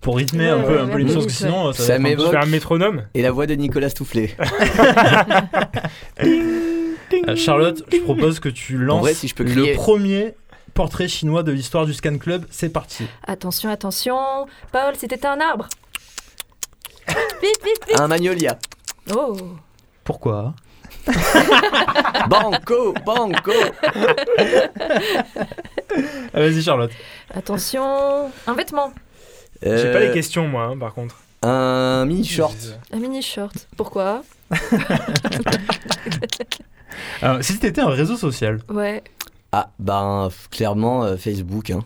pour 0.00 0.16
rythmer 0.16 0.44
Ouais, 0.44 0.50
un 0.50 0.60
peu, 0.62 0.74
ouais, 0.74 0.80
un 0.80 0.86
peu 0.86 0.92
ouais, 0.92 0.98
l'émission 0.98 1.20
parce 1.20 1.32
que 1.32 1.38
sinon 1.38 1.72
Ça 1.72 1.82
être 1.84 1.90
un 1.90 1.96
peu- 1.96 2.02
m'évoque- 2.02 2.26
Tu 2.26 2.30
fais 2.32 2.42
un 2.42 2.46
métronome 2.46 3.02
et 3.14 3.22
la 3.22 3.30
voix 3.30 3.46
de 3.46 3.54
Nicolas 3.54 3.88
Stoufflet 3.88 4.36
Euh, 7.26 7.36
Charlotte, 7.36 7.82
je 7.90 7.98
propose 8.00 8.38
que 8.38 8.48
tu 8.50 8.76
lances 8.76 9.00
vrai, 9.00 9.14
si 9.14 9.28
je 9.28 9.34
peux 9.34 9.44
le 9.44 9.74
premier 9.74 10.34
portrait 10.74 11.08
chinois 11.08 11.42
de 11.42 11.52
l'histoire 11.52 11.86
du 11.86 11.94
Scan 11.94 12.18
Club. 12.18 12.44
C'est 12.50 12.68
parti. 12.68 13.06
Attention, 13.26 13.70
attention. 13.70 14.16
Paul, 14.72 14.94
c'était 14.96 15.26
un 15.26 15.40
arbre. 15.40 15.68
Un 17.98 18.08
magnolia 18.08 18.58
Oh. 19.14 19.36
Pourquoi 20.04 20.54
banco 22.28 22.92
banco 23.06 23.52
Ah, 26.34 26.40
Vas-y 26.40 26.62
Charlotte. 26.62 26.90
Attention. 27.34 28.30
Un 28.46 28.52
vêtement. 28.54 28.92
J'ai 29.62 29.68
Euh, 29.70 29.92
pas 29.92 30.00
les 30.00 30.12
questions, 30.12 30.46
moi, 30.48 30.64
hein, 30.64 30.76
par 30.78 30.92
contre. 30.94 31.16
un 31.42 32.04
mini 32.04 32.24
short 32.24 32.56
Un 32.92 32.98
mini 32.98 33.22
short. 33.22 33.68
Pourquoi? 33.76 34.22
Alors, 37.22 37.42
si 37.42 37.54
c'était 37.54 37.80
un 37.80 37.88
réseau 37.88 38.16
social, 38.16 38.60
Ouais. 38.68 39.02
ah 39.52 39.70
ben 39.78 40.28
clairement 40.50 41.04
euh, 41.04 41.16
Facebook 41.16 41.70
hein. 41.70 41.80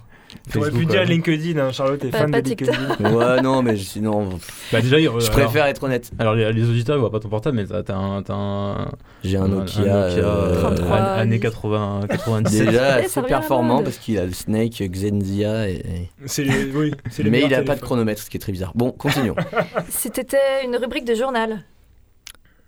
T'aurais 0.53 0.71
pu 0.71 0.87
dire. 0.87 1.05
LinkedIn, 1.05 1.59
hein, 1.61 1.73
Charlotte 1.73 2.05
est 2.05 2.09
Pas- 2.09 2.19
fan 2.19 2.31
pas 2.31 2.43
de 2.43 2.49
TikTok. 2.49 2.75
LinkedIn. 2.77 3.15
Ouais, 3.15 3.41
non, 3.43 3.63
mais 3.63 3.77
sinon, 3.77 4.29
Bah 4.73 4.81
déjà, 4.81 4.99
il- 4.99 5.05
je 5.05 5.09
alors- 5.11 5.31
préfère 5.31 5.67
être 5.67 5.83
honnête. 5.85 6.11
Alors 6.19 6.35
les, 6.35 6.53
les 6.53 6.69
auditeurs 6.69 6.97
ils 6.97 7.01
voient 7.01 7.11
pas 7.11 7.21
ton 7.21 7.29
portable 7.29 7.57
mais 7.57 7.67
t'as 7.67 7.83
t'as 7.83 7.95
un, 7.97 8.23
t'as 8.23 8.35
un, 8.35 8.89
J'ai 9.25 9.37
un 9.37 9.49
Nokia. 9.49 9.83
euh, 9.85 10.61
33, 10.61 10.97
an- 10.99 11.19
années 11.19 11.35
oui. 11.37 11.41
80, 11.41 12.01
97. 12.09 12.67
Déjà 12.67 13.01
Eh, 13.01 13.07
la 13.17 13.23
performant 13.23 13.83
parce 13.83 13.99
qu'il 13.99 14.19
a 14.19 14.25
le 14.27 14.33
Snake 14.33 14.83
Xenzia 14.83 15.69
et... 15.69 15.75
et- 15.75 16.11
C'est 16.27 16.45
oui, 16.75 16.93
c'est 17.11 17.25
mais 17.25 17.43
il 17.43 17.55
a 17.55 17.63
pas 17.63 17.77
de 17.77 17.81
chronomètre 17.81 18.23
ce 18.23 18.31
qui 18.31 18.37
est 18.37 18.41
très 18.41 18.53
bizarre. 18.53 18.73
Bon, 18.75 18.91
continuons. 18.93 19.37
Si 19.89 20.11
t'étais 20.11 20.65
une 20.65 20.77
rubrique 20.77 21.05
de 21.05 21.15
journal, 21.15 21.63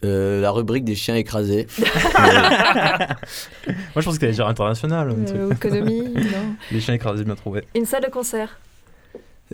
Euh, 0.04 0.40
la 0.42 0.50
rubrique 0.50 0.84
des 0.84 0.94
chiens 0.94 1.14
écrasés. 1.16 1.66
Moi 1.78 3.06
je 3.96 4.02
pense 4.02 4.18
qu'il 4.18 4.24
allait 4.26 4.34
dire 4.34 4.46
international. 4.46 5.10
un 5.10 5.24
truc. 5.24 5.36
euh, 5.38 5.50
économie, 5.52 6.02
non. 6.14 6.54
Les 6.70 6.80
chiens 6.80 6.94
écrasés 6.94 7.24
bien 7.24 7.34
trouvé. 7.34 7.64
Une 7.74 7.86
salle 7.86 8.02
de 8.04 8.10
concert. 8.10 8.58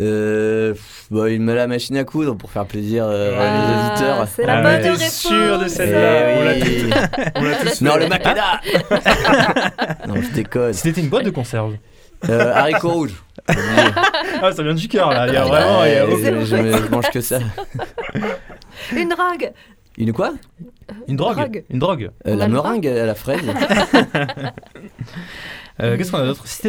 Euh, 0.01 0.75
bah, 1.11 1.29
il 1.31 1.41
met 1.41 1.55
la 1.55 1.67
machine 1.67 1.97
à 1.97 2.05
coudre 2.05 2.35
pour 2.37 2.51
faire 2.51 2.65
plaisir 2.65 3.05
euh, 3.07 3.37
Ah, 3.39 3.91
les 3.91 3.91
auditeurs. 3.91 4.29
C'est 4.29 4.47
la 4.47 4.59
Ah 4.59 4.63
bonne. 4.63 4.97
T'es 4.97 5.09
sûr 5.09 5.59
de 5.59 5.65
Eh 5.67 5.69
celle-là 5.69 6.37
On 6.39 6.45
l'a 6.45 6.53
oui. 6.55 6.91
On 7.37 7.43
l'a 7.43 7.57
tous 7.57 7.81
Non, 7.83 7.97
le 7.97 8.07
Makeda 8.09 8.61
Non, 10.07 10.15
je 10.23 10.29
déconne. 10.35 10.73
Si 10.73 10.83
t'étais 10.85 11.01
une 11.01 11.09
boîte 11.09 11.25
de 11.25 11.31
conserve. 11.31 11.75
Euh, 12.29 12.53
haricots 12.55 12.91
rouges. 12.93 13.23
Ah 14.43 14.53
ça 14.53 14.63
vient 14.63 14.75
du 14.75 14.89
cœur 14.89 15.11
là. 15.11 15.27
Il 15.27 15.35
y 15.35 15.37
a 15.37 15.43
Ah, 15.43 15.47
vraiment. 15.47 15.85
y 15.85 15.89
a 15.97 16.07
je, 16.07 16.45
je 16.45 16.57
me- 16.57 16.73
je 16.73 16.89
mange 16.91 17.11
que 17.11 17.21
ça. 17.21 17.39
Une 18.95 19.09
drogue. 19.09 19.51
Une 20.01 20.13
quoi? 20.13 20.33
Une 21.09 21.17
drogue. 21.17 21.37
Drogue. 21.37 21.65
Une 21.71 21.79
drogue. 21.79 22.11
Euh, 22.27 22.35
La 22.35 22.49
meringue 22.49 22.87
à 22.87 23.07
la 23.07 23.15
fraise. 23.15 23.41
Euh, 25.83 25.97
Qu'est-ce 25.97 26.11
qu'on 26.13 26.19
a 26.19 26.27
d'autre? 26.27 26.47
Si 26.47 26.69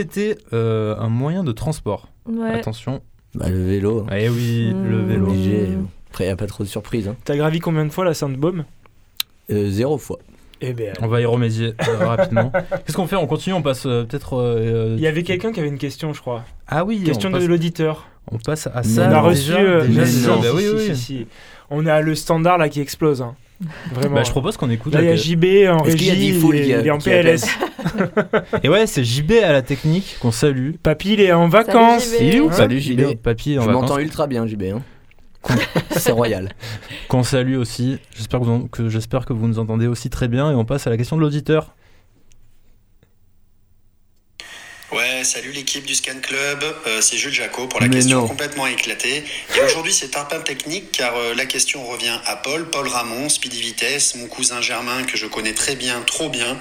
euh, 0.53 0.95
un 0.97 1.09
moyen 1.09 1.43
de 1.43 1.51
transport. 1.51 2.07
Ouais. 2.25 2.51
Attention. 2.51 3.01
Bah, 3.35 3.49
le 3.49 3.61
vélo. 3.61 4.05
Eh 4.09 4.29
oui, 4.29 4.67
le 4.73 4.73
Mmh. 5.01 5.05
vélo. 5.07 5.27
Obligé. 5.27 5.67
Après, 6.09 6.23
il 6.23 6.27
n'y 6.27 6.31
a 6.33 6.37
pas 6.37 6.47
trop 6.47 6.63
de 6.63 6.69
surprises. 6.69 7.09
Hein. 7.09 7.17
T'as 7.25 7.35
gravi 7.35 7.59
combien 7.59 7.83
de 7.83 7.89
fois 7.89 8.05
la 8.05 8.13
Sainte-Baume? 8.13 8.63
Euh, 9.49 9.69
zéro 9.69 9.97
fois. 9.97 10.19
Eh 10.61 10.71
ben, 10.73 10.93
On 11.01 11.07
va 11.07 11.19
y 11.19 11.25
remédier 11.25 11.73
euh, 11.89 12.05
rapidement. 12.07 12.51
Qu'est-ce 12.85 12.95
qu'on 12.95 13.07
fait? 13.07 13.17
On 13.17 13.27
continue 13.27 13.53
On 13.53 13.61
passe 13.61 13.85
euh, 13.85 14.03
peut-être. 14.05 14.37
euh, 14.37 14.93
il 14.97 15.03
y 15.03 15.07
avait 15.07 15.23
quelqu'un 15.23 15.51
qui 15.51 15.59
avait 15.59 15.67
une 15.69 15.77
question, 15.77 16.13
je 16.13 16.21
crois. 16.21 16.45
Ah 16.67 16.85
oui. 16.85 17.03
Question 17.03 17.29
on 17.29 17.33
passe, 17.33 17.41
de 17.43 17.47
l'auditeur. 17.47 18.07
On 18.29 18.37
passe 18.37 18.67
à 18.73 18.83
ça. 18.83 19.07
On 19.09 19.13
a 19.13 19.21
reçu. 19.21 19.51
euh, 19.53 19.85
bah. 19.87 20.03
On 21.69 21.85
a 21.85 22.01
le 22.01 22.15
standard 22.15 22.57
là 22.57 22.67
qui 22.69 22.81
explose. 22.81 23.21
hein. 23.21 23.35
Vraiment. 23.93 24.15
Bah, 24.15 24.23
je 24.23 24.31
propose 24.31 24.57
qu'on 24.57 24.69
écoute. 24.69 24.93
Là, 24.93 25.01
il 25.01 25.07
y 25.07 25.11
a 25.11 25.15
JB 25.15 25.45
en 25.69 25.83
régie, 25.83 26.07
il, 26.29 26.55
est- 26.55 26.67
il 26.81 26.87
est 26.87 26.89
en 26.91 26.97
PLS. 26.97 27.45
Et 28.63 28.69
ouais, 28.69 28.87
c'est 28.87 29.03
JB 29.03 29.33
à 29.43 29.51
la 29.51 29.61
technique 29.61 30.17
qu'on 30.19 30.31
salue. 30.31 30.71
Papy, 30.81 31.13
il 31.13 31.21
est 31.21 31.31
en 31.31 31.47
vacances. 31.47 32.05
JB. 32.05 32.21
Il 32.21 32.35
est 32.35 32.39
où 32.39 32.49
Hein 32.49 32.53
Salut, 32.53 32.79
JB. 32.79 33.15
Papy 33.21 33.57
en 33.57 33.61
Je 33.61 33.67
vacances. 33.67 33.81
m'entends 33.83 33.99
ultra 33.99 34.27
bien, 34.27 34.45
JB. 34.47 34.63
Hein. 34.73 34.81
C'est 35.91 36.11
royal. 36.11 36.49
Qu'on 37.07 37.23
salue 37.23 37.55
aussi. 37.57 37.97
J'espère 38.15 38.39
que, 38.41 38.45
vous- 38.45 38.67
que 38.67 38.89
j'espère 38.89 39.25
que 39.25 39.33
vous 39.33 39.47
nous 39.47 39.59
entendez 39.59 39.87
aussi 39.87 40.09
très 40.09 40.27
bien. 40.27 40.51
Et 40.51 40.55
on 40.55 40.65
passe 40.65 40.87
à 40.87 40.89
la 40.89 40.97
question 40.97 41.15
de 41.15 41.21
l'auditeur. 41.21 41.75
Ouais, 44.91 45.23
salut 45.23 45.51
l'équipe 45.53 45.85
du 45.85 45.95
Scan 45.95 46.19
Club, 46.21 46.63
Euh, 46.85 46.99
c'est 47.01 47.17
Jules 47.17 47.33
Jacot 47.33 47.67
pour 47.67 47.79
la 47.79 47.87
Mais 47.87 47.95
question 47.95 48.21
non. 48.21 48.27
complètement 48.27 48.67
éclatée. 48.67 49.23
Et 49.55 49.61
aujourd'hui 49.61 49.93
c'est 49.93 50.17
un 50.17 50.25
peu 50.25 50.43
technique 50.43 50.91
car 50.91 51.15
euh, 51.15 51.33
la 51.33 51.45
question 51.45 51.85
revient 51.87 52.19
à 52.25 52.35
Paul, 52.35 52.69
Paul 52.69 52.87
Ramon, 52.89 53.29
Speedy 53.29 53.61
Vitesse, 53.61 54.15
mon 54.15 54.27
cousin 54.27 54.59
Germain 54.61 55.03
que 55.03 55.15
je 55.15 55.27
connais 55.27 55.53
très 55.53 55.75
bien, 55.75 56.01
trop 56.01 56.29
bien. 56.29 56.59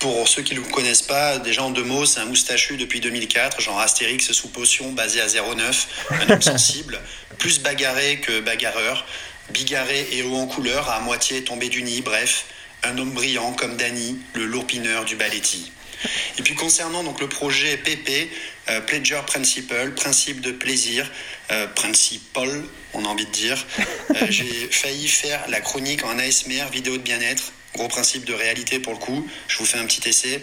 Pour 0.00 0.28
ceux 0.28 0.42
qui 0.42 0.54
ne 0.54 0.60
le 0.60 0.66
connaissent 0.66 1.00
pas, 1.02 1.38
déjà 1.38 1.62
en 1.62 1.70
deux 1.70 1.84
mots, 1.84 2.04
c'est 2.04 2.20
un 2.20 2.26
moustachu 2.26 2.76
depuis 2.76 3.00
2004, 3.00 3.60
genre 3.62 3.80
Astérix 3.80 4.32
sous 4.32 4.48
potion 4.48 4.92
basé 4.92 5.20
à 5.22 5.26
09, 5.28 5.86
un 6.10 6.30
homme 6.30 6.42
sensible, 6.52 7.00
plus 7.38 7.60
bagarré 7.60 8.18
que 8.20 8.40
bagarreur, 8.40 9.06
bigarré 9.50 10.08
et 10.12 10.22
haut 10.24 10.34
en 10.34 10.46
couleur, 10.46 10.90
à 10.90 11.00
moitié 11.00 11.42
tombé 11.44 11.68
du 11.68 11.82
nid, 11.84 12.02
bref, 12.02 12.46
un 12.82 12.98
homme 12.98 13.12
brillant 13.12 13.52
comme 13.52 13.76
Danny, 13.76 14.18
le 14.34 14.44
lourpineur 14.44 15.04
du 15.04 15.14
Baletti. 15.16 15.70
Et 16.38 16.42
puis 16.42 16.54
concernant 16.54 17.02
donc 17.02 17.20
le 17.20 17.28
projet 17.28 17.76
PP, 17.76 18.30
euh, 18.68 18.80
Pleasure 18.80 19.24
Principle, 19.24 19.92
principe 19.92 20.40
de 20.40 20.52
plaisir, 20.52 21.10
euh, 21.50 21.66
principal, 21.68 22.64
on 22.94 23.04
a 23.04 23.08
envie 23.08 23.26
de 23.26 23.30
dire, 23.30 23.66
euh, 24.10 24.26
j'ai 24.28 24.68
failli 24.70 25.08
faire 25.08 25.44
la 25.48 25.60
chronique 25.60 26.04
en 26.04 26.18
ASMR, 26.18 26.70
vidéo 26.70 26.96
de 26.96 27.02
bien-être, 27.02 27.52
gros 27.74 27.88
principe 27.88 28.24
de 28.24 28.34
réalité 28.34 28.78
pour 28.78 28.92
le 28.92 28.98
coup. 28.98 29.28
Je 29.48 29.58
vous 29.58 29.66
fais 29.66 29.78
un 29.78 29.86
petit 29.86 30.08
essai. 30.08 30.42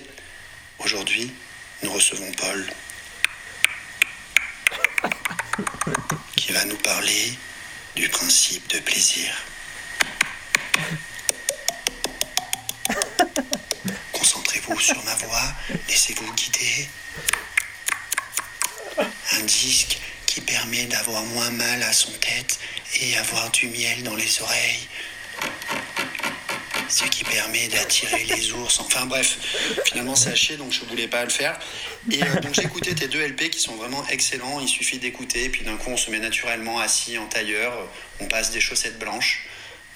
Aujourd'hui, 0.79 1.31
nous 1.83 1.91
recevons 1.91 2.31
Paul, 2.33 2.65
qui 6.35 6.51
va 6.51 6.65
nous 6.65 6.77
parler 6.77 7.33
du 7.95 8.07
principe 8.09 8.67
de 8.71 8.79
plaisir. 8.79 9.33
Sur 14.77 15.03
ma 15.03 15.15
voix, 15.15 15.53
laissez-vous 15.87 16.31
guider. 16.33 16.87
Un 19.33 19.43
disque 19.43 19.99
qui 20.25 20.41
permet 20.41 20.85
d'avoir 20.85 21.23
moins 21.23 21.49
mal 21.51 21.81
à 21.83 21.91
son 21.91 22.11
tête 22.11 22.59
et 23.01 23.17
avoir 23.17 23.49
du 23.51 23.67
miel 23.67 24.03
dans 24.03 24.15
les 24.15 24.41
oreilles. 24.41 24.87
Ce 26.87 27.03
qui 27.05 27.23
permet 27.23 27.67
d'attirer 27.67 28.23
les 28.23 28.51
ours. 28.53 28.79
Enfin 28.79 29.05
bref, 29.05 29.37
finalement 29.85 30.15
chier 30.15 30.57
donc 30.57 30.71
je 30.71 30.85
voulais 30.85 31.07
pas 31.07 31.23
le 31.23 31.29
faire. 31.29 31.59
Et 32.11 32.23
euh, 32.23 32.39
donc 32.41 32.57
écouté 32.59 32.95
tes 32.95 33.07
deux 33.07 33.25
LP 33.25 33.49
qui 33.49 33.59
sont 33.59 33.75
vraiment 33.75 34.05
excellents. 34.07 34.59
Il 34.59 34.67
suffit 34.67 34.99
d'écouter 34.99 35.49
puis 35.49 35.63
d'un 35.63 35.77
coup 35.77 35.89
on 35.89 35.97
se 35.97 36.09
met 36.09 36.19
naturellement 36.19 36.79
assis 36.79 37.17
en 37.17 37.25
tailleur. 37.25 37.73
On 38.19 38.25
passe 38.27 38.51
des 38.51 38.61
chaussettes 38.61 38.97
blanches. 38.97 39.45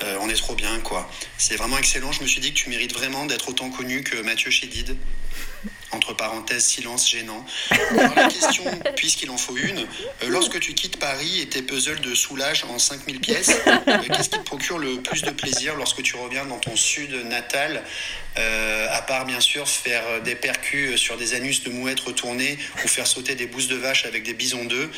Euh, 0.02 0.18
on 0.22 0.30
est 0.30 0.36
trop 0.36 0.56
bien, 0.56 0.80
quoi. 0.80 1.10
C'est 1.38 1.56
vraiment 1.56 1.78
excellent. 1.78 2.12
Je 2.12 2.22
me 2.22 2.28
suis 2.28 2.42
dit 2.42 2.54
que 2.54 2.58
tu 2.58 2.70
mérites 2.70 2.94
vraiment 2.94 3.26
d'être 3.26 3.50
autant 3.50 3.70
connu 3.70 4.04
que 4.04 4.22
Mathieu 4.22 4.52
Chédid. 4.52 4.98
Entre 6.04 6.18
parenthèses, 6.18 6.66
silence 6.66 7.10
gênant. 7.10 7.46
Alors, 7.70 8.14
la 8.16 8.28
question, 8.28 8.66
puisqu'il 8.98 9.30
en 9.30 9.38
faut 9.38 9.56
une, 9.56 9.80
euh, 9.80 10.28
lorsque 10.28 10.60
tu 10.60 10.74
quittes 10.74 11.00
Paris 11.00 11.40
et 11.40 11.48
tes 11.48 11.62
puzzles 11.62 12.02
de 12.02 12.14
soulage 12.14 12.66
en 12.66 12.78
5000 12.78 13.22
pièces, 13.22 13.52
euh, 13.68 13.98
qu'est-ce 14.12 14.30
qui 14.30 14.38
te 14.38 14.44
procure 14.44 14.80
le 14.80 14.98
plus 15.02 15.22
de 15.22 15.32
plaisir 15.32 15.76
lorsque 15.78 16.02
tu 16.04 16.18
reviens 16.18 16.46
dans 16.46 16.60
ton 16.60 16.76
sud 16.76 17.14
natal 17.26 17.84
Euh, 18.36 18.88
À 18.92 19.02
part, 19.04 19.26
bien 19.26 19.40
sûr, 19.40 19.66
faire 19.70 20.22
des 20.24 20.36
percus 20.36 20.98
sur 21.00 21.16
des 21.18 21.36
anus 21.36 21.64
de 21.64 21.70
mouettes 21.70 22.02
retournés 22.02 22.58
ou 22.84 22.88
faire 22.88 23.08
sauter 23.08 23.36
des 23.36 23.46
bousses 23.48 23.68
de 23.70 23.76
vache 23.76 24.06
avec 24.06 24.24
des 24.24 24.34
bisons 24.34 24.66
d'œufs, 24.66 24.90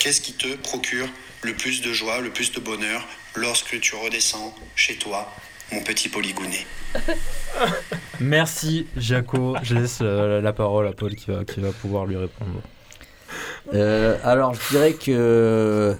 qu'est-ce 0.00 0.20
qui 0.20 0.34
te 0.34 0.48
procure 0.56 1.08
le 1.42 1.54
plus 1.54 1.80
de 1.80 1.92
joie, 1.94 2.20
le 2.20 2.30
plus 2.30 2.52
de 2.52 2.60
bonheur 2.60 3.06
lorsque 3.34 3.80
tu 3.80 3.94
redescends 3.94 4.54
chez 4.76 4.96
toi, 4.96 5.32
mon 5.72 5.80
petit 5.80 6.08
polygoné 6.08 6.66
Merci 8.20 8.86
Jaco. 8.96 9.56
Je 9.62 9.74
laisse 9.74 9.98
euh, 10.02 10.40
la 10.40 10.52
parole 10.52 10.86
à 10.86 10.92
Paul 10.92 11.14
qui 11.14 11.30
va, 11.30 11.44
qui 11.44 11.60
va 11.60 11.72
pouvoir 11.72 12.06
lui 12.06 12.16
répondre. 12.16 12.60
Euh, 13.74 14.16
alors, 14.24 14.54
je 14.54 14.68
dirais 14.70 14.92
que, 14.92 15.94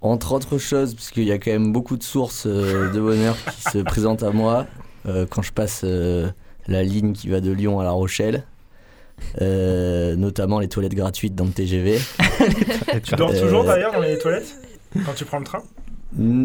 entre 0.00 0.32
autres 0.32 0.58
choses, 0.58 0.94
parce 0.94 1.10
qu'il 1.10 1.24
y 1.24 1.32
a 1.32 1.38
quand 1.38 1.50
même 1.50 1.72
beaucoup 1.72 1.96
de 1.96 2.02
sources 2.02 2.46
euh, 2.46 2.90
de 2.90 3.00
bonheur 3.00 3.36
qui 3.54 3.62
se 3.62 3.78
présentent 3.78 4.22
à 4.22 4.30
moi 4.30 4.66
euh, 5.06 5.26
quand 5.28 5.42
je 5.42 5.52
passe 5.52 5.82
euh, 5.84 6.30
la 6.66 6.82
ligne 6.82 7.12
qui 7.12 7.28
va 7.28 7.40
de 7.40 7.50
Lyon 7.52 7.80
à 7.80 7.84
La 7.84 7.90
Rochelle, 7.90 8.44
euh, 9.40 10.16
notamment 10.16 10.60
les 10.60 10.68
toilettes 10.68 10.94
gratuites 10.94 11.34
dans 11.34 11.44
le 11.44 11.52
TGV. 11.52 12.00
Tu 13.04 13.14
dors 13.16 13.32
toujours 13.32 13.64
d'ailleurs 13.64 13.92
dans 13.92 14.00
les 14.00 14.18
toilettes 14.18 14.54
Quand 15.04 15.14
tu 15.14 15.24
prends 15.24 15.38
le 15.38 15.44
train? 15.44 15.62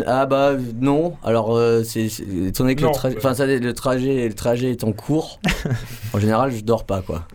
Ah 0.06 0.26
bah 0.26 0.54
non, 0.80 1.16
alors 1.24 1.56
euh, 1.58 1.84
c'est 1.84 2.06
étant 2.06 2.64
donné 2.64 2.76
que 2.76 2.86
le, 2.86 2.92
trajet, 2.92 3.18
enfin, 3.18 3.34
ça, 3.34 3.46
le 3.46 3.74
trajet, 3.74 4.28
le 4.28 4.34
trajet 4.34 4.72
est 4.72 4.84
en 4.86 4.94
cours. 4.94 5.42
en 6.14 6.20
général, 6.20 6.52
je 6.52 6.64
dors 6.64 6.86
pas 6.86 7.02
quoi, 7.02 7.28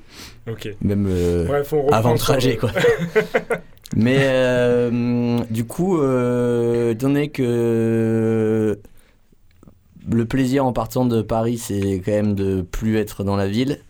Ok. 0.51 0.75
même 0.81 1.07
euh, 1.11 1.63
avant 1.93 2.13
le 2.13 2.19
trajet 2.19 2.57
quoi. 2.57 2.71
Mais 3.97 4.21
euh, 4.21 5.41
du 5.51 5.67
coup, 5.67 5.99
étant 5.99 7.09
donné 7.09 7.29
que 7.29 8.79
le 10.11 10.25
plaisir 10.25 10.65
en 10.65 10.73
partant 10.73 11.05
de 11.05 11.21
Paris, 11.21 11.59
c'est 11.59 12.01
quand 12.03 12.13
même 12.13 12.35
de 12.35 12.63
plus 12.63 12.97
être 12.97 13.25
dans 13.25 13.37
la 13.37 13.47
ville, 13.47 13.81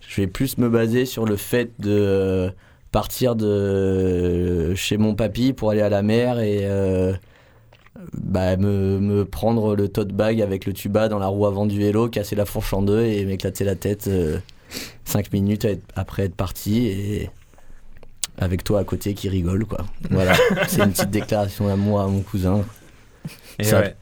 je 0.00 0.20
vais 0.20 0.26
plus 0.26 0.58
me 0.58 0.68
baser 0.68 1.06
sur 1.06 1.24
le 1.24 1.36
fait 1.36 1.70
de 1.78 2.50
partir 2.90 3.36
de 3.36 4.74
chez 4.74 4.96
mon 4.96 5.14
papy 5.14 5.52
pour 5.52 5.70
aller 5.70 5.82
à 5.82 5.88
la 5.88 6.02
mer 6.02 6.40
et 6.40 6.66
bah, 8.14 8.56
me, 8.56 8.98
me 8.98 9.24
prendre 9.24 9.74
le 9.76 9.88
tote 9.88 10.12
bag 10.12 10.40
avec 10.42 10.66
le 10.66 10.72
tuba 10.72 11.08
dans 11.08 11.18
la 11.18 11.26
roue 11.28 11.46
avant 11.46 11.66
du 11.66 11.78
vélo, 11.78 12.08
casser 12.08 12.36
la 12.36 12.44
fourche 12.44 12.72
en 12.74 12.82
deux 12.82 13.02
et 13.04 13.24
m'éclater 13.24 13.64
la 13.64 13.74
tête 13.74 14.08
5 15.04 15.32
minutes 15.32 15.64
à 15.64 15.70
être- 15.70 15.84
après 15.96 16.24
être 16.24 16.34
parti 16.34 16.86
et 16.86 17.30
avec 18.38 18.64
toi 18.64 18.80
à 18.80 18.84
côté 18.84 19.14
qui 19.14 19.28
rigole 19.28 19.64
quoi. 19.66 19.84
Voilà, 20.10 20.34
c'est 20.68 20.82
une 20.82 20.92
petite 20.92 21.10
déclaration 21.10 21.66
d'amour 21.68 22.00
à 22.00 22.06
mon 22.08 22.20
cousin. 22.20 22.64
Et 23.58 23.64
Ça- 23.64 23.80
ouais, 23.80 23.94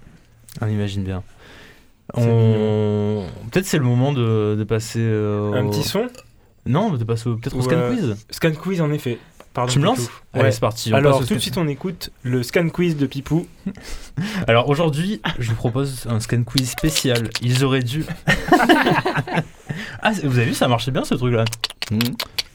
on 0.61 0.68
imagine 0.68 1.04
bien. 1.04 1.22
On... 2.14 3.24
Peut-être 3.50 3.66
c'est 3.66 3.78
le 3.78 3.84
moment 3.84 4.12
de, 4.12 4.56
de 4.58 4.64
passer 4.64 4.98
euh, 5.00 5.52
Un 5.52 5.66
au- 5.66 5.70
petit 5.70 5.82
son? 5.84 6.08
Non, 6.66 6.90
de 6.92 7.04
passer 7.04 7.28
au- 7.28 7.36
peut-être 7.36 7.56
au 7.56 7.62
scan 7.62 7.76
euh, 7.76 7.94
quiz. 7.94 8.16
Scan 8.30 8.52
quiz 8.52 8.80
en 8.80 8.90
effet. 8.92 9.18
Pardon, 9.53 9.72
Tu 9.72 9.78
me 9.80 9.84
Pipou. 9.84 9.96
lances 10.01 10.11
Allez, 10.32 10.44
Ouais. 10.44 10.53
c'est 10.53 10.61
parti. 10.61 10.92
on 10.92 10.96
Alors, 10.96 11.26
tout 11.26 11.34
de 11.34 11.38
suite, 11.40 11.57
on 11.59 11.66
écoute 11.66 12.11
le 12.22 12.42
scan 12.42 12.68
quiz 12.68 12.96
de 12.96 13.07
Pipou. 13.07 13.46
Alors 14.46 14.68
aujourd'hui, 14.68 15.20
je 15.38 15.48
vous 15.51 15.57
propose 15.57 16.07
un 16.09 16.20
scan 16.20 16.44
quiz 16.44 16.70
spécial. 16.70 17.30
Ils 17.42 17.64
auraient 17.64 17.82
dû. 17.82 18.05
ah, 20.03 20.12
vous 20.24 20.38
avez 20.38 20.46
vu, 20.46 20.55
ça 20.55 20.68
marchait 20.68 20.90
bien 20.90 21.05
ce 21.05 21.14
truc-là. 21.14 21.44
Hmm. 21.90 21.98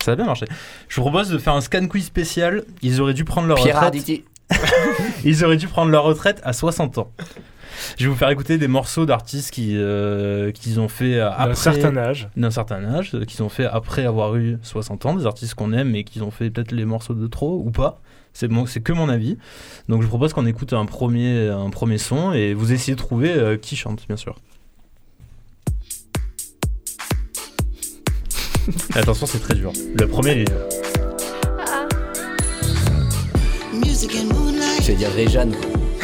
Ça 0.03 0.11
a 0.11 0.15
bien 0.15 0.25
marché. 0.25 0.45
Je 0.87 0.95
vous 0.95 1.01
propose 1.01 1.29
de 1.29 1.37
faire 1.37 1.53
un 1.53 1.61
scan 1.61 1.87
quiz 1.87 2.05
spécial. 2.05 2.63
Ils 2.81 3.01
auraient 3.01 3.13
dû 3.13 3.25
prendre 3.25 3.47
leur 3.47 3.57
Pierre 3.57 3.81
retraite. 3.81 4.23
Ils 5.25 5.43
auraient 5.43 5.57
dû 5.57 5.67
prendre 5.67 5.91
leur 5.91 6.03
retraite 6.03 6.39
à 6.43 6.53
60 6.53 6.99
ans. 6.99 7.11
Je 7.97 8.03
vais 8.05 8.09
vous 8.09 8.15
faire 8.17 8.29
écouter 8.29 8.57
des 8.57 8.67
morceaux 8.67 9.05
d'artistes 9.05 9.51
qui 9.51 9.71
euh, 9.75 10.51
qu'ils 10.51 10.79
ont 10.79 10.87
fait 10.87 11.15
euh, 11.19 11.29
D'un 11.29 11.35
après 11.35 11.55
certain 11.55 11.97
âge. 11.97 12.29
d'un 12.35 12.51
certain 12.51 12.83
âge, 12.83 13.11
euh, 13.15 13.25
qu'ils 13.25 13.43
ont 13.43 13.49
fait 13.49 13.65
après 13.65 14.05
avoir 14.05 14.35
eu 14.35 14.57
60 14.61 15.05
ans, 15.05 15.15
des 15.15 15.25
artistes 15.25 15.53
qu'on 15.55 15.73
aime 15.73 15.95
et 15.95 16.03
qu'ils 16.03 16.23
ont 16.23 16.31
fait 16.31 16.49
peut-être 16.49 16.71
les 16.71 16.85
morceaux 16.85 17.13
de 17.13 17.27
trop 17.27 17.61
ou 17.65 17.71
pas. 17.71 18.01
C'est 18.33 18.49
mon- 18.49 18.65
c'est 18.65 18.81
que 18.81 18.91
mon 18.93 19.07
avis. 19.09 19.37
Donc 19.87 20.01
je 20.01 20.05
vous 20.05 20.09
propose 20.09 20.33
qu'on 20.33 20.45
écoute 20.45 20.73
un 20.73 20.85
premier, 20.85 21.47
un 21.49 21.69
premier 21.69 21.97
son 21.97 22.33
et 22.33 22.53
vous 22.53 22.73
essayez 22.73 22.95
de 22.95 22.99
trouver 23.01 23.31
euh, 23.33 23.55
qui 23.57 23.75
chante, 23.75 24.05
bien 24.07 24.17
sûr. 24.17 24.35
Attention, 28.95 29.25
c'est 29.25 29.39
très 29.39 29.55
dur. 29.55 29.71
Le 29.97 30.07
premier, 30.07 30.31
il 30.33 30.41
est... 30.41 30.45
Je 34.81 34.91
vais 34.91 34.95
dire 34.97 35.09
Réjeanne. 35.15 35.53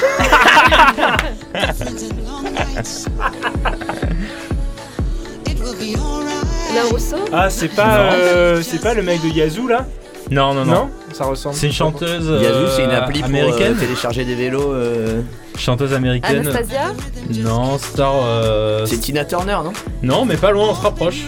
Ah, 7.33 7.49
c'est 7.49 7.67
pas, 7.69 8.13
euh, 8.13 8.61
c'est 8.61 8.81
pas 8.81 8.93
le 8.93 9.03
mec 9.03 9.21
de 9.21 9.29
Yazoo 9.29 9.67
là? 9.67 9.85
Non, 10.29 10.53
non, 10.53 10.65
non. 10.65 10.89
Ça 11.13 11.25
ressemble. 11.25 11.55
C'est 11.55 11.67
une 11.67 11.73
chanteuse 11.73 12.29
euh, 12.29 12.41
Yazoo, 12.41 12.67
c'est 12.75 12.83
une 12.85 12.91
appli 12.91 13.19
pour 13.19 13.27
américaine. 13.29 13.73
euh, 13.75 13.79
télécharger 13.79 14.23
des 14.23 14.35
vélos. 14.35 14.71
euh, 14.73 15.21
Chanteuse 15.57 15.93
américaine. 15.93 16.47
Anastasia? 16.47 16.93
Non, 17.29 17.77
star. 17.77 18.13
euh, 18.23 18.85
C'est 18.85 18.97
Tina 18.97 19.25
Turner, 19.25 19.57
non? 19.63 19.73
Non, 20.01 20.25
mais 20.25 20.37
pas 20.37 20.51
loin, 20.51 20.69
on 20.69 20.75
se 20.75 20.81
rapproche. 20.81 21.23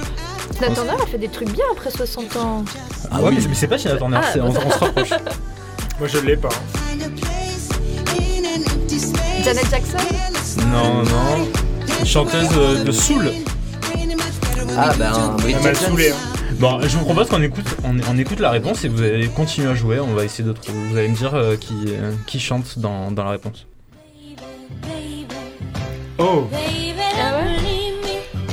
Tina 0.55 0.69
Turner 0.73 0.91
a 1.01 1.05
fait 1.05 1.17
des 1.17 1.27
trucs 1.27 1.51
bien 1.51 1.65
après 1.73 1.91
60 1.91 2.35
ans. 2.37 2.63
Ah 3.11 3.17
ouais, 3.21 3.29
oui. 3.29 3.37
mais, 3.41 3.47
mais 3.49 3.55
c'est 3.55 3.67
pas 3.67 3.77
Tina 3.77 3.95
Turner, 3.97 4.17
Ah, 4.21 4.25
c'est- 4.31 4.39
on, 4.41 4.47
on 4.49 4.71
se 4.71 4.77
rapproche. 4.79 5.09
Moi, 5.99 6.07
je 6.07 6.17
l'ai 6.19 6.37
pas. 6.37 6.49
hein. 6.49 7.09
Janet 9.43 9.65
Jackson 9.69 9.97
Non, 10.71 11.03
non. 11.03 11.47
Une 11.99 12.05
chanteuse 12.05 12.47
euh, 12.57 12.83
de 12.83 12.91
soul. 12.91 13.31
Ah 14.77 14.91
ben, 14.97 15.11
Elle 15.37 15.41
Bridget 15.43 15.59
m'a 15.59 15.73
Jones. 15.73 15.75
saoulé. 15.89 16.09
hein. 16.11 16.15
Bon, 16.59 16.79
je 16.81 16.97
vous 16.97 17.03
propose 17.05 17.27
qu'on 17.29 17.41
écoute, 17.41 17.65
on, 17.83 17.95
on 18.09 18.17
écoute 18.17 18.39
la 18.39 18.51
réponse 18.51 18.83
et 18.85 18.87
vous 18.87 19.01
allez 19.01 19.27
continuer 19.27 19.69
à 19.71 19.75
jouer. 19.75 19.99
On 19.99 20.13
va 20.13 20.23
essayer 20.23 20.43
de 20.47 20.53
trouver. 20.53 20.77
Vous 20.89 20.97
allez 20.97 21.07
me 21.09 21.15
dire 21.15 21.33
euh, 21.33 21.55
qui, 21.57 21.73
euh, 21.89 22.11
qui 22.27 22.39
chante 22.39 22.79
dans, 22.79 23.11
dans 23.11 23.23
la 23.23 23.31
réponse. 23.31 23.65
Oh, 26.19 26.47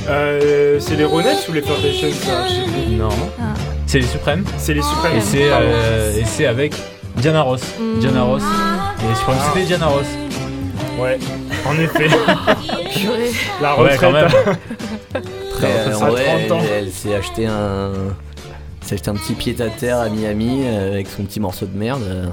Ah 0.07 0.09
euh, 0.09 0.79
c'est 0.79 0.95
les 0.95 1.05
Ronettes 1.05 1.47
ou 1.47 1.53
les 1.53 1.61
Flirtations 1.61 2.09
ça 2.11 2.47
Je 2.47 2.53
sais 2.53 2.61
plus. 2.85 2.95
Non. 2.95 3.09
Ah. 3.39 3.53
C'est 3.85 3.99
les 3.99 4.07
Suprêmes. 4.07 4.43
C'est 4.57 4.73
les 4.73 4.81
Suprêmes. 4.81 5.17
Et 5.17 5.21
c'est 5.21 5.49
euh, 5.51 6.17
et 6.19 6.25
c'est 6.25 6.47
avec 6.47 6.73
Diana 7.17 7.41
Ross. 7.43 7.61
Diana 7.99 8.23
Ross. 8.23 8.41
Et 9.03 9.07
les 9.07 9.15
Suprêmes, 9.15 9.37
c'était 9.53 9.65
Diana 9.65 9.85
Ross. 9.87 10.07
Ouais, 11.01 11.17
en 11.65 11.73
effet. 11.79 12.07
Purée. 12.95 13.31
La 13.61 13.75
Ouais, 13.75 13.91
retraite. 13.95 13.99
quand 13.99 14.11
même. 14.11 14.27
Après, 15.13 15.67
euh, 15.67 16.11
ouais, 16.11 16.47
30 16.47 16.51
ans. 16.51 16.63
elle, 16.63 16.85
elle 16.85 16.91
s'est 16.91 17.15
acheté 17.15 17.45
un. 17.47 17.91
s'est 18.81 18.95
acheté 18.95 19.09
un 19.09 19.15
petit 19.15 19.33
pied 19.33 19.55
à 19.61 19.67
terre 19.69 19.99
à 19.99 20.09
Miami 20.09 20.61
euh, 20.65 20.93
avec 20.93 21.07
son 21.07 21.23
petit 21.23 21.39
morceau 21.39 21.65
de 21.65 21.77
merde. 21.77 22.01
euh, 22.03 22.25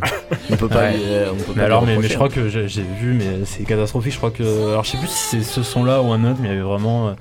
On 0.50 0.56
peut 0.56 0.68
pas 0.68 0.82
Ouais. 0.84 0.92
lui, 0.92 1.02
euh, 1.06 1.30
on 1.32 1.36
peut 1.36 1.42
Mais 1.54 1.60
pas 1.60 1.64
alors, 1.66 1.82
mais, 1.82 1.88
mais 1.88 1.96
reprocher, 1.96 2.08
je 2.12 2.14
crois 2.16 2.28
que 2.28 2.48
j'ai 2.48 2.68
j'ai 2.68 2.82
vu, 3.00 3.12
mais 3.14 3.44
c'est 3.44 3.64
catastrophique. 3.64 4.12
Je 4.12 4.18
crois 4.18 4.30
que. 4.30 4.42
Alors, 4.70 4.84
je 4.84 4.90
sais 4.92 4.98
plus 4.98 5.08
si 5.08 5.18
c'est 5.38 5.42
ce 5.42 5.62
son-là 5.62 6.02
ou 6.02 6.12
un 6.12 6.24
autre, 6.24 6.38
mais 6.40 6.48
il 6.48 6.50
y 6.50 6.54
avait 6.54 6.62
vraiment 6.62 7.08
euh, 7.08 7.12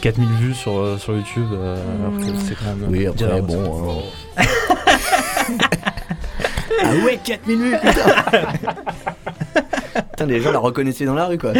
4000 0.00 0.28
vues 0.40 0.54
sur, 0.54 0.78
euh, 0.78 0.96
sur 0.98 1.14
YouTube. 1.14 1.48
euh, 1.52 1.76
alors 2.00 2.18
que 2.20 2.26
c'est 2.46 2.54
quand 2.54 2.66
même. 2.76 2.86
Oui, 2.90 3.06
euh, 3.06 3.10
après, 3.10 3.40
bon. 3.42 4.02
hein. 4.36 4.42
ah 6.82 6.92
ouais, 7.04 7.18
4 7.24 7.46
minutes, 7.46 7.80
putain 7.80 8.42
Putain, 10.18 10.32
les 10.32 10.40
gens 10.40 10.50
la 10.50 10.58
reconnaissaient 10.58 11.04
dans 11.04 11.14
la 11.14 11.26
rue, 11.26 11.38
quoi. 11.38 11.52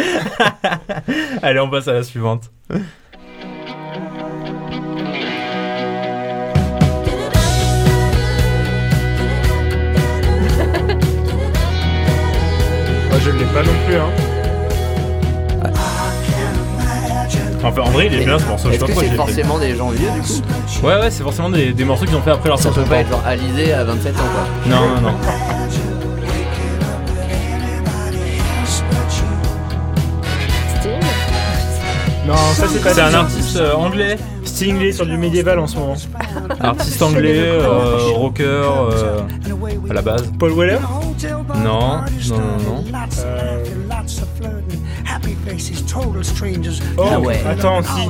Allez, 1.41 1.61
on 1.61 1.69
passe 1.69 1.87
à 1.87 1.93
la 1.93 2.03
suivante. 2.03 2.51
Moi, 13.09 13.19
je 13.23 13.29
l'ai 13.31 13.45
pas 13.45 13.63
non 13.63 13.71
plus. 13.87 13.95
Hein. 13.95 14.09
Enfin, 17.63 17.81
en 17.81 17.89
vrai, 17.91 18.07
il 18.07 18.13
est 18.15 18.25
bien 18.25 18.37
ce 18.39 18.45
morceau. 18.45 18.67
Je 18.71 18.73
sais 18.73 18.75
Est-ce 18.75 18.85
pas 18.85 18.91
que 18.93 18.99
c'est 18.99 19.09
fait. 19.11 19.15
forcément 19.15 19.57
des 19.59 19.75
gens 19.75 19.89
vieux, 19.89 20.09
du 20.11 20.21
coup? 20.21 20.85
Ouais, 20.85 20.99
ouais, 20.99 21.11
c'est 21.11 21.23
forcément 21.23 21.49
des, 21.49 21.71
des 21.73 21.85
morceaux 21.85 22.05
qu'ils 22.05 22.15
ont 22.15 22.21
fait 22.21 22.31
après 22.31 22.49
leur 22.49 22.59
Ça 22.59 22.69
peut 22.69 22.75
60 22.75 22.89
pas 22.89 22.97
être 22.97 23.09
genre 23.09 23.23
Alizé 23.25 23.73
à 23.73 23.83
27 23.85 24.15
ans, 24.15 24.19
quoi. 24.19 24.69
Non, 24.69 24.87
non, 24.95 25.11
non. 25.11 25.15
Non, 32.29 32.35
ça 32.53 32.67
c'est 32.69 32.79
pas 32.83 32.93
C'est 32.93 33.01
un 33.01 33.13
artiste 33.15 33.55
euh, 33.57 33.73
anglais, 33.73 34.15
Sting 34.45 34.75
il 34.79 34.85
est 34.85 34.91
sur 34.91 35.07
du 35.07 35.17
médiéval 35.17 35.57
en 35.57 35.65
ce 35.65 35.77
moment. 35.77 35.95
artiste 36.59 37.01
anglais, 37.01 37.39
euh, 37.39 37.97
rocker 38.13 38.43
euh, 38.45 39.21
à 39.89 39.93
la 39.93 40.01
base. 40.03 40.31
Paul 40.37 40.51
Weller 40.53 40.77
Non, 41.63 42.01
non, 42.29 42.37
non, 42.37 42.37
non. 42.65 42.83
Euh, 43.25 43.63
Oh, 46.97 47.03
Ah 47.11 47.19
ouais. 47.19 47.41
attends, 47.49 47.81
si. 47.81 48.09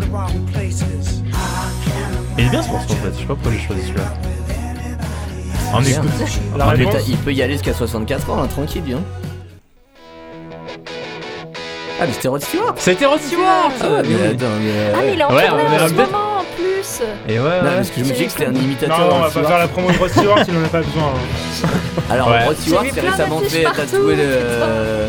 Il 2.37 2.45
est 2.45 2.49
bien 2.49 2.61
ce 2.61 2.69
morceau 2.71 2.93
en 2.93 2.95
fait. 2.97 3.11
Je 3.13 3.19
sais 3.19 3.25
pas 3.25 3.33
pourquoi 3.35 3.51
j'ai 3.53 3.59
choisi 3.65 3.81
celui-là. 3.83 4.03
Bien. 5.79 5.89
écoute. 6.03 6.11
La 6.57 6.65
réponse 6.65 7.07
il 7.07 7.17
peut 7.17 7.31
y 7.33 7.41
aller 7.41 7.53
jusqu'à 7.53 7.73
64 7.73 8.29
ans, 8.31 8.43
hein, 8.43 8.47
tranquille, 8.47 8.81
bien. 8.81 8.99
Ah, 12.01 12.05
mais 12.07 12.13
c'était 12.13 12.27
Rod 12.29 12.41
Stewart 12.41 12.73
C'était 12.77 13.05
Rod 13.05 13.19
Stewart 13.19 13.71
Ah 13.81 13.89
ouais, 13.89 14.01
mais 14.07 14.27
attends, 14.27 14.45
mais. 14.61 14.71
Ah, 14.93 14.97
mais 15.05 15.13
il 15.13 15.19
est 15.19 15.23
en 15.23 15.33
Ouais, 15.35 15.47
tournée 15.47 15.63
on 15.65 15.69
verra 15.69 15.85
en 15.85 15.87
ce 15.89 15.93
peut-être. 15.93 16.11
moment 16.11 16.37
en 16.39 16.43
plus 16.55 17.01
Et 17.27 17.33
ouais, 17.33 17.39
Non, 17.39 17.45
ouais. 17.69 17.75
parce 17.75 17.89
que 17.89 17.99
je 17.99 18.05
me 18.09 18.15
dit 18.15 18.25
que 18.25 18.31
c'était 18.31 18.45
un 18.45 18.53
imitateur. 18.55 18.99
Non, 18.99 19.05
on 19.05 19.09
Rod 19.09 19.17
va 19.17 19.23
pas 19.23 19.29
Stewart. 19.31 19.47
faire 19.49 19.57
la 19.59 19.67
promo 19.67 19.91
de 19.91 19.97
Rod 19.97 20.09
Stewart, 20.09 20.39
il 20.47 20.57
en 20.57 20.63
a 20.63 20.67
pas 20.69 20.81
besoin. 20.81 21.03
hein. 21.03 21.67
Alors, 22.09 22.27
Ouais. 22.29 22.45
Rod 22.45 22.57
Stewart 22.57 22.83
J'ai 22.83 22.89
vu 22.89 22.95
s'est 22.95 23.01
plein 23.01 23.11
récemment 23.11 23.39
d'affiches 23.41 23.53
fait 23.57 23.63
partout. 23.63 23.81
tatouer 23.81 24.15
le, 24.15 24.21
euh, 24.25 25.07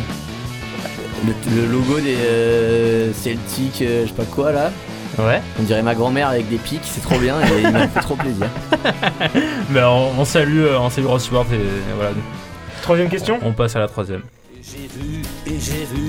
le, 1.26 1.60
le 1.62 1.66
logo 1.72 2.00
des 2.00 2.16
euh, 2.16 3.12
Celtics, 3.12 3.82
euh, 3.82 4.02
je 4.04 4.08
sais 4.08 4.14
pas 4.14 4.24
quoi 4.24 4.52
là. 4.52 4.70
Ouais. 5.18 5.40
On 5.58 5.62
dirait 5.62 5.82
ma 5.82 5.94
grand-mère 5.94 6.28
avec 6.28 6.48
des 6.48 6.56
pics, 6.56 6.80
c'est 6.84 7.02
trop 7.02 7.18
bien 7.18 7.36
et 7.40 7.62
il 7.62 7.70
m'a 7.70 7.86
fait 7.88 8.00
trop 8.00 8.14
plaisir. 8.16 8.46
Mais 9.70 9.82
on, 9.84 10.10
on 10.18 10.24
salue, 10.24 10.60
euh, 10.64 10.78
on 10.80 10.88
salue 10.90 11.06
Rod 11.06 11.20
Stewart 11.20 11.46
et, 11.52 11.56
et 11.56 11.94
voilà. 11.96 12.10
Troisième 12.82 13.08
question? 13.08 13.38
On 13.44 13.52
passe 13.52 13.76
à 13.76 13.80
la 13.80 13.88
troisième. 13.88 14.22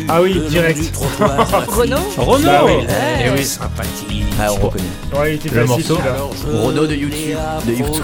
Ah 0.09 0.21
oui, 0.21 0.39
direct. 0.49 0.79
Renault 1.67 1.97
Renaud 2.17 2.45
Bah 2.45 2.61
oui. 2.65 2.73
Eh 3.25 3.29
oui. 3.29 3.57
Ah, 4.39 4.47
on 4.51 4.55
reconnaît. 4.55 4.83
Ouais, 5.19 5.31
il 5.35 5.35
était 5.35 5.55
Le 5.55 5.65
morceau. 5.65 5.97
Renault 6.53 6.87
de 6.87 6.95
YouTube. 6.95 7.37
De 7.65 7.71
YouTube. 7.73 8.03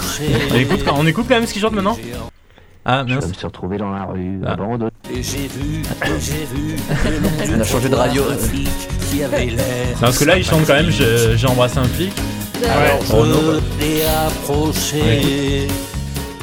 On 0.51 0.55
écoute, 0.55 0.79
on 0.93 1.07
écoute 1.07 1.25
quand 1.27 1.35
même 1.35 1.45
ce 1.47 1.53
qu'il 1.53 1.61
chante 1.61 1.73
maintenant 1.73 1.97
Ah, 2.85 3.03
Je 3.07 3.13
mince. 3.15 3.27
me 3.27 3.33
suis 3.33 3.45
retrouvé 3.45 3.77
dans 3.77 3.91
la 3.91 4.05
rue, 4.05 4.39
Ah. 4.45 4.53
abandonné. 4.53 4.91
On 7.49 7.59
a 7.59 7.63
changé 7.63 7.89
de 7.89 7.95
radio. 7.95 8.23
Non, 8.23 8.37
parce 9.99 10.17
que 10.19 10.25
là, 10.25 10.37
il 10.37 10.43
chante 10.45 10.65
quand 10.65 10.73
même 10.75 10.89
J'ai 10.91 11.37
j'ai 11.37 11.47
embrassé 11.47 11.77
un 11.79 11.83
flic. 11.85 12.11
Ouais. 12.61 12.69
Renaud. 13.09 13.59
l'ai 13.79 14.03
approché 14.05 15.67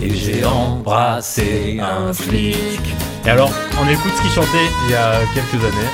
et 0.03 0.15
j'ai 0.15 0.45
embrassé 0.45 1.79
un 1.81 2.13
flic. 2.13 2.57
Et 3.27 3.31
alors, 3.31 3.51
on 3.81 3.89
écoute 3.89 4.13
ce 4.17 4.23
qu'il 4.23 4.31
chantait 4.31 4.67
il 4.87 4.93
y 4.93 4.95
a 4.95 5.21
quelques 5.35 5.65
années. 5.65 5.89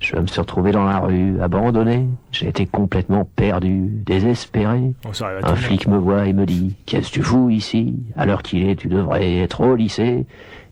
Je 0.00 0.16
me 0.16 0.26
suis 0.26 0.40
retrouvé 0.40 0.72
dans 0.72 0.84
la 0.84 0.98
rue, 0.98 1.40
abandonné. 1.40 2.06
J'ai 2.32 2.48
été 2.48 2.66
complètement 2.66 3.24
perdu, 3.36 3.88
désespéré. 4.06 4.92
À 5.20 5.50
Un 5.50 5.56
flic 5.56 5.86
me 5.86 5.96
voit 5.98 6.26
et 6.26 6.32
me 6.32 6.44
dit 6.46 6.74
Qu'est-ce 6.86 7.08
que 7.08 7.14
tu 7.14 7.22
fous 7.22 7.50
ici? 7.50 7.94
À 8.16 8.26
l'heure 8.26 8.42
qu'il 8.42 8.68
est, 8.68 8.76
tu 8.76 8.88
devrais 8.88 9.36
être 9.38 9.60
au 9.62 9.74
lycée. 9.74 10.26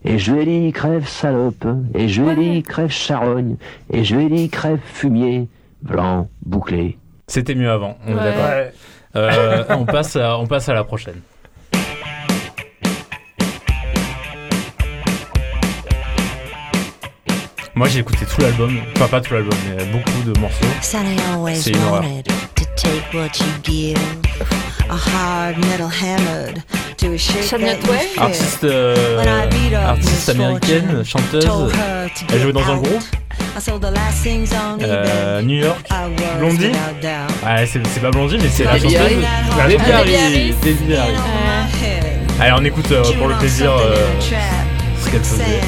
Et 0.05 0.18
je 0.18 0.32
lui 0.32 0.40
ai 0.42 0.44
dit 0.66 0.72
Crève 0.72 1.07
salope. 1.09 1.66
Et 1.94 2.09
je 2.09 2.22
lui 2.22 2.30
ai 2.30 2.36
dit 2.36 2.62
Crève 2.62 2.90
charogne. 2.90 3.57
Et 3.90 4.05
je 4.05 4.14
lui 4.16 4.26
ai 4.26 4.28
dit 4.28 4.48
Crève 4.50 4.80
fumier. 4.84 5.48
Blanc, 5.82 6.28
bouclé. 6.44 6.98
C'était 7.26 7.55
mieux 7.55 7.70
avant, 7.70 7.96
on 8.07 8.11
est 8.11 8.14
Ouais. 8.14 8.20
d'accord. 8.24 8.44
Ouais. 8.44 8.72
Euh, 9.16 9.64
on, 9.70 9.84
passe 9.84 10.16
à, 10.16 10.38
on 10.38 10.46
passe 10.46 10.68
à 10.68 10.74
la 10.74 10.84
prochaine. 10.84 11.20
Moi 17.77 17.89
j'ai 17.89 17.99
écouté 18.01 18.25
tout 18.25 18.41
l'album, 18.41 18.79
enfin 18.95 19.09
pas 19.09 19.20
tout 19.20 19.35
l'album, 19.35 19.53
mais 19.68 19.85
beaucoup 19.87 20.22
de 20.25 20.39
morceaux. 20.39 20.64
C'est 20.81 20.99
une 21.70 21.77
horreur. 21.83 22.03
wanted 22.03 22.27
to 22.55 22.64
take 22.77 23.12
what 23.12 23.41
you 23.41 23.47
give. 23.64 23.99
A 24.89 24.95
hard 24.95 25.59
metal 25.59 25.89
hammered 25.89 26.62
to 26.99 27.14
a 27.14 27.18
shape 27.18 27.43
Shania 27.43 27.72
that 27.72 27.79
you 27.79 27.83
Twain 27.83 27.99
feel. 27.99 28.22
Artiste, 28.22 28.64
euh, 28.64 29.25
artiste 29.87 30.29
américaine, 30.29 31.05
chanteuse. 31.05 31.49
Elle 32.33 32.41
jouait 32.41 32.53
dans 32.53 32.68
un 32.68 32.77
groupe. 32.77 33.03
Euh. 34.83 35.43
New 35.43 35.59
York. 35.59 35.89
Blondie. 36.39 36.70
Ah, 37.45 37.66
c'est 37.66 37.81
pas 38.01 38.11
Blondie, 38.12 38.39
mais 38.41 38.49
c'est 38.51 38.64
la 38.64 38.79
chanteuse. 38.79 38.93
Debbie 38.93 39.77
Debbie 40.62 40.95
Harry. 40.95 41.14
Allez, 42.41 42.53
on 42.57 42.64
écoute 42.64 42.91
euh, 42.93 43.03
pour 43.18 43.29
le 43.29 43.35
plaisir 43.37 43.72
euh, 43.72 43.97
ce 44.20 45.11
qu'elle 45.11 45.22
faisait. 45.25 45.61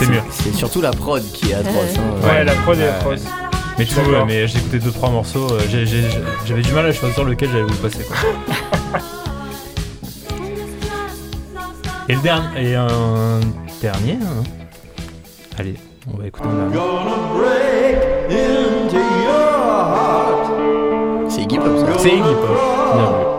C'était 0.00 0.12
mieux. 0.12 0.20
C'est 0.30 0.54
surtout 0.54 0.80
la 0.80 0.90
prod 0.90 1.22
qui 1.32 1.50
est 1.50 1.54
atroce. 1.54 1.96
hein. 1.98 2.26
Ouais, 2.26 2.44
la 2.44 2.52
prod 2.54 2.78
est 2.78 2.88
atroce. 2.88 3.20
Mais 3.78 3.84
tout, 3.86 4.00
mais 4.26 4.46
j'ai 4.48 4.58
écouté 4.58 4.78
deux 4.78 4.90
trois 4.90 5.10
morceaux. 5.10 5.46
euh, 5.52 5.60
J'avais 6.46 6.62
du 6.62 6.72
mal 6.72 6.86
à 6.86 6.92
choisir 6.92 7.24
lequel 7.24 7.48
j'allais 7.50 7.62
vous 7.62 7.76
passer. 7.76 8.04
Quoi. 8.04 9.00
et 12.08 12.14
le 12.14 12.20
dernier, 12.20 12.70
et 12.70 12.74
un 12.74 13.40
dernier. 13.80 14.18
hein. 14.22 14.42
Allez, 15.58 15.76
on 16.12 16.18
va 16.18 16.26
écouter 16.26 16.46
un 16.48 16.68
dernier. 16.70 16.80
C'est 21.28 21.42
Iggy 21.42 21.58
Pop 21.58 21.78
ça. 21.78 21.98
C'est 21.98 22.08
Iggy 22.10 22.22
Pop. 22.22 22.58
Bien 22.94 23.06
vu. 23.06 23.29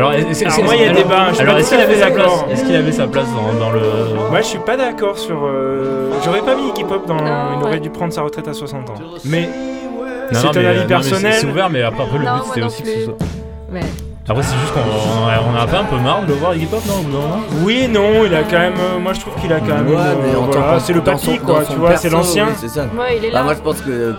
Alors, 0.00 0.12
est-ce- 0.14 0.62
moi, 0.62 0.74
il 0.74 0.80
y 0.82 0.84
a 0.84 0.90
alors- 0.90 1.02
débat, 1.02 1.26
je 1.28 1.34
suis 1.34 1.42
Alors, 1.42 1.54
pas 1.54 1.60
est-ce 1.60 1.70
qu'il 1.70 1.80
avait 1.80 1.98
sa 2.00 2.10
place. 2.10 2.30
Est-ce 2.50 2.64
qu'il 2.64 2.74
avait 2.76 2.92
sa 2.92 3.06
place 3.06 3.26
dans, 3.34 3.58
dans 3.58 3.70
le 3.70 3.80
Moi, 4.30 4.40
je 4.40 4.46
suis 4.46 4.58
pas 4.58 4.76
d'accord 4.76 5.18
sur. 5.18 5.38
euh, 5.44 6.10
J'aurais 6.24 6.40
pas 6.40 6.54
mis 6.56 6.68
Iggy 6.70 6.84
Pop 6.84 7.06
dans. 7.06 7.16
Non, 7.16 7.22
il 7.58 7.62
aurait 7.62 7.72
ouais. 7.74 7.80
dû 7.80 7.90
prendre 7.90 8.12
sa 8.12 8.22
retraite 8.22 8.48
à 8.48 8.52
60 8.54 8.90
ans. 8.90 8.94
Mais 9.24 9.42
Non, 9.42 9.48
c'est 10.32 10.42
non, 10.44 10.50
un 10.50 10.52
mais- 10.60 10.66
avis 10.68 10.80
non, 10.80 10.86
personnel. 10.86 11.32
C'est 11.34 11.40
c'est 11.40 11.46
ouvert, 11.46 11.68
mais 11.70 11.82
après, 11.82 12.02
après, 12.04 12.18
le 12.18 12.24
Non, 12.24 12.36
but 12.36 12.42
c'était 12.48 12.60
non 12.60 12.66
aussi 12.68 12.82
que 12.82 12.88
ce 12.88 13.04
soit. 13.04 13.14
Ouais. 13.72 13.80
Après, 14.28 14.42
c'est 14.44 14.56
juste 14.58 14.72
qu'on 14.72 15.24
on 15.24 15.26
a, 15.28 15.32
a 15.60 15.62
un 15.64 15.66
peu 15.66 15.76
un 15.76 15.84
peu 15.84 15.96
marre 15.96 16.22
de 16.22 16.28
le 16.28 16.34
voir 16.34 16.54
Iggy 16.54 16.66
Pop, 16.66 16.80
non, 16.86 17.02
moment 17.08 17.40
oui 17.64 17.88
non, 17.88 18.24
il 18.24 18.34
a 18.34 18.42
quand 18.44 18.58
même. 18.58 18.74
euh, 18.78 18.98
moi, 19.00 19.12
je 19.12 19.20
trouve 19.20 19.34
qu'il 19.40 19.52
a 19.52 19.58
quand 19.60 19.66
même. 19.66 19.88
Ouais, 19.88 19.96
euh, 19.98 20.14
mais 20.22 20.36
en 20.36 20.46
tant 20.46 20.60
voilà, 20.60 20.76
que- 20.76 20.82
c'est 20.82 20.92
le 20.92 21.00
papy, 21.02 21.38
quoi. 21.38 21.62
Tu 21.68 21.76
vois, 21.76 21.96
c'est 21.96 22.10
l'ancien. 22.10 22.46
c'est 22.56 22.68
ça. 22.68 22.82
Ouais, 22.82 23.16
il 23.18 23.24
est 23.24 23.30
Bah, 23.30 23.38
là. 23.38 23.42
moi 23.44 23.54
je 23.54 23.60
pense 23.60 23.80
que. 23.80 24.14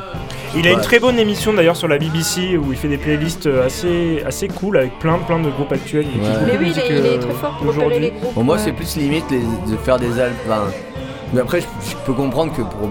Il 0.55 0.67
a 0.67 0.71
une 0.71 0.81
très 0.81 0.99
bonne 0.99 1.17
émission 1.17 1.53
d'ailleurs 1.53 1.77
sur 1.77 1.87
la 1.87 1.97
BBC 1.97 2.57
où 2.57 2.71
il 2.71 2.77
fait 2.77 2.89
des 2.89 2.97
playlists 2.97 3.47
assez, 3.47 4.21
assez 4.25 4.47
cool 4.49 4.77
avec 4.77 4.99
plein 4.99 5.17
plein 5.19 5.39
de 5.39 5.49
groupes 5.49 5.71
actuels. 5.71 6.05
Ouais. 6.05 6.27
Mais 6.45 6.57
oui, 6.59 6.73
il 6.75 6.79
est, 6.79 6.87
il 6.99 7.05
est 7.05 7.17
euh, 7.17 7.21
très 7.21 7.33
fort 7.33 7.57
pour 7.57 7.67
aujourd'hui. 7.69 7.99
les 7.99 8.11
groupes. 8.11 8.33
Bon, 8.35 8.43
moi 8.43 8.57
c'est 8.57 8.73
plus 8.73 8.97
limite 8.97 9.25
les- 9.31 9.39
de 9.39 9.77
faire 9.77 9.97
des 9.97 10.19
albums. 10.19 10.35
Enfin, 10.47 10.63
mais 11.33 11.39
après 11.41 11.61
je, 11.61 11.67
je 11.89 11.95
peux 12.05 12.13
comprendre 12.13 12.51
que 12.53 12.61
pour 12.63 12.89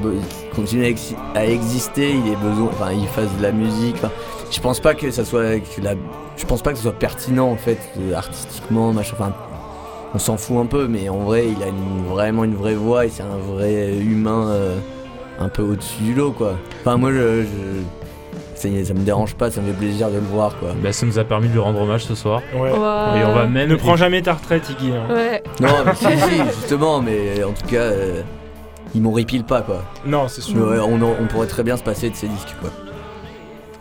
continuer 0.56 0.86
à, 0.86 0.90
exi- 0.90 1.14
à 1.34 1.46
exister, 1.46 2.10
il 2.12 2.32
ait 2.32 2.36
besoin. 2.36 2.68
Enfin, 2.68 2.92
il 2.92 3.06
fasse 3.08 3.28
de 3.36 3.42
la 3.42 3.52
musique. 3.52 3.96
Enfin, 3.96 4.10
je 4.50 4.60
pense 4.60 4.80
pas 4.80 4.94
que 4.94 5.10
ça 5.10 5.24
soit. 5.26 5.58
Que 5.60 5.82
la, 5.82 5.94
je 6.38 6.46
pense 6.46 6.62
pas 6.62 6.70
que 6.70 6.76
ce 6.78 6.84
soit 6.84 6.98
pertinent 6.98 7.50
en 7.50 7.56
fait 7.56 7.78
euh, 8.00 8.14
artistiquement, 8.14 8.92
machin. 8.94 9.16
Enfin, 9.18 9.32
on 10.14 10.18
s'en 10.18 10.38
fout 10.38 10.56
un 10.56 10.66
peu, 10.66 10.88
mais 10.88 11.10
en 11.10 11.18
vrai, 11.18 11.44
il 11.54 11.62
a 11.62 11.66
une- 11.68 12.06
vraiment 12.08 12.44
une 12.44 12.54
vraie 12.54 12.74
voix 12.74 13.04
et 13.04 13.10
c'est 13.10 13.22
un 13.22 13.54
vrai 13.54 13.96
humain 13.98 14.46
euh, 14.48 14.78
un 15.38 15.48
peu 15.50 15.62
au-dessus 15.62 16.02
du 16.02 16.14
lot 16.14 16.32
quoi. 16.32 16.54
Enfin, 16.80 16.96
moi 16.96 17.12
je. 17.12 17.42
je- 17.42 17.46
ça, 18.54 18.68
ça 18.84 18.92
me 18.92 19.00
dérange 19.04 19.34
pas, 19.36 19.50
ça 19.50 19.62
me 19.62 19.68
fait 19.68 19.78
plaisir 19.78 20.08
de 20.10 20.16
le 20.16 20.20
voir 20.20 20.54
quoi. 20.58 20.72
Bah, 20.82 20.92
ça 20.92 21.06
nous 21.06 21.18
a 21.18 21.24
permis 21.24 21.48
de 21.48 21.54
lui 21.54 21.60
rendre 21.60 21.80
hommage 21.80 22.04
ce 22.04 22.14
soir. 22.14 22.42
Ouais. 22.54 22.68
Et 22.68 23.24
on 23.24 23.32
va 23.34 23.46
même. 23.46 23.70
Ne 23.70 23.76
prends 23.76 23.96
jamais 23.96 24.20
ta 24.20 24.34
retraite, 24.34 24.68
Iggy. 24.68 24.92
hein. 24.92 25.06
Ouais. 25.14 25.42
Non, 25.62 25.68
mais 25.86 25.94
si, 25.94 26.04
si, 26.28 26.36
justement, 26.60 27.00
mais 27.00 27.42
en 27.42 27.52
tout 27.52 27.66
cas, 27.66 27.76
euh, 27.80 28.20
il 28.94 29.00
m'horripile 29.00 29.44
pas 29.44 29.62
quoi. 29.62 29.82
Non, 30.04 30.28
c'est 30.28 30.42
sûr. 30.42 30.56
Mais 30.56 30.78
ouais, 30.78 30.78
on, 30.78 31.26
pourrait 31.26 31.46
très 31.46 31.62
bien 31.62 31.78
se 31.78 31.82
passer 31.82 32.10
de 32.10 32.14
ces 32.16 32.28
disques 32.28 32.54
quoi. 32.60 32.68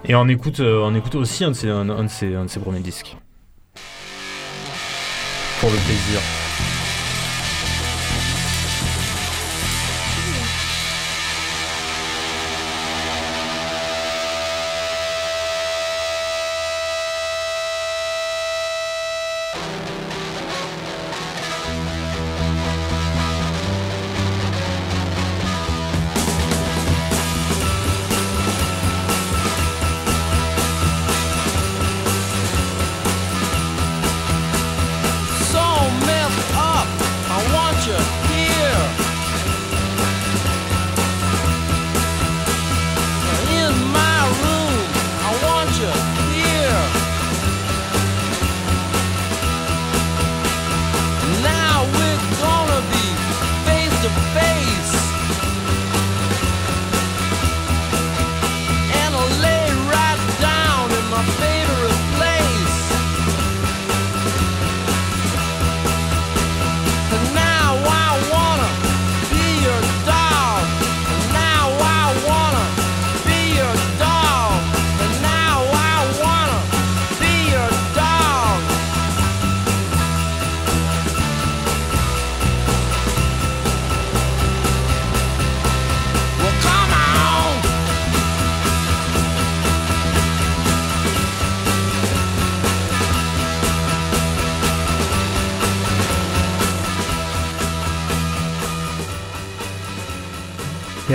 Et 0.05 0.15
on 0.15 0.27
écoute, 0.29 0.61
euh, 0.61 0.81
on 0.85 0.95
écoute 0.95 1.15
aussi 1.15 1.43
un 1.43 1.49
de, 1.49 1.55
ses, 1.55 1.69
un, 1.69 1.89
un 1.89 2.03
de 2.05 2.09
ses, 2.09 2.33
un 2.35 2.45
de 2.45 2.49
ses 2.49 2.61
premiers 2.61 2.79
disques. 2.79 3.17
Pour 5.59 5.69
le 5.69 5.75
plaisir. 5.75 6.21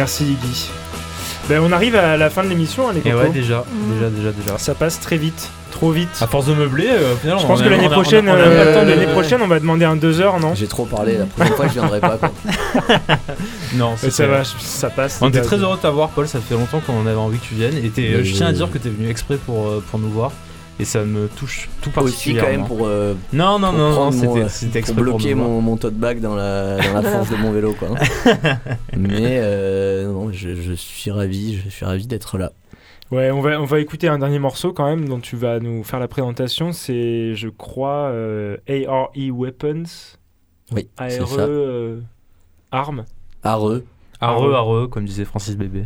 Merci, 0.04 0.24
Iggy. 0.32 0.68
Ben, 1.48 1.60
on 1.60 1.72
arrive 1.72 1.96
à 1.96 2.18
la 2.18 2.28
fin 2.28 2.44
de 2.44 2.50
l'émission, 2.50 2.86
hein, 2.86 2.92
les 2.92 3.00
Et 3.00 3.04
cocos. 3.10 3.22
ouais, 3.24 3.30
déjà, 3.30 3.64
déjà, 3.88 4.10
déjà, 4.10 4.32
déjà. 4.32 4.58
Ça 4.58 4.74
passe 4.74 5.00
très 5.00 5.16
vite, 5.16 5.48
trop 5.70 5.92
vite. 5.92 6.10
À 6.20 6.26
force 6.26 6.44
de 6.44 6.52
meubler, 6.52 6.88
euh, 6.90 7.14
au 7.14 7.16
final, 7.16 7.38
Je 7.38 7.44
on 7.44 7.48
pense 7.48 7.62
a- 7.62 7.64
que 7.64 7.68
l'année 7.70 7.86
on 7.88 7.90
a- 7.90 7.94
prochaine, 7.94 8.28
on 8.28 8.32
a- 8.32 8.36
on 8.36 8.38
a 8.38 8.42
pas 8.44 8.50
le 8.50 8.90
euh, 8.90 8.96
l'année 8.96 9.06
prochaine, 9.10 9.40
on 9.42 9.46
va 9.46 9.58
demander 9.60 9.86
un 9.86 9.96
2 9.96 10.20
heures, 10.20 10.38
non 10.40 10.54
J'ai 10.54 10.66
trop 10.66 10.84
parlé, 10.84 11.16
la 11.16 11.24
prochaine 11.24 11.54
fois 11.54 11.66
je 11.68 11.72
viendrai 11.72 12.00
pas 12.00 12.18
quoi. 12.18 12.30
Non, 13.76 13.94
c'est 13.96 14.10
ça 14.10 14.26
va, 14.26 14.42
ça 14.44 14.90
passe. 14.90 15.16
On 15.22 15.28
était 15.30 15.40
très 15.40 15.56
heureux 15.56 15.76
de 15.78 15.80
t'avoir, 15.80 16.10
Paul. 16.10 16.28
Ça 16.28 16.38
fait 16.38 16.52
longtemps 16.54 16.80
qu'on 16.86 17.06
avait 17.06 17.16
envie 17.16 17.38
que 17.38 17.46
tu 17.46 17.54
viennes. 17.54 17.78
Et 17.82 17.88
t'es- 17.88 18.12
euh, 18.12 18.18
Mais 18.18 18.24
je 18.24 18.34
tiens 18.34 18.48
à 18.48 18.52
dire 18.52 18.70
que 18.70 18.76
t'es 18.76 18.90
venu 18.90 19.08
exprès 19.08 19.36
pour, 19.36 19.68
euh, 19.68 19.82
pour 19.90 19.98
nous 19.98 20.10
voir. 20.10 20.32
Et 20.80 20.84
ça 20.84 21.04
me 21.04 21.28
touche 21.28 21.68
tout 21.82 21.90
Aussi 22.00 22.34
particulièrement. 22.34 22.48
quand 22.50 22.56
même 22.58 22.66
pour, 22.66 22.86
euh, 22.88 23.14
Non, 23.32 23.58
non, 23.60 23.70
pour 23.70 23.78
non, 23.78 24.10
non, 24.10 24.48
c'était 24.48 24.80
pour 24.82 24.94
bloquer 24.94 25.34
mon, 25.34 25.60
mon 25.60 25.76
tote 25.76 25.94
bag 25.94 26.20
dans 26.20 26.34
la, 26.34 26.78
dans 26.78 27.00
la 27.00 27.02
fourche 27.02 27.30
de 27.30 27.36
mon 27.36 27.52
vélo 27.52 27.74
quoi. 27.74 27.90
Mais 28.96 29.38
euh, 29.40 30.06
non, 30.12 30.32
je, 30.32 30.54
je 30.56 30.72
suis 30.72 31.10
ravi, 31.12 31.60
je 31.64 31.68
suis 31.70 31.84
ravi 31.84 32.06
d'être 32.08 32.38
là. 32.38 32.50
Ouais, 33.12 33.30
on 33.30 33.40
va, 33.40 33.60
on 33.60 33.64
va 33.66 33.78
écouter 33.78 34.08
un 34.08 34.18
dernier 34.18 34.40
morceau 34.40 34.72
quand 34.72 34.86
même 34.86 35.08
dont 35.08 35.20
tu 35.20 35.36
vas 35.36 35.60
nous 35.60 35.84
faire 35.84 36.00
la 36.00 36.08
présentation. 36.08 36.72
C'est, 36.72 37.34
je 37.36 37.48
crois, 37.48 38.08
euh, 38.10 38.56
ARE 38.68 39.10
Weapons. 39.16 39.84
Oui, 40.72 40.88
ARE 40.96 41.10
ça. 41.28 41.40
euh, 41.42 42.00
Armes. 42.72 43.04
Areux. 43.44 43.84
Areux, 44.20 44.54
areux, 44.54 44.88
comme 44.88 45.04
disait 45.04 45.24
Francis 45.26 45.56
Bébé. 45.56 45.84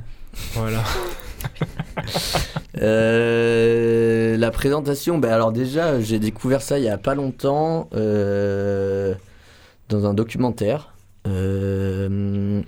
Voilà. 0.54 0.78
Euh, 2.80 4.36
la 4.36 4.50
présentation, 4.52 5.18
bah 5.18 5.34
alors 5.34 5.50
déjà, 5.50 6.00
j'ai 6.00 6.20
découvert 6.20 6.62
ça 6.62 6.78
il 6.78 6.84
y 6.84 6.88
a 6.88 6.98
pas 6.98 7.16
longtemps 7.16 7.88
euh, 7.92 9.14
dans 9.88 10.06
un 10.06 10.14
documentaire. 10.14 10.94
Euh, 11.26 12.62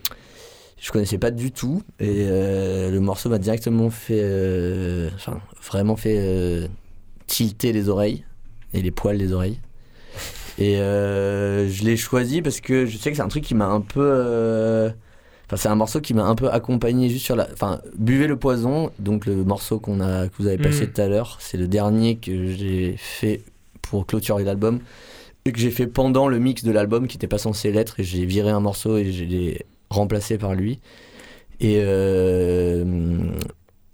je 0.79 0.91
connaissais 0.91 1.19
pas 1.19 1.31
du 1.31 1.53
tout 1.53 1.83
et 2.01 2.27
euh, 2.29 2.91
le 2.91 2.99
morceau 3.01 3.29
m'a 3.29 3.39
directement 3.39 3.91
fait, 3.91 5.11
enfin 5.15 5.41
vraiment 5.63 5.97
fait 5.97 6.69
tilter 7.27 7.73
les 7.73 7.89
oreilles 7.89 8.25
et 8.75 8.83
les 8.83 8.91
poils 8.91 9.19
des 9.19 9.33
oreilles. 9.33 9.61
Et 10.59 10.77
je 10.77 11.85
l'ai 11.85 11.97
choisi 11.97 12.43
parce 12.43 12.61
que 12.61 12.85
je 12.85 12.97
sais 12.99 13.11
que 13.11 13.17
c'est 13.17 13.23
un 13.23 13.29
truc 13.29 13.45
qui 13.45 13.55
m'a 13.55 13.67
un 13.67 13.81
peu. 13.81 14.91
Enfin, 15.51 15.57
c'est 15.57 15.69
un 15.69 15.75
morceau 15.75 16.01
qui 16.01 16.15
m'a 16.15 16.25
un 16.25 16.37
peu 16.37 16.49
accompagné 16.49 17.09
juste 17.09 17.25
sur 17.25 17.35
la. 17.35 17.49
Enfin, 17.53 17.81
Buvez 17.99 18.29
le 18.29 18.37
poison, 18.37 18.93
donc 19.01 19.27
le 19.27 19.43
morceau 19.45 19.81
qu'on 19.81 20.01
a, 20.01 20.29
que 20.29 20.35
vous 20.39 20.47
avez 20.47 20.59
passé 20.59 20.87
Mm. 20.87 20.93
tout 20.93 21.01
à 21.01 21.09
l'heure, 21.09 21.37
c'est 21.41 21.57
le 21.57 21.67
dernier 21.67 22.17
que 22.19 22.47
j'ai 22.53 22.95
fait 22.97 23.43
pour 23.83 24.07
clôturer 24.07 24.45
l'album 24.45 24.79
et 25.45 25.51
que 25.53 25.59
j'ai 25.59 25.71
fait 25.73 25.89
pendant 25.89 26.29
le 26.29 26.39
mix 26.39 26.63
de 26.63 26.71
l'album 26.71 27.09
qui 27.09 27.17
n'était 27.17 27.27
pas 27.27 27.39
censé 27.39 27.73
l'être 27.73 27.99
et 27.99 28.05
j'ai 28.05 28.25
viré 28.27 28.51
un 28.51 28.61
morceau 28.61 28.97
et 28.97 29.11
je 29.11 29.25
l'ai 29.25 29.67
remplacé 29.91 30.39
par 30.39 30.55
lui. 30.55 30.79
Et, 31.61 31.81
euh, 31.81 32.85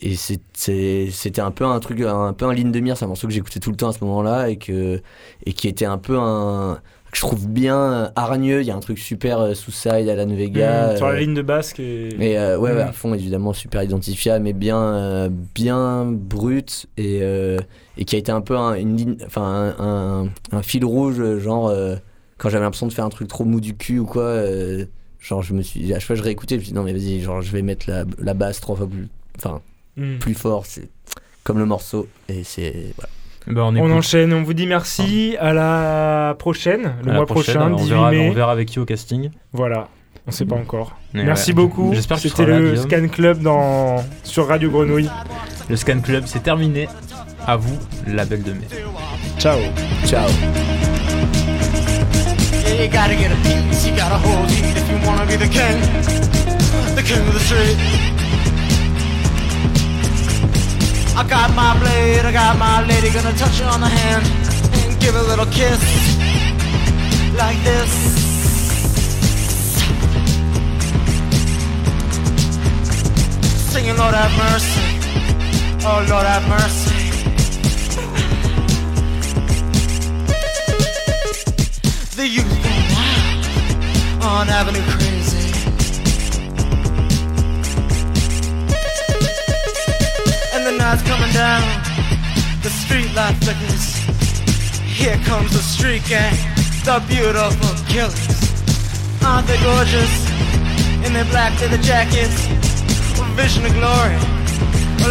et 0.00 0.14
c'était 0.14 1.40
un 1.40 1.50
peu 1.50 1.64
un 1.64 1.80
truc, 1.80 2.00
un 2.02 2.32
peu 2.34 2.44
un 2.44 2.52
ligne 2.52 2.70
de 2.70 2.80
mire, 2.80 2.98
c'est 2.98 3.06
un 3.06 3.08
morceau 3.08 3.26
que 3.28 3.32
j'écoutais 3.32 3.60
tout 3.60 3.70
le 3.70 3.76
temps 3.76 3.88
à 3.88 3.92
ce 3.94 4.04
moment-là 4.04 4.50
et, 4.50 4.56
que, 4.58 5.00
et 5.46 5.52
qui 5.54 5.68
était 5.68 5.86
un 5.86 5.98
peu 5.98 6.18
un. 6.18 6.80
Je 7.16 7.20
trouve 7.22 7.48
bien 7.48 7.78
euh, 7.78 8.08
hargneux. 8.14 8.60
Il 8.60 8.66
y 8.66 8.70
a 8.70 8.76
un 8.76 8.80
truc 8.80 8.98
super 8.98 9.40
euh, 9.40 9.54
Suicide, 9.54 10.08
Alan 10.08 10.26
Vega. 10.26 10.92
Mm, 10.92 10.96
sur 10.98 11.06
la 11.08 11.14
euh, 11.14 11.18
ligne 11.20 11.34
de 11.34 11.40
basse 11.42 11.72
qui 11.72 11.82
est- 11.82 12.18
mais 12.18 12.36
ouais, 12.36 12.56
ouais, 12.72 12.82
à 12.82 12.92
fond, 12.92 13.14
évidemment, 13.14 13.52
super 13.54 13.82
identifiable, 13.82 14.44
mais 14.44 14.52
bien, 14.52 15.28
bien 15.54 16.04
brut 16.12 16.86
et, 16.98 17.20
et 17.96 18.04
qui 18.04 18.16
a 18.16 18.18
été 18.18 18.30
un 18.32 18.40
peu 18.42 18.56
un, 18.56 18.74
une 18.74 18.96
ligne, 18.96 19.16
enfin, 19.24 19.74
un, 19.78 20.24
un- 20.24 20.28
un 20.52 20.62
fil 20.62 20.84
rouge, 20.84 21.38
genre, 21.38 21.72
quand 22.38 22.50
j'avais 22.50 22.64
l'impression 22.64 22.86
de 22.86 22.92
faire 22.92 23.04
un 23.06 23.10
truc 23.10 23.28
trop 23.28 23.44
mou 23.44 23.60
du 23.60 23.74
cul 23.76 23.98
ou 23.98 24.04
quoi, 24.06 24.22
euh, 24.22 24.84
genre, 25.20 25.42
je 25.42 25.54
me 25.54 25.62
suis, 25.62 25.92
à 25.94 25.98
chaque 25.98 26.06
fois, 26.08 26.16
je 26.16 26.22
réécoutais, 26.22 26.56
je 26.56 26.60
me 26.60 26.64
suis 26.64 26.72
dit, 26.72 26.76
non, 26.78 26.84
mais 26.84 26.92
vas-y, 26.92 27.20
genre, 27.20 27.40
je 27.40 27.50
vais 27.50 27.62
mettre 27.62 27.88
la, 27.88 28.04
la 28.18 28.34
basse 28.34 28.60
trois 28.60 28.76
fois 28.76 28.86
plus, 28.88 29.08
enfin, 29.38 29.60
Mm. 29.96 30.18
plus 30.18 30.34
fort, 30.34 30.66
c'est 30.66 30.90
comme 31.42 31.58
le 31.58 31.64
morceau, 31.64 32.06
et 32.28 32.44
c'est, 32.44 32.92
voilà. 32.96 33.08
Ben, 33.48 33.62
on 33.76 33.90
enchaîne, 33.92 34.32
on 34.32 34.42
vous 34.42 34.54
dit 34.54 34.66
merci. 34.66 35.36
À 35.38 35.52
la 35.52 36.34
prochaine, 36.38 36.94
le 37.04 37.12
À 37.12 37.14
mois 37.14 37.26
prochaine, 37.26 37.54
prochain, 37.56 37.72
on 37.72 37.76
18 37.76 37.88
verra, 37.90 38.10
mai. 38.10 38.28
on 38.28 38.32
verra 38.32 38.52
avec 38.52 38.68
qui 38.68 38.80
au 38.80 38.84
casting. 38.84 39.30
Voilà, 39.52 39.88
on 40.26 40.32
sait 40.32 40.44
pas 40.44 40.56
encore. 40.56 40.96
Mais 41.14 41.22
Merci 41.24 41.50
ouais. 41.50 41.54
beaucoup. 41.54 41.92
J'espère 41.94 42.16
que 42.20 42.28
C'était 42.28 42.44
là, 42.46 42.58
le. 42.58 42.74
Scan 42.76 43.06
Club 43.08 43.40
dans... 43.42 44.04
sur 44.24 44.48
Radio 44.48 44.70
Grenouille. 44.70 45.08
Le 45.68 45.76
Scan 45.76 46.00
Club, 46.00 46.24
c'est 46.26 46.42
terminé. 46.42 46.88
À 47.46 47.56
vous, 47.56 47.78
la 48.08 48.24
belle 48.24 48.42
de 48.42 48.52
mai. 48.52 48.66
Ciao. 49.38 49.58
Ciao. 50.04 50.28
Yeah, 52.66 52.82
you 52.84 52.90
gotta 52.90 53.14
get 53.14 53.30
a 53.30 53.36
piece, 53.44 53.86
you 53.86 53.92
gotta 53.94 54.16
hold 54.18 54.50
heat 54.50 54.76
if 54.76 54.90
you 54.90 54.98
wanna 55.08 55.24
be 55.26 55.36
the 55.36 55.48
king, 55.48 55.80
the 56.96 57.02
king 57.02 57.20
of 57.28 57.32
the 57.34 57.40
street. 57.40 58.15
I 61.18 61.26
got 61.26 61.54
my 61.54 61.78
blade, 61.78 62.26
I 62.26 62.30
got 62.30 62.58
my 62.58 62.86
lady, 62.86 63.10
gonna 63.10 63.32
touch 63.32 63.58
you 63.58 63.64
on 63.64 63.80
the 63.80 63.88
hand 63.88 64.26
and 64.84 65.00
give 65.00 65.14
a 65.14 65.22
little 65.22 65.46
kiss 65.46 65.80
like 67.38 67.56
this. 67.64 67.90
Singing 73.72 73.96
Lord 73.96 74.14
have 74.14 74.36
mercy, 74.36 74.80
oh 75.86 76.04
Lord 76.06 76.26
have 76.26 76.46
mercy. 76.48 77.10
The 82.14 82.28
youth 82.28 82.66
on 84.22 84.48
Avenue 84.50 84.82
Crazy. 84.90 85.05
Night's 90.86 91.02
coming 91.02 91.32
down, 91.32 91.66
the 92.62 92.70
street 92.70 93.12
light 93.16 93.34
flickers. 93.42 93.96
Here 94.86 95.18
comes 95.24 95.50
the 95.50 95.58
street 95.58 96.04
gang, 96.06 96.36
the 96.84 97.02
beautiful 97.08 97.74
killers. 97.90 98.28
Aren't 99.20 99.48
they 99.48 99.58
gorgeous? 99.64 100.30
In 101.04 101.12
their 101.12 101.24
black 101.24 101.60
leather 101.60 101.82
jackets, 101.82 102.46
a 103.18 103.24
vision 103.34 103.66
of 103.66 103.72
glory. 103.72 104.16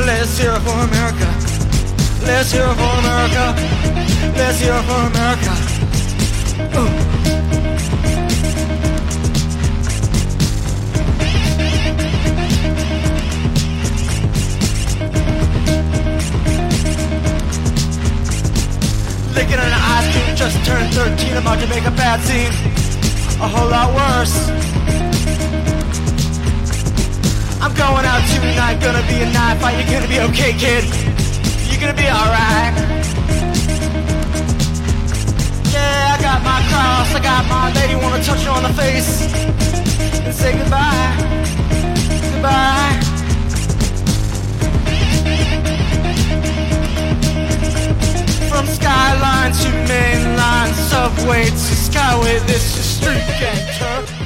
Let's 0.08 0.38
hear 0.38 0.54
it 0.54 0.62
for 0.62 0.80
America. 0.80 1.28
Let's 2.24 2.54
hear 2.54 2.64
it 2.64 2.78
for 2.80 2.98
America. 3.04 3.54
Let's 4.38 4.60
hear 4.62 4.76
it 4.76 4.86
for 4.88 5.02
America. 5.12 5.54
Licking 19.36 19.60
an 19.60 19.74
ice 19.74 20.08
cream, 20.16 20.36
just 20.38 20.66
turned 20.66 20.94
13, 20.94 21.36
about 21.36 21.60
to 21.60 21.68
make 21.68 21.84
a 21.84 21.92
bad 21.92 22.22
scene. 22.22 22.54
A 23.44 23.48
whole 23.48 23.70
lot 23.70 23.94
worse. 23.94 24.48
I'm 27.62 27.74
going 27.76 28.06
out 28.06 28.24
tonight, 28.32 28.80
gonna 28.80 29.06
be 29.12 29.20
a 29.22 29.30
night 29.34 29.58
fight. 29.60 29.76
You're 29.76 30.00
gonna 30.00 30.08
be 30.08 30.22
okay, 30.32 30.54
kid. 30.54 30.86
You're 31.68 31.82
gonna 31.82 32.00
be 32.00 32.08
alright. 32.08 32.74
Yeah, 35.74 36.16
I 36.16 36.22
got 36.22 36.40
my 36.42 36.60
cross, 36.72 37.14
I 37.14 37.20
got 37.22 37.44
my 37.50 37.74
lady, 37.74 37.96
wanna 37.96 38.24
touch 38.24 38.42
her 38.46 38.52
on 38.52 38.64
the 38.64 38.74
face 38.74 39.22
and 40.24 40.34
say 40.34 40.58
goodbye. 40.58 41.12
Goodbye. 42.32 43.05
skyline 48.68 49.52
to 49.52 49.70
mainline, 49.88 50.74
subway 50.74 51.46
to 51.46 51.74
skyway. 51.86 52.46
This 52.48 52.78
is 52.78 52.86
street 52.98 53.28
gang, 53.40 53.68
turf. 53.78 54.25